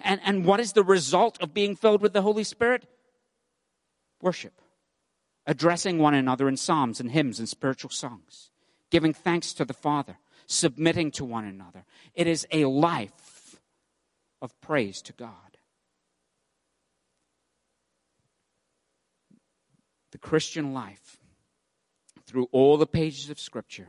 And, 0.00 0.20
and 0.24 0.44
what 0.44 0.60
is 0.60 0.72
the 0.72 0.84
result 0.84 1.40
of 1.42 1.52
being 1.52 1.76
filled 1.76 2.00
with 2.00 2.14
the 2.14 2.22
Holy 2.22 2.44
Spirit? 2.44 2.86
Worship. 4.22 4.54
Addressing 5.46 5.98
one 5.98 6.14
another 6.14 6.48
in 6.48 6.56
psalms 6.56 7.00
and 7.00 7.10
hymns 7.10 7.38
and 7.38 7.48
spiritual 7.48 7.90
songs. 7.90 8.50
Giving 8.90 9.12
thanks 9.12 9.52
to 9.54 9.64
the 9.64 9.74
Father. 9.74 10.18
Submitting 10.46 11.10
to 11.12 11.24
one 11.24 11.44
another. 11.44 11.84
It 12.14 12.26
is 12.26 12.46
a 12.52 12.66
life 12.66 13.56
of 14.40 14.58
praise 14.60 15.00
to 15.02 15.12
God. 15.12 15.56
The 20.10 20.18
Christian 20.18 20.74
life, 20.74 21.18
through 22.26 22.48
all 22.52 22.76
the 22.76 22.86
pages 22.86 23.30
of 23.30 23.40
Scripture, 23.40 23.88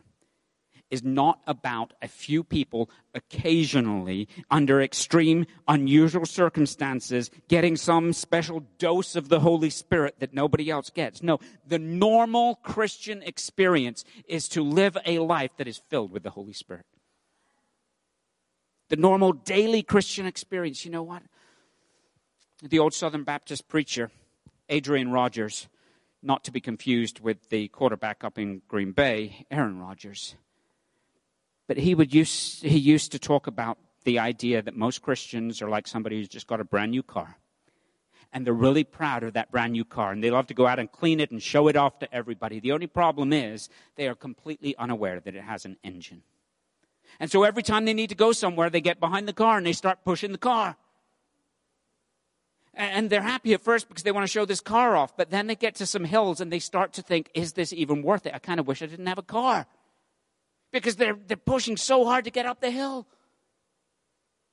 is 0.94 1.04
not 1.04 1.42
about 1.48 1.94
a 2.02 2.08
few 2.08 2.44
people 2.44 2.90
occasionally, 3.16 4.28
under 4.52 4.80
extreme, 4.80 5.46
unusual 5.68 6.26
circumstances, 6.26 7.32
getting 7.48 7.76
some 7.76 8.14
special 8.14 8.64
dose 8.78 9.16
of 9.16 9.28
the 9.28 9.40
Holy 9.40 9.72
Spirit 9.72 10.16
that 10.20 10.34
nobody 10.34 10.70
else 10.70 10.92
gets. 10.92 11.24
No, 11.24 11.40
the 11.68 11.80
normal 11.80 12.56
Christian 12.58 13.24
experience 13.24 14.06
is 14.28 14.48
to 14.50 14.62
live 14.62 14.96
a 15.06 15.18
life 15.20 15.52
that 15.58 15.68
is 15.68 15.82
filled 15.90 16.12
with 16.12 16.24
the 16.24 16.30
Holy 16.30 16.54
Spirit 16.54 16.86
the 18.90 18.96
normal 18.98 19.34
daily 19.34 19.82
Christian 19.82 20.28
experience. 20.28 20.86
You 20.86 20.92
know 20.92 21.02
what? 21.02 21.24
The 22.62 22.78
old 22.78 22.94
Southern 22.94 23.24
Baptist 23.24 23.68
preacher, 23.68 24.12
Adrian 24.70 25.12
Rogers, 25.12 25.68
not 26.22 26.44
to 26.44 26.52
be 26.52 26.62
confused 26.62 27.20
with 27.20 27.50
the 27.50 27.70
quarterback 27.70 28.24
up 28.24 28.38
in 28.38 28.62
Green 28.68 28.92
Bay, 28.92 29.48
Aaron 29.50 29.80
Rodgers. 29.80 30.36
But 31.68 31.78
he 31.78 31.96
would 31.96 32.14
use, 32.14 32.62
he 32.62 32.78
used 32.78 33.12
to 33.14 33.20
talk 33.20 33.48
about 33.48 33.78
the 34.04 34.20
idea 34.20 34.62
that 34.62 34.76
most 34.76 35.02
Christians 35.02 35.62
are 35.62 35.70
like 35.70 35.88
somebody 35.88 36.18
who's 36.18 36.28
just 36.28 36.48
got 36.48 36.60
a 36.60 36.66
brand 36.66 36.92
new 36.92 37.04
car. 37.04 37.38
And 38.34 38.46
they're 38.46 38.54
really 38.54 38.84
proud 38.84 39.24
of 39.24 39.34
that 39.34 39.52
brand 39.52 39.74
new 39.74 39.86
car. 39.86 40.12
And 40.12 40.24
they 40.24 40.32
love 40.32 40.48
to 40.48 40.54
go 40.54 40.66
out 40.68 40.80
and 40.80 40.92
clean 40.92 41.20
it 41.20 41.32
and 41.32 41.42
show 41.42 41.68
it 41.68 41.76
off 41.76 42.00
to 42.00 42.14
everybody. 42.14 42.60
The 42.60 42.72
only 42.72 42.88
problem 42.88 43.32
is 43.32 43.70
they 43.96 44.08
are 44.08 44.16
completely 44.16 44.76
unaware 44.78 45.20
that 45.20 45.36
it 45.36 45.44
has 45.44 45.66
an 45.66 45.78
engine. 45.84 46.24
And 47.20 47.32
so 47.32 47.44
every 47.44 47.64
time 47.64 47.86
they 47.86 47.94
need 47.94 48.10
to 48.10 48.16
go 48.16 48.32
somewhere, 48.32 48.70
they 48.70 48.82
get 48.82 49.00
behind 49.00 49.28
the 49.28 49.34
car 49.34 49.58
and 49.58 49.66
they 49.66 49.74
start 49.74 50.04
pushing 50.04 50.32
the 50.32 50.38
car. 50.40 50.76
And 52.74 53.12
they're 53.12 53.22
happy 53.22 53.54
at 53.54 53.62
first 53.62 53.88
because 53.88 54.02
they 54.02 54.12
want 54.12 54.24
to 54.24 54.32
show 54.32 54.46
this 54.46 54.60
car 54.60 54.96
off, 54.96 55.16
but 55.16 55.30
then 55.30 55.46
they 55.46 55.56
get 55.56 55.76
to 55.76 55.86
some 55.86 56.06
hills 56.06 56.42
and 56.42 56.52
they 56.52 56.58
start 56.58 56.92
to 56.94 57.04
think, 57.04 57.30
is 57.36 57.54
this 57.54 57.72
even 57.72 58.02
worth 58.02 58.26
it? 58.26 58.34
I 58.34 58.40
kind 58.40 58.60
of 58.60 58.66
wish 58.66 58.82
I 58.82 58.88
didn't 58.88 59.06
have 59.06 59.20
a 59.20 59.24
car. 59.24 59.68
Because 60.74 60.98
they're, 60.98 61.18
they're 61.28 61.38
pushing 61.38 61.78
so 61.78 62.04
hard 62.04 62.26
to 62.26 62.32
get 62.32 62.46
up 62.46 62.60
the 62.60 62.72
hill. 62.72 63.08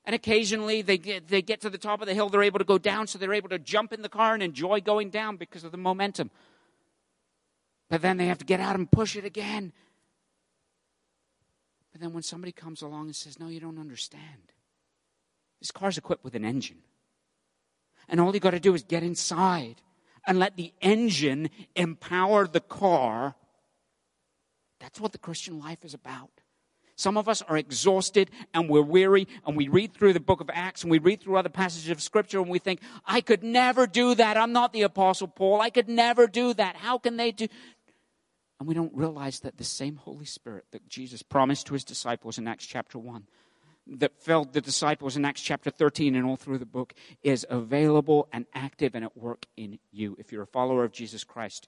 And 0.05 0.15
occasionally 0.15 0.81
they 0.81 0.97
get, 0.97 1.27
they 1.27 1.41
get 1.41 1.59
to 1.61 1.69
the 1.69 1.77
top 1.77 2.01
of 2.01 2.07
the 2.07 2.13
hill, 2.13 2.29
they're 2.29 2.43
able 2.43 2.59
to 2.59 2.65
go 2.65 2.77
down, 2.77 3.07
so 3.07 3.19
they're 3.19 3.33
able 3.33 3.49
to 3.49 3.59
jump 3.59 3.91
in 3.91 4.01
the 4.01 4.09
car 4.09 4.33
and 4.33 4.41
enjoy 4.41 4.79
going 4.79 5.09
down 5.09 5.35
because 5.35 5.65
of 5.65 5.71
the 5.71 5.77
momentum. 5.77 6.31
But 7.89 8.01
then 8.01 8.15
they 8.15 8.27
have 8.27 8.37
to 8.37 8.45
get 8.45 8.61
out 8.61 8.75
and 8.75 8.89
push 8.89 9.17
it 9.17 9.25
again. 9.25 9.73
But 11.91 11.99
then 11.99 12.13
when 12.13 12.23
somebody 12.23 12.53
comes 12.53 12.81
along 12.81 13.07
and 13.07 13.15
says, 13.15 13.37
No, 13.37 13.47
you 13.47 13.59
don't 13.59 13.77
understand, 13.77 14.53
this 15.59 15.71
car's 15.71 15.97
equipped 15.97 16.23
with 16.23 16.35
an 16.35 16.45
engine. 16.45 16.79
And 18.07 18.19
all 18.19 18.33
you 18.33 18.39
got 18.39 18.51
to 18.51 18.59
do 18.59 18.73
is 18.73 18.83
get 18.83 19.03
inside 19.03 19.81
and 20.25 20.39
let 20.39 20.55
the 20.55 20.73
engine 20.81 21.49
empower 21.75 22.47
the 22.47 22.59
car. 22.59 23.35
That's 24.81 24.99
what 24.99 25.11
the 25.13 25.17
Christian 25.17 25.59
life 25.59 25.85
is 25.85 25.93
about. 25.93 26.31
Some 26.95 27.17
of 27.17 27.29
us 27.29 27.41
are 27.43 27.57
exhausted 27.57 28.29
and 28.53 28.69
we're 28.69 28.81
weary, 28.81 29.27
and 29.45 29.55
we 29.55 29.67
read 29.67 29.93
through 29.93 30.13
the 30.13 30.19
book 30.19 30.41
of 30.41 30.49
Acts 30.53 30.83
and 30.83 30.91
we 30.91 30.99
read 30.99 31.21
through 31.21 31.37
other 31.37 31.49
passages 31.49 31.89
of 31.89 32.01
Scripture 32.01 32.39
and 32.39 32.49
we 32.49 32.59
think, 32.59 32.81
I 33.05 33.21
could 33.21 33.43
never 33.43 33.87
do 33.87 34.13
that. 34.15 34.37
I'm 34.37 34.51
not 34.51 34.73
the 34.73 34.81
Apostle 34.81 35.27
Paul. 35.27 35.61
I 35.61 35.69
could 35.69 35.87
never 35.87 36.27
do 36.27 36.53
that. 36.55 36.75
How 36.75 36.97
can 36.97 37.17
they 37.17 37.31
do? 37.31 37.47
And 38.59 38.67
we 38.67 38.75
don't 38.75 38.93
realize 38.93 39.39
that 39.39 39.57
the 39.57 39.63
same 39.63 39.95
Holy 39.95 40.25
Spirit 40.25 40.65
that 40.71 40.87
Jesus 40.87 41.23
promised 41.23 41.65
to 41.67 41.73
his 41.73 41.83
disciples 41.83 42.37
in 42.37 42.47
Acts 42.47 42.65
chapter 42.65 42.99
1, 42.99 43.25
that 43.97 44.21
filled 44.21 44.53
the 44.53 44.61
disciples 44.61 45.17
in 45.17 45.25
Acts 45.25 45.41
chapter 45.41 45.71
13 45.71 46.13
and 46.13 46.25
all 46.25 46.35
through 46.35 46.59
the 46.59 46.65
book, 46.67 46.93
is 47.23 47.45
available 47.49 48.27
and 48.31 48.45
active 48.53 48.93
and 48.93 49.03
at 49.03 49.17
work 49.17 49.47
in 49.57 49.79
you. 49.91 50.15
If 50.19 50.31
you're 50.31 50.43
a 50.43 50.47
follower 50.47 50.83
of 50.83 50.91
Jesus 50.91 51.23
Christ, 51.23 51.67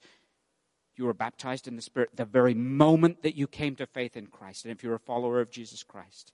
you 0.96 1.04
were 1.04 1.14
baptized 1.14 1.66
in 1.66 1.76
the 1.76 1.82
Spirit 1.82 2.10
the 2.14 2.24
very 2.24 2.54
moment 2.54 3.22
that 3.22 3.36
you 3.36 3.46
came 3.46 3.76
to 3.76 3.86
faith 3.86 4.16
in 4.16 4.26
Christ. 4.26 4.64
And 4.64 4.72
if 4.72 4.82
you're 4.82 4.94
a 4.94 5.00
follower 5.00 5.40
of 5.40 5.50
Jesus 5.50 5.82
Christ, 5.82 6.32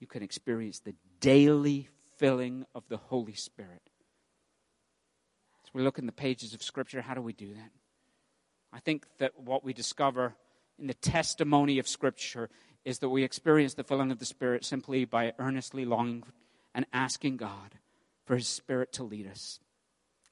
you 0.00 0.06
can 0.06 0.22
experience 0.22 0.80
the 0.80 0.94
daily 1.20 1.88
filling 2.16 2.64
of 2.74 2.84
the 2.88 2.96
Holy 2.96 3.34
Spirit. 3.34 3.82
As 5.64 5.74
we 5.74 5.82
look 5.82 5.98
in 5.98 6.06
the 6.06 6.12
pages 6.12 6.54
of 6.54 6.62
Scripture, 6.62 7.02
how 7.02 7.14
do 7.14 7.20
we 7.20 7.32
do 7.32 7.52
that? 7.54 7.70
I 8.72 8.80
think 8.80 9.06
that 9.18 9.38
what 9.38 9.64
we 9.64 9.72
discover 9.72 10.34
in 10.78 10.86
the 10.86 10.94
testimony 10.94 11.78
of 11.78 11.86
Scripture 11.86 12.50
is 12.84 12.98
that 12.98 13.08
we 13.08 13.24
experience 13.24 13.74
the 13.74 13.84
filling 13.84 14.10
of 14.10 14.18
the 14.18 14.24
Spirit 14.24 14.64
simply 14.64 15.04
by 15.04 15.32
earnestly 15.38 15.84
longing 15.84 16.24
and 16.74 16.86
asking 16.92 17.36
God 17.36 17.76
for 18.24 18.36
His 18.36 18.48
Spirit 18.48 18.92
to 18.94 19.04
lead 19.04 19.26
us. 19.26 19.60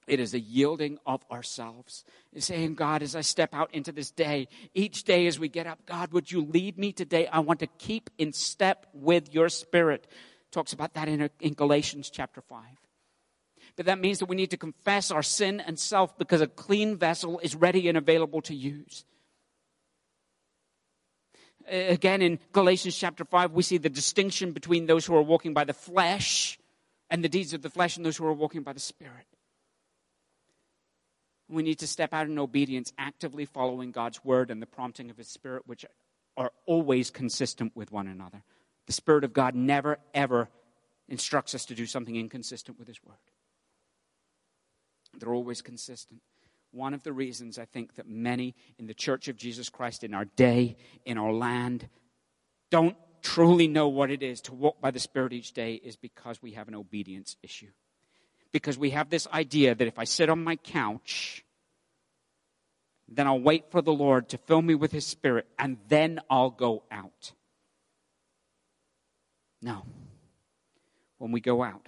It 0.07 0.19
is 0.19 0.35
a 0.35 0.41
yielding 0.41 0.99
of 1.07 1.25
ourselves. 1.31 2.05
It's 2.33 2.47
saying, 2.47 2.75
God, 2.75 3.03
as 3.03 3.15
I 3.15 3.21
step 3.21 3.55
out 3.55 3.73
into 3.73 3.93
this 3.93 4.11
day, 4.11 4.49
each 4.75 5.05
day 5.05 5.27
as 5.27 5.39
we 5.39 5.49
get 5.49 5.67
up, 5.67 5.87
God, 5.87 6.13
would 6.13 6.31
you 6.31 6.45
lead 6.45 6.77
me 6.77 6.93
today? 6.93 7.29
I 7.29 7.39
want 7.41 7.61
to 7.61 7.69
keep 7.79 8.11
in 8.19 8.33
step 8.33 8.87
with 8.93 9.33
your 9.33 9.49
Spirit. 9.49 10.09
Talks 10.51 10.73
about 10.73 10.95
that 10.95 11.09
in, 11.09 11.31
in 11.41 11.55
Galatians 11.55 12.11
chapter 12.11 12.41
5. 12.41 12.63
But 13.77 13.87
that 13.87 14.01
means 14.01 14.19
that 14.19 14.27
we 14.27 14.37
need 14.37 14.51
to 14.51 14.57
confess 14.57 15.11
our 15.11 15.23
sin 15.23 15.61
and 15.61 15.79
self 15.79 16.19
because 16.19 16.41
a 16.41 16.47
clean 16.47 16.97
vessel 16.97 17.39
is 17.39 17.55
ready 17.55 17.89
and 17.89 17.97
available 17.97 18.43
to 18.43 18.55
use. 18.55 19.05
Again, 21.69 22.23
in 22.23 22.41
Galatians 22.53 22.97
chapter 22.97 23.25
5, 23.25 23.53
we 23.53 23.63
see 23.63 23.79
the 23.79 23.89
distinction 23.89 24.51
between 24.51 24.87
those 24.87 25.07
who 25.07 25.15
are 25.15 25.23
walking 25.23 25.55
by 25.55 25.65
the 25.65 25.73
flesh 25.73 26.59
and 27.09 27.23
the 27.23 27.29
deeds 27.29 27.55
of 27.55 27.63
the 27.63 27.71
flesh 27.71 27.97
and 27.97 28.05
those 28.05 28.17
who 28.17 28.27
are 28.27 28.33
walking 28.33 28.63
by 28.63 28.73
the 28.73 28.81
Spirit. 28.81 29.27
We 31.53 31.63
need 31.63 31.81
to 31.81 31.87
step 31.87 32.15
out 32.15 32.27
in 32.27 32.39
obedience, 32.39 32.93
actively 32.97 33.45
following 33.45 33.91
God's 33.91 34.25
word 34.25 34.51
and 34.51 34.63
the 34.63 34.67
prompting 34.67 35.11
of 35.11 35.19
His 35.19 35.29
Spirit, 35.29 35.65
which 35.67 35.85
are 36.37 36.51
always 36.65 37.11
consistent 37.11 37.77
with 37.77 37.93
one 37.93 38.07
another. 38.07 38.43
The 38.87 38.93
Spirit 38.93 39.23
of 39.23 39.35
God 39.35 39.55
never, 39.55 39.99
ever 40.15 40.49
instructs 41.09 41.55
us 41.55 41.67
to 41.67 41.75
do 41.75 41.85
something 41.85 42.17
inconsistent 42.17 42.79
with 42.79 42.89
His 42.89 43.05
word. 43.05 43.19
They're 45.19 45.35
always 45.35 45.61
consistent. 45.61 46.23
One 46.71 46.95
of 46.95 47.03
the 47.03 47.13
reasons 47.13 47.59
I 47.59 47.67
think 47.67 47.97
that 47.97 48.09
many 48.09 48.55
in 48.79 48.87
the 48.87 48.95
Church 48.95 49.29
of 49.29 49.37
Jesus 49.37 49.69
Christ 49.69 50.05
in 50.05 50.15
our 50.15 50.25
day, 50.25 50.77
in 51.05 51.19
our 51.19 51.33
land, 51.33 51.87
don't 52.71 52.97
truly 53.21 53.69
know 53.69 53.89
what 53.89 54.11
it 54.11 54.23
is 54.23 54.41
to 54.43 54.55
walk 54.55 54.81
by 54.81 54.91
the 54.91 54.99
Spirit 54.99 55.35
each 55.35 55.53
day 55.53 55.75
is 55.75 55.97
because 55.97 56.41
we 56.41 56.53
have 56.53 56.69
an 56.69 56.75
obedience 56.75 57.37
issue. 57.43 57.69
Because 58.53 58.77
we 58.79 58.91
have 58.91 59.09
this 59.09 59.27
idea 59.33 59.75
that 59.75 59.89
if 59.89 59.99
I 59.99 60.05
sit 60.05 60.29
on 60.29 60.45
my 60.45 60.57
couch, 60.57 61.45
then 63.09 63.27
I'll 63.27 63.41
wait 63.41 63.71
for 63.71 63.83
the 63.83 63.93
Lord 63.93 64.29
to 64.31 64.39
fill 64.39 64.63
me 64.63 64.75
with 64.75 64.93
His 64.93 65.07
Spirit, 65.07 65.47
and 65.59 65.79
then 65.89 66.21
I'll 66.31 66.51
go 66.51 66.85
out. 66.91 67.33
No. 69.61 69.85
When 71.19 71.33
we 71.33 71.41
go 71.41 71.63
out 71.63 71.87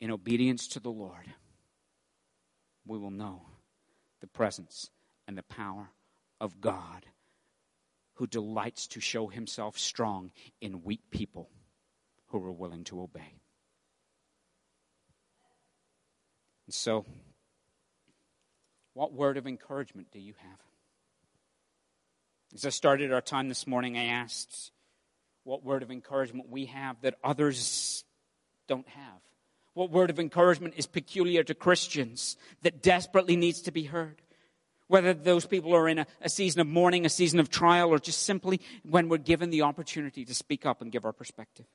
in 0.00 0.10
obedience 0.10 0.68
to 0.68 0.80
the 0.80 0.90
Lord, 0.90 1.26
we 2.86 2.98
will 2.98 3.10
know 3.10 3.42
the 4.20 4.26
presence 4.26 4.90
and 5.26 5.36
the 5.36 5.42
power 5.42 5.90
of 6.40 6.60
God 6.60 7.06
who 8.14 8.26
delights 8.26 8.86
to 8.88 9.00
show 9.00 9.28
himself 9.28 9.78
strong 9.78 10.30
in 10.60 10.84
weak 10.84 11.02
people 11.10 11.50
who 12.28 12.42
are 12.44 12.52
willing 12.52 12.84
to 12.84 13.02
obey. 13.02 13.34
And 16.66 16.74
so, 16.74 17.04
what 18.94 19.12
word 19.12 19.36
of 19.36 19.46
encouragement 19.46 20.08
do 20.12 20.18
you 20.18 20.34
have? 20.38 20.58
As 22.54 22.64
I 22.64 22.70
started 22.70 23.12
our 23.12 23.20
time 23.20 23.48
this 23.48 23.66
morning, 23.66 23.98
I 23.98 24.06
asked 24.06 24.70
what 25.42 25.64
word 25.64 25.82
of 25.82 25.90
encouragement 25.90 26.48
we 26.48 26.66
have 26.66 27.00
that 27.02 27.16
others 27.22 28.04
don't 28.66 28.88
have. 28.88 29.20
What 29.74 29.90
word 29.90 30.10
of 30.10 30.20
encouragement 30.20 30.74
is 30.76 30.86
peculiar 30.86 31.42
to 31.42 31.54
Christians 31.54 32.36
that 32.62 32.82
desperately 32.82 33.36
needs 33.36 33.62
to 33.62 33.72
be 33.72 33.84
heard? 33.84 34.22
Whether 34.86 35.14
those 35.14 35.46
people 35.46 35.74
are 35.74 35.88
in 35.88 35.98
a, 35.98 36.06
a, 36.20 36.28
season 36.28 36.60
of 36.60 36.68
mourning, 36.68 37.04
a 37.04 37.08
season 37.08 37.40
of 37.40 37.50
trial, 37.50 37.88
or 37.88 37.98
just 37.98 38.22
simply 38.22 38.60
when 38.88 39.08
we're 39.08 39.18
given 39.18 39.50
the 39.50 39.62
opportunity 39.62 40.24
to 40.24 40.34
speak 40.34 40.64
up 40.64 40.80
and 40.80 40.92
give 40.92 41.04
our 41.04 41.12
perspective. 41.12 41.66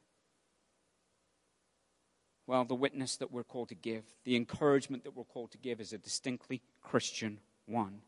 Well, 2.50 2.66
the 2.66 2.74
witness 2.74 3.18
that 3.18 3.32
we're 3.32 3.44
called 3.44 3.70
to 3.70 3.76
give, 3.76 4.04
the 4.24 4.36
encouragement 4.36 5.04
that 5.04 5.16
we're 5.16 5.24
called 5.24 5.52
to 5.52 5.60
give 5.60 5.80
is 5.80 5.94
a 5.94 6.00
distinctly 6.00 6.64
Christian 6.82 7.38
one. 7.68 8.02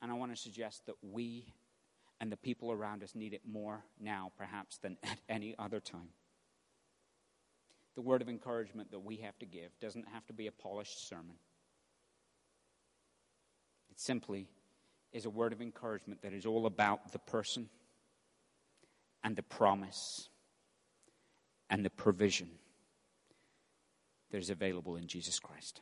And 0.00 0.12
I 0.12 0.14
want 0.14 0.30
to 0.30 0.40
suggest 0.40 0.86
that 0.86 0.94
we 1.02 1.52
and 2.20 2.30
the 2.30 2.36
people 2.36 2.70
around 2.70 3.02
us 3.02 3.16
need 3.16 3.34
it 3.34 3.40
more 3.44 3.82
now, 3.98 4.30
perhaps, 4.38 4.78
than 4.78 4.96
at 5.02 5.18
any 5.28 5.56
other 5.58 5.80
time. 5.80 6.10
The 7.96 8.00
word 8.00 8.22
of 8.22 8.28
encouragement 8.28 8.92
that 8.92 9.00
we 9.00 9.16
have 9.16 9.36
to 9.40 9.46
give 9.46 9.72
doesn't 9.80 10.06
have 10.12 10.24
to 10.28 10.32
be 10.32 10.46
a 10.46 10.52
polished 10.52 11.08
sermon. 11.08 11.34
It 13.90 13.98
simply 13.98 14.46
is 15.12 15.24
a 15.24 15.30
word 15.30 15.52
of 15.52 15.60
encouragement 15.60 16.22
that 16.22 16.32
is 16.32 16.46
all 16.46 16.66
about 16.66 17.10
the 17.10 17.18
person 17.18 17.68
and 19.24 19.34
the 19.34 19.42
promise 19.42 20.28
and 21.70 21.84
the 21.84 21.90
provision 21.90 22.50
that 24.30 24.38
is 24.38 24.50
available 24.50 24.96
in 24.96 25.06
Jesus 25.06 25.38
Christ. 25.38 25.80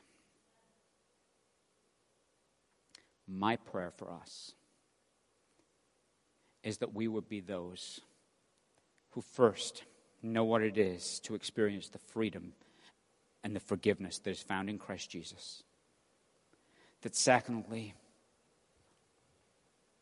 My 3.26 3.57
prayer 3.57 3.91
for 3.91 4.11
us 4.11 4.53
is 6.62 6.78
that 6.78 6.95
we 6.95 7.09
would 7.09 7.28
be 7.28 7.41
those 7.41 8.01
who 9.11 9.20
first 9.20 9.84
know 10.22 10.45
what 10.45 10.62
it 10.62 10.78
is 10.78 11.20
to 11.20 11.34
experience 11.34 11.89
the 11.89 11.99
freedom 11.99 12.53
and 13.43 13.55
the 13.55 13.61
forgiveness 13.61 14.18
that 14.18 14.30
is 14.30 14.43
found 14.43 14.68
in 14.68 14.78
Christ 14.78 15.11
Jesus. 15.11 15.62
That 17.03 17.14
secondly, 17.14 17.95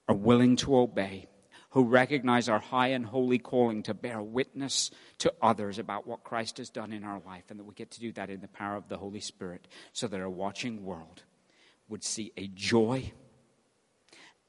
are 0.08 0.14
willing 0.14 0.56
to 0.56 0.76
obey, 0.76 1.26
who 1.76 1.84
recognize 1.84 2.48
our 2.48 2.58
high 2.58 2.86
and 2.86 3.04
holy 3.04 3.38
calling 3.38 3.82
to 3.82 3.92
bear 3.92 4.22
witness 4.22 4.90
to 5.18 5.30
others 5.42 5.78
about 5.78 6.06
what 6.06 6.24
Christ 6.24 6.56
has 6.56 6.70
done 6.70 6.90
in 6.90 7.04
our 7.04 7.20
life, 7.26 7.44
and 7.50 7.60
that 7.60 7.64
we 7.64 7.74
get 7.74 7.90
to 7.90 8.00
do 8.00 8.12
that 8.12 8.30
in 8.30 8.40
the 8.40 8.48
power 8.48 8.76
of 8.76 8.88
the 8.88 8.96
Holy 8.96 9.20
Spirit, 9.20 9.68
so 9.92 10.08
that 10.08 10.18
our 10.18 10.30
watching 10.30 10.86
world 10.86 11.24
would 11.90 12.02
see 12.02 12.32
a 12.38 12.46
joy 12.46 13.12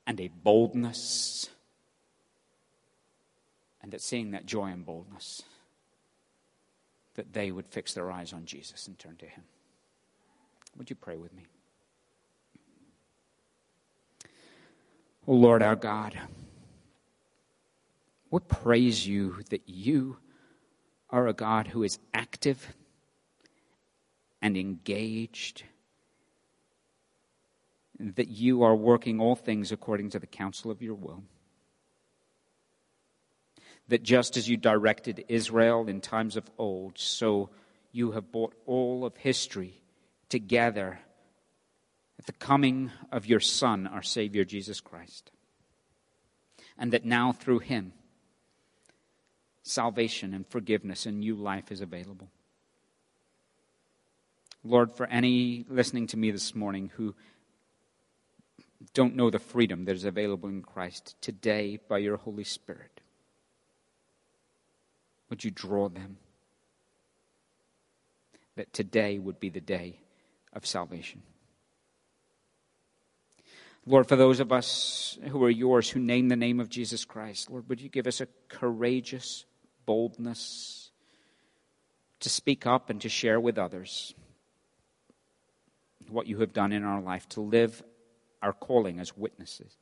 and 0.08 0.22
a 0.22 0.30
boldness, 0.30 1.50
and 3.82 3.92
that 3.92 4.02
seeing 4.02 4.32
that 4.32 4.46
joy 4.46 4.68
and 4.68 4.86
boldness, 4.86 5.42
that 7.16 7.34
they 7.34 7.52
would 7.52 7.68
fix 7.68 7.94
their 7.94 8.10
eyes 8.10 8.32
on 8.32 8.46
Jesus 8.46 8.88
and 8.88 8.98
turn 8.98 9.18
to 9.18 9.26
Him. 9.26 9.44
Would 10.78 10.90
you 10.90 10.96
pray 10.96 11.18
with 11.18 11.34
me? 11.34 11.46
Oh 15.28 15.34
Lord 15.34 15.62
our 15.62 15.76
God, 15.76 16.18
we 18.30 18.40
praise 18.40 19.08
you 19.08 19.42
that 19.50 19.68
you 19.68 20.18
are 21.10 21.28
a 21.28 21.34
God 21.34 21.68
who 21.68 21.84
is 21.84 22.00
active 22.14 22.76
and 24.42 24.58
engaged 24.58 25.64
that 28.00 28.28
you 28.28 28.64
are 28.64 28.76
working 28.76 29.20
all 29.20 29.36
things 29.36 29.72
according 29.72 30.12
to 30.12 30.20
the 30.20 30.28
counsel 30.28 30.70
of 30.70 30.82
your 30.82 30.94
will. 30.94 31.24
That 33.88 34.04
just 34.04 34.38
as 34.38 34.48
you 34.50 34.58
directed 34.58 35.26
Israel 35.28 35.88
in 35.88 36.02
times 36.02 36.36
of 36.36 36.50
old, 36.58 36.98
so 36.98 37.50
you 37.92 38.12
have 38.12 38.32
brought 38.32 38.54
all 38.66 39.06
of 39.06 39.16
history 39.18 39.82
together 40.30 41.00
at 42.20 42.26
the 42.26 42.34
coming 42.34 42.92
of 43.12 43.26
your 43.26 43.40
Son, 43.40 43.88
our 43.88 44.04
Savior 44.04 44.44
Jesus 44.44 44.82
Christ. 44.82 45.32
And 46.78 46.92
that 46.92 47.06
now 47.06 47.32
through 47.32 47.60
him, 47.60 47.94
salvation 49.68 50.34
and 50.34 50.48
forgiveness 50.48 51.06
and 51.06 51.20
new 51.20 51.36
life 51.36 51.72
is 51.72 51.82
available. 51.82 52.30
Lord, 54.64 54.92
for 54.92 55.06
any 55.08 55.66
listening 55.70 56.08
to 56.08 56.18
me 56.18 56.32
this 56.32 56.56
morning 56.56 56.92
who 56.96 57.16
don't 58.94 59.16
know 59.16 59.30
the 59.30 59.40
freedom 59.40 59.86
that 59.86 59.96
is 59.96 60.06
available 60.06 60.50
in 60.50 60.62
Christ 60.62 61.16
today 61.22 61.80
by 61.88 61.98
your 62.00 62.18
Holy 62.18 62.44
Spirit. 62.44 63.02
Would 65.30 65.44
you 65.44 65.52
draw 65.52 65.90
them? 65.90 66.18
That 68.56 68.74
today 68.74 69.20
would 69.20 69.40
be 69.40 69.50
the 69.50 69.62
day 69.62 70.00
of 70.54 70.66
salvation. 70.66 71.22
Lord, 73.86 74.08
for 74.08 74.16
those 74.16 74.40
of 74.40 74.52
us 74.52 75.18
who 75.30 75.44
are 75.44 75.50
yours, 75.50 75.90
who 75.90 76.00
name 76.00 76.28
the 76.28 76.36
name 76.36 76.60
of 76.60 76.70
Jesus 76.70 77.06
Christ, 77.06 77.50
Lord, 77.50 77.70
would 77.70 77.80
you 77.80 77.90
give 77.90 78.08
us 78.08 78.20
a 78.20 78.28
courageous 78.50 79.46
boldness 79.88 80.92
to 82.20 82.30
speak 82.30 82.68
up 82.68 82.92
and 82.92 83.02
to 83.02 83.10
share 83.10 83.40
with 83.40 83.58
others 83.58 84.14
what 86.10 86.28
you 86.28 86.40
have 86.40 86.54
done 86.54 86.72
in 86.72 86.84
our 86.84 87.02
life, 87.02 87.28
to 87.30 87.42
live 87.42 87.82
our 88.44 88.54
calling 88.54 89.00
as 89.00 89.18
witnesses. 89.18 89.74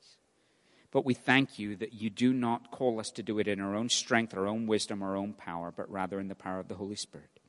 But 0.92 1.06
we 1.06 1.14
thank 1.14 1.60
you 1.60 1.76
that 1.76 1.94
you 1.94 2.10
do 2.10 2.32
not 2.32 2.72
call 2.72 3.02
us 3.02 3.12
to 3.12 3.24
do 3.24 3.38
it 3.40 3.50
in 3.50 3.60
our 3.60 3.76
own 3.76 3.90
strength, 3.90 4.34
our 4.34 4.48
own 4.48 4.66
wisdom, 4.66 5.04
our 5.04 5.18
own 5.18 5.34
power, 5.34 5.74
but 5.76 5.92
rather 5.92 6.22
in 6.22 6.30
the 6.30 6.36
power 6.36 6.60
of 6.60 6.70
the 6.70 6.76
Holy 6.76 6.96
Spirit. 6.96 7.42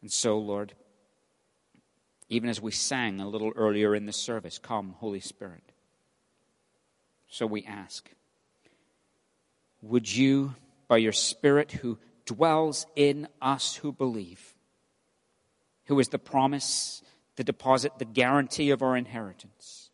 And 0.00 0.12
so, 0.12 0.38
Lord, 0.38 0.74
even 2.28 2.48
as 2.48 2.60
we 2.60 2.70
sang 2.70 3.20
a 3.20 3.28
little 3.28 3.52
earlier 3.56 3.94
in 3.94 4.06
the 4.06 4.12
service, 4.12 4.58
Come, 4.58 4.94
Holy 4.98 5.20
Spirit. 5.20 5.72
So 7.28 7.46
we 7.46 7.64
ask, 7.64 8.10
would 9.80 10.14
you, 10.14 10.54
by 10.92 10.98
your 10.98 11.12
Spirit 11.12 11.72
who 11.72 11.98
dwells 12.26 12.84
in 12.94 13.26
us 13.40 13.76
who 13.76 13.92
believe, 13.92 14.52
who 15.86 15.98
is 15.98 16.08
the 16.08 16.18
promise 16.18 17.02
the 17.36 17.44
deposit, 17.44 17.98
the 17.98 18.04
guarantee 18.04 18.68
of 18.68 18.82
our 18.82 18.94
inheritance. 18.94 19.88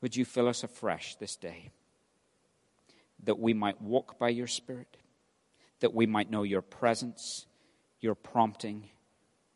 Would 0.00 0.14
you 0.14 0.24
fill 0.24 0.46
us 0.46 0.62
afresh 0.62 1.16
this 1.16 1.34
day 1.34 1.72
that 3.24 3.40
we 3.40 3.54
might 3.54 3.82
walk 3.82 4.20
by 4.20 4.28
your 4.28 4.46
Spirit, 4.46 4.98
that 5.80 5.92
we 5.92 6.06
might 6.06 6.30
know 6.30 6.44
your 6.44 6.62
presence, 6.62 7.46
your 8.00 8.14
prompting, 8.14 8.84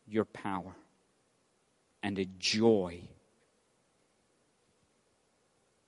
your 0.05 0.25
power, 0.25 0.75
and 2.03 2.19
a 2.19 2.25
joy 2.37 2.99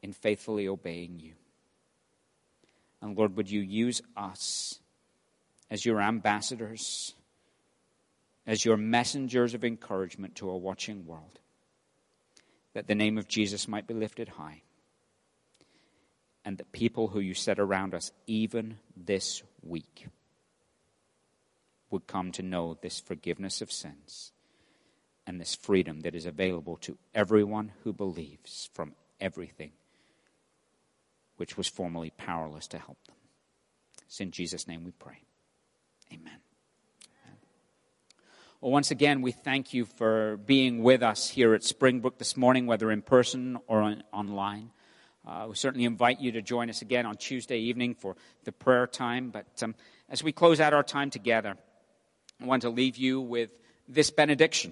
in 0.01 0.13
faithfully 0.13 0.69
obeying 0.69 1.19
you. 1.19 1.33
And 3.05 3.17
Lord, 3.17 3.37
would 3.37 3.49
you 3.49 3.61
use 3.61 4.01
us 4.17 4.79
as 5.69 5.85
your 5.85 6.01
ambassadors? 6.01 7.13
as 8.47 8.63
your 8.63 8.77
messengers 8.77 9.53
of 9.53 9.63
encouragement 9.63 10.35
to 10.35 10.49
a 10.49 10.57
watching 10.57 11.05
world, 11.05 11.39
that 12.73 12.87
the 12.87 12.95
name 12.95 13.17
of 13.17 13.27
Jesus 13.27 13.67
might 13.67 13.87
be 13.87 13.93
lifted 13.93 14.29
high, 14.29 14.61
and 16.43 16.57
that 16.57 16.71
people 16.71 17.07
who 17.07 17.19
you 17.19 17.33
set 17.33 17.57
around 17.57 17.95
us, 17.95 18.11
even 18.27 18.77
this 18.95 19.41
week, 19.63 20.07
would 21.89 22.05
come 22.05 22.31
to 22.31 22.43
know 22.43 22.77
this 22.81 22.99
forgiveness 22.99 23.61
of 23.61 23.71
sins 23.71 24.31
and 25.25 25.41
this 25.41 25.55
freedom 25.55 26.01
that 26.01 26.13
is 26.13 26.27
available 26.27 26.77
to 26.77 26.97
everyone 27.15 27.71
who 27.83 27.93
believes 27.93 28.69
from 28.73 28.93
everything 29.19 29.71
which 31.37 31.57
was 31.57 31.67
formerly 31.67 32.11
powerless 32.17 32.67
to 32.67 32.77
help 32.77 32.97
them. 33.05 33.15
It's 34.05 34.19
in 34.19 34.31
Jesus' 34.31 34.67
name 34.67 34.83
we 34.83 34.91
pray. 34.91 35.21
Amen. 36.13 36.39
Well, 38.61 38.71
once 38.71 38.89
again, 38.89 39.21
we 39.21 39.31
thank 39.31 39.73
you 39.73 39.85
for 39.85 40.37
being 40.37 40.81
with 40.81 41.03
us 41.03 41.29
here 41.29 41.53
at 41.53 41.63
Springbrook 41.63 42.17
this 42.17 42.35
morning, 42.35 42.65
whether 42.65 42.89
in 42.89 43.01
person 43.01 43.57
or 43.67 43.81
on, 43.81 44.03
online. 44.11 44.71
Uh, 45.27 45.47
we 45.49 45.55
certainly 45.55 45.85
invite 45.85 46.19
you 46.19 46.31
to 46.31 46.41
join 46.41 46.69
us 46.69 46.81
again 46.81 47.05
on 47.05 47.17
Tuesday 47.17 47.59
evening 47.59 47.95
for 47.95 48.15
the 48.43 48.51
prayer 48.51 48.87
time. 48.87 49.29
But 49.29 49.45
um, 49.61 49.75
as 50.09 50.23
we 50.23 50.31
close 50.31 50.59
out 50.59 50.73
our 50.73 50.83
time 50.83 51.09
together, 51.09 51.57
I 52.41 52.45
want 52.45 52.61
to 52.61 52.69
leave 52.69 52.97
you 52.97 53.21
with 53.21 53.49
this 53.87 54.09
benediction. 54.09 54.71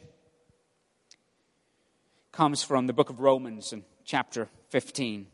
It 1.11 2.31
comes 2.31 2.63
from 2.63 2.87
the 2.87 2.93
book 2.93 3.09
of 3.09 3.19
Romans 3.19 3.73
in 3.73 3.83
chapter 4.05 4.47
15. 4.69 5.27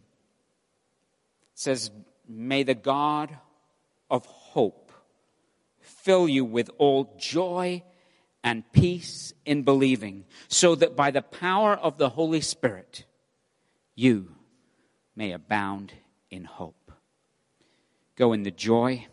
Says, 1.59 1.91
May 2.27 2.63
the 2.63 2.73
God 2.73 3.37
of 4.09 4.25
hope 4.25 4.93
fill 5.81 6.29
you 6.29 6.45
with 6.45 6.69
all 6.77 7.15
joy 7.17 7.83
and 8.43 8.63
peace 8.71 9.33
in 9.45 9.63
believing, 9.63 10.23
so 10.47 10.75
that 10.75 10.95
by 10.95 11.11
the 11.11 11.21
power 11.21 11.75
of 11.75 11.97
the 11.97 12.09
Holy 12.09 12.39
Spirit 12.39 13.05
you 13.93 14.35
may 15.15 15.33
abound 15.33 15.91
in 16.31 16.45
hope. 16.45 16.93
Go 18.15 18.31
in 18.31 18.43
the 18.43 18.51
joy 18.51 19.07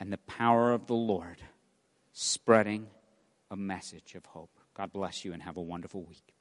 and 0.00 0.12
the 0.12 0.18
power 0.18 0.72
of 0.72 0.86
the 0.86 0.94
Lord, 0.94 1.36
spreading 2.12 2.88
a 3.52 3.56
message 3.56 4.16
of 4.16 4.26
hope. 4.26 4.50
God 4.74 4.92
bless 4.92 5.24
you 5.24 5.32
and 5.32 5.42
have 5.42 5.56
a 5.56 5.62
wonderful 5.62 6.02
week. 6.02 6.34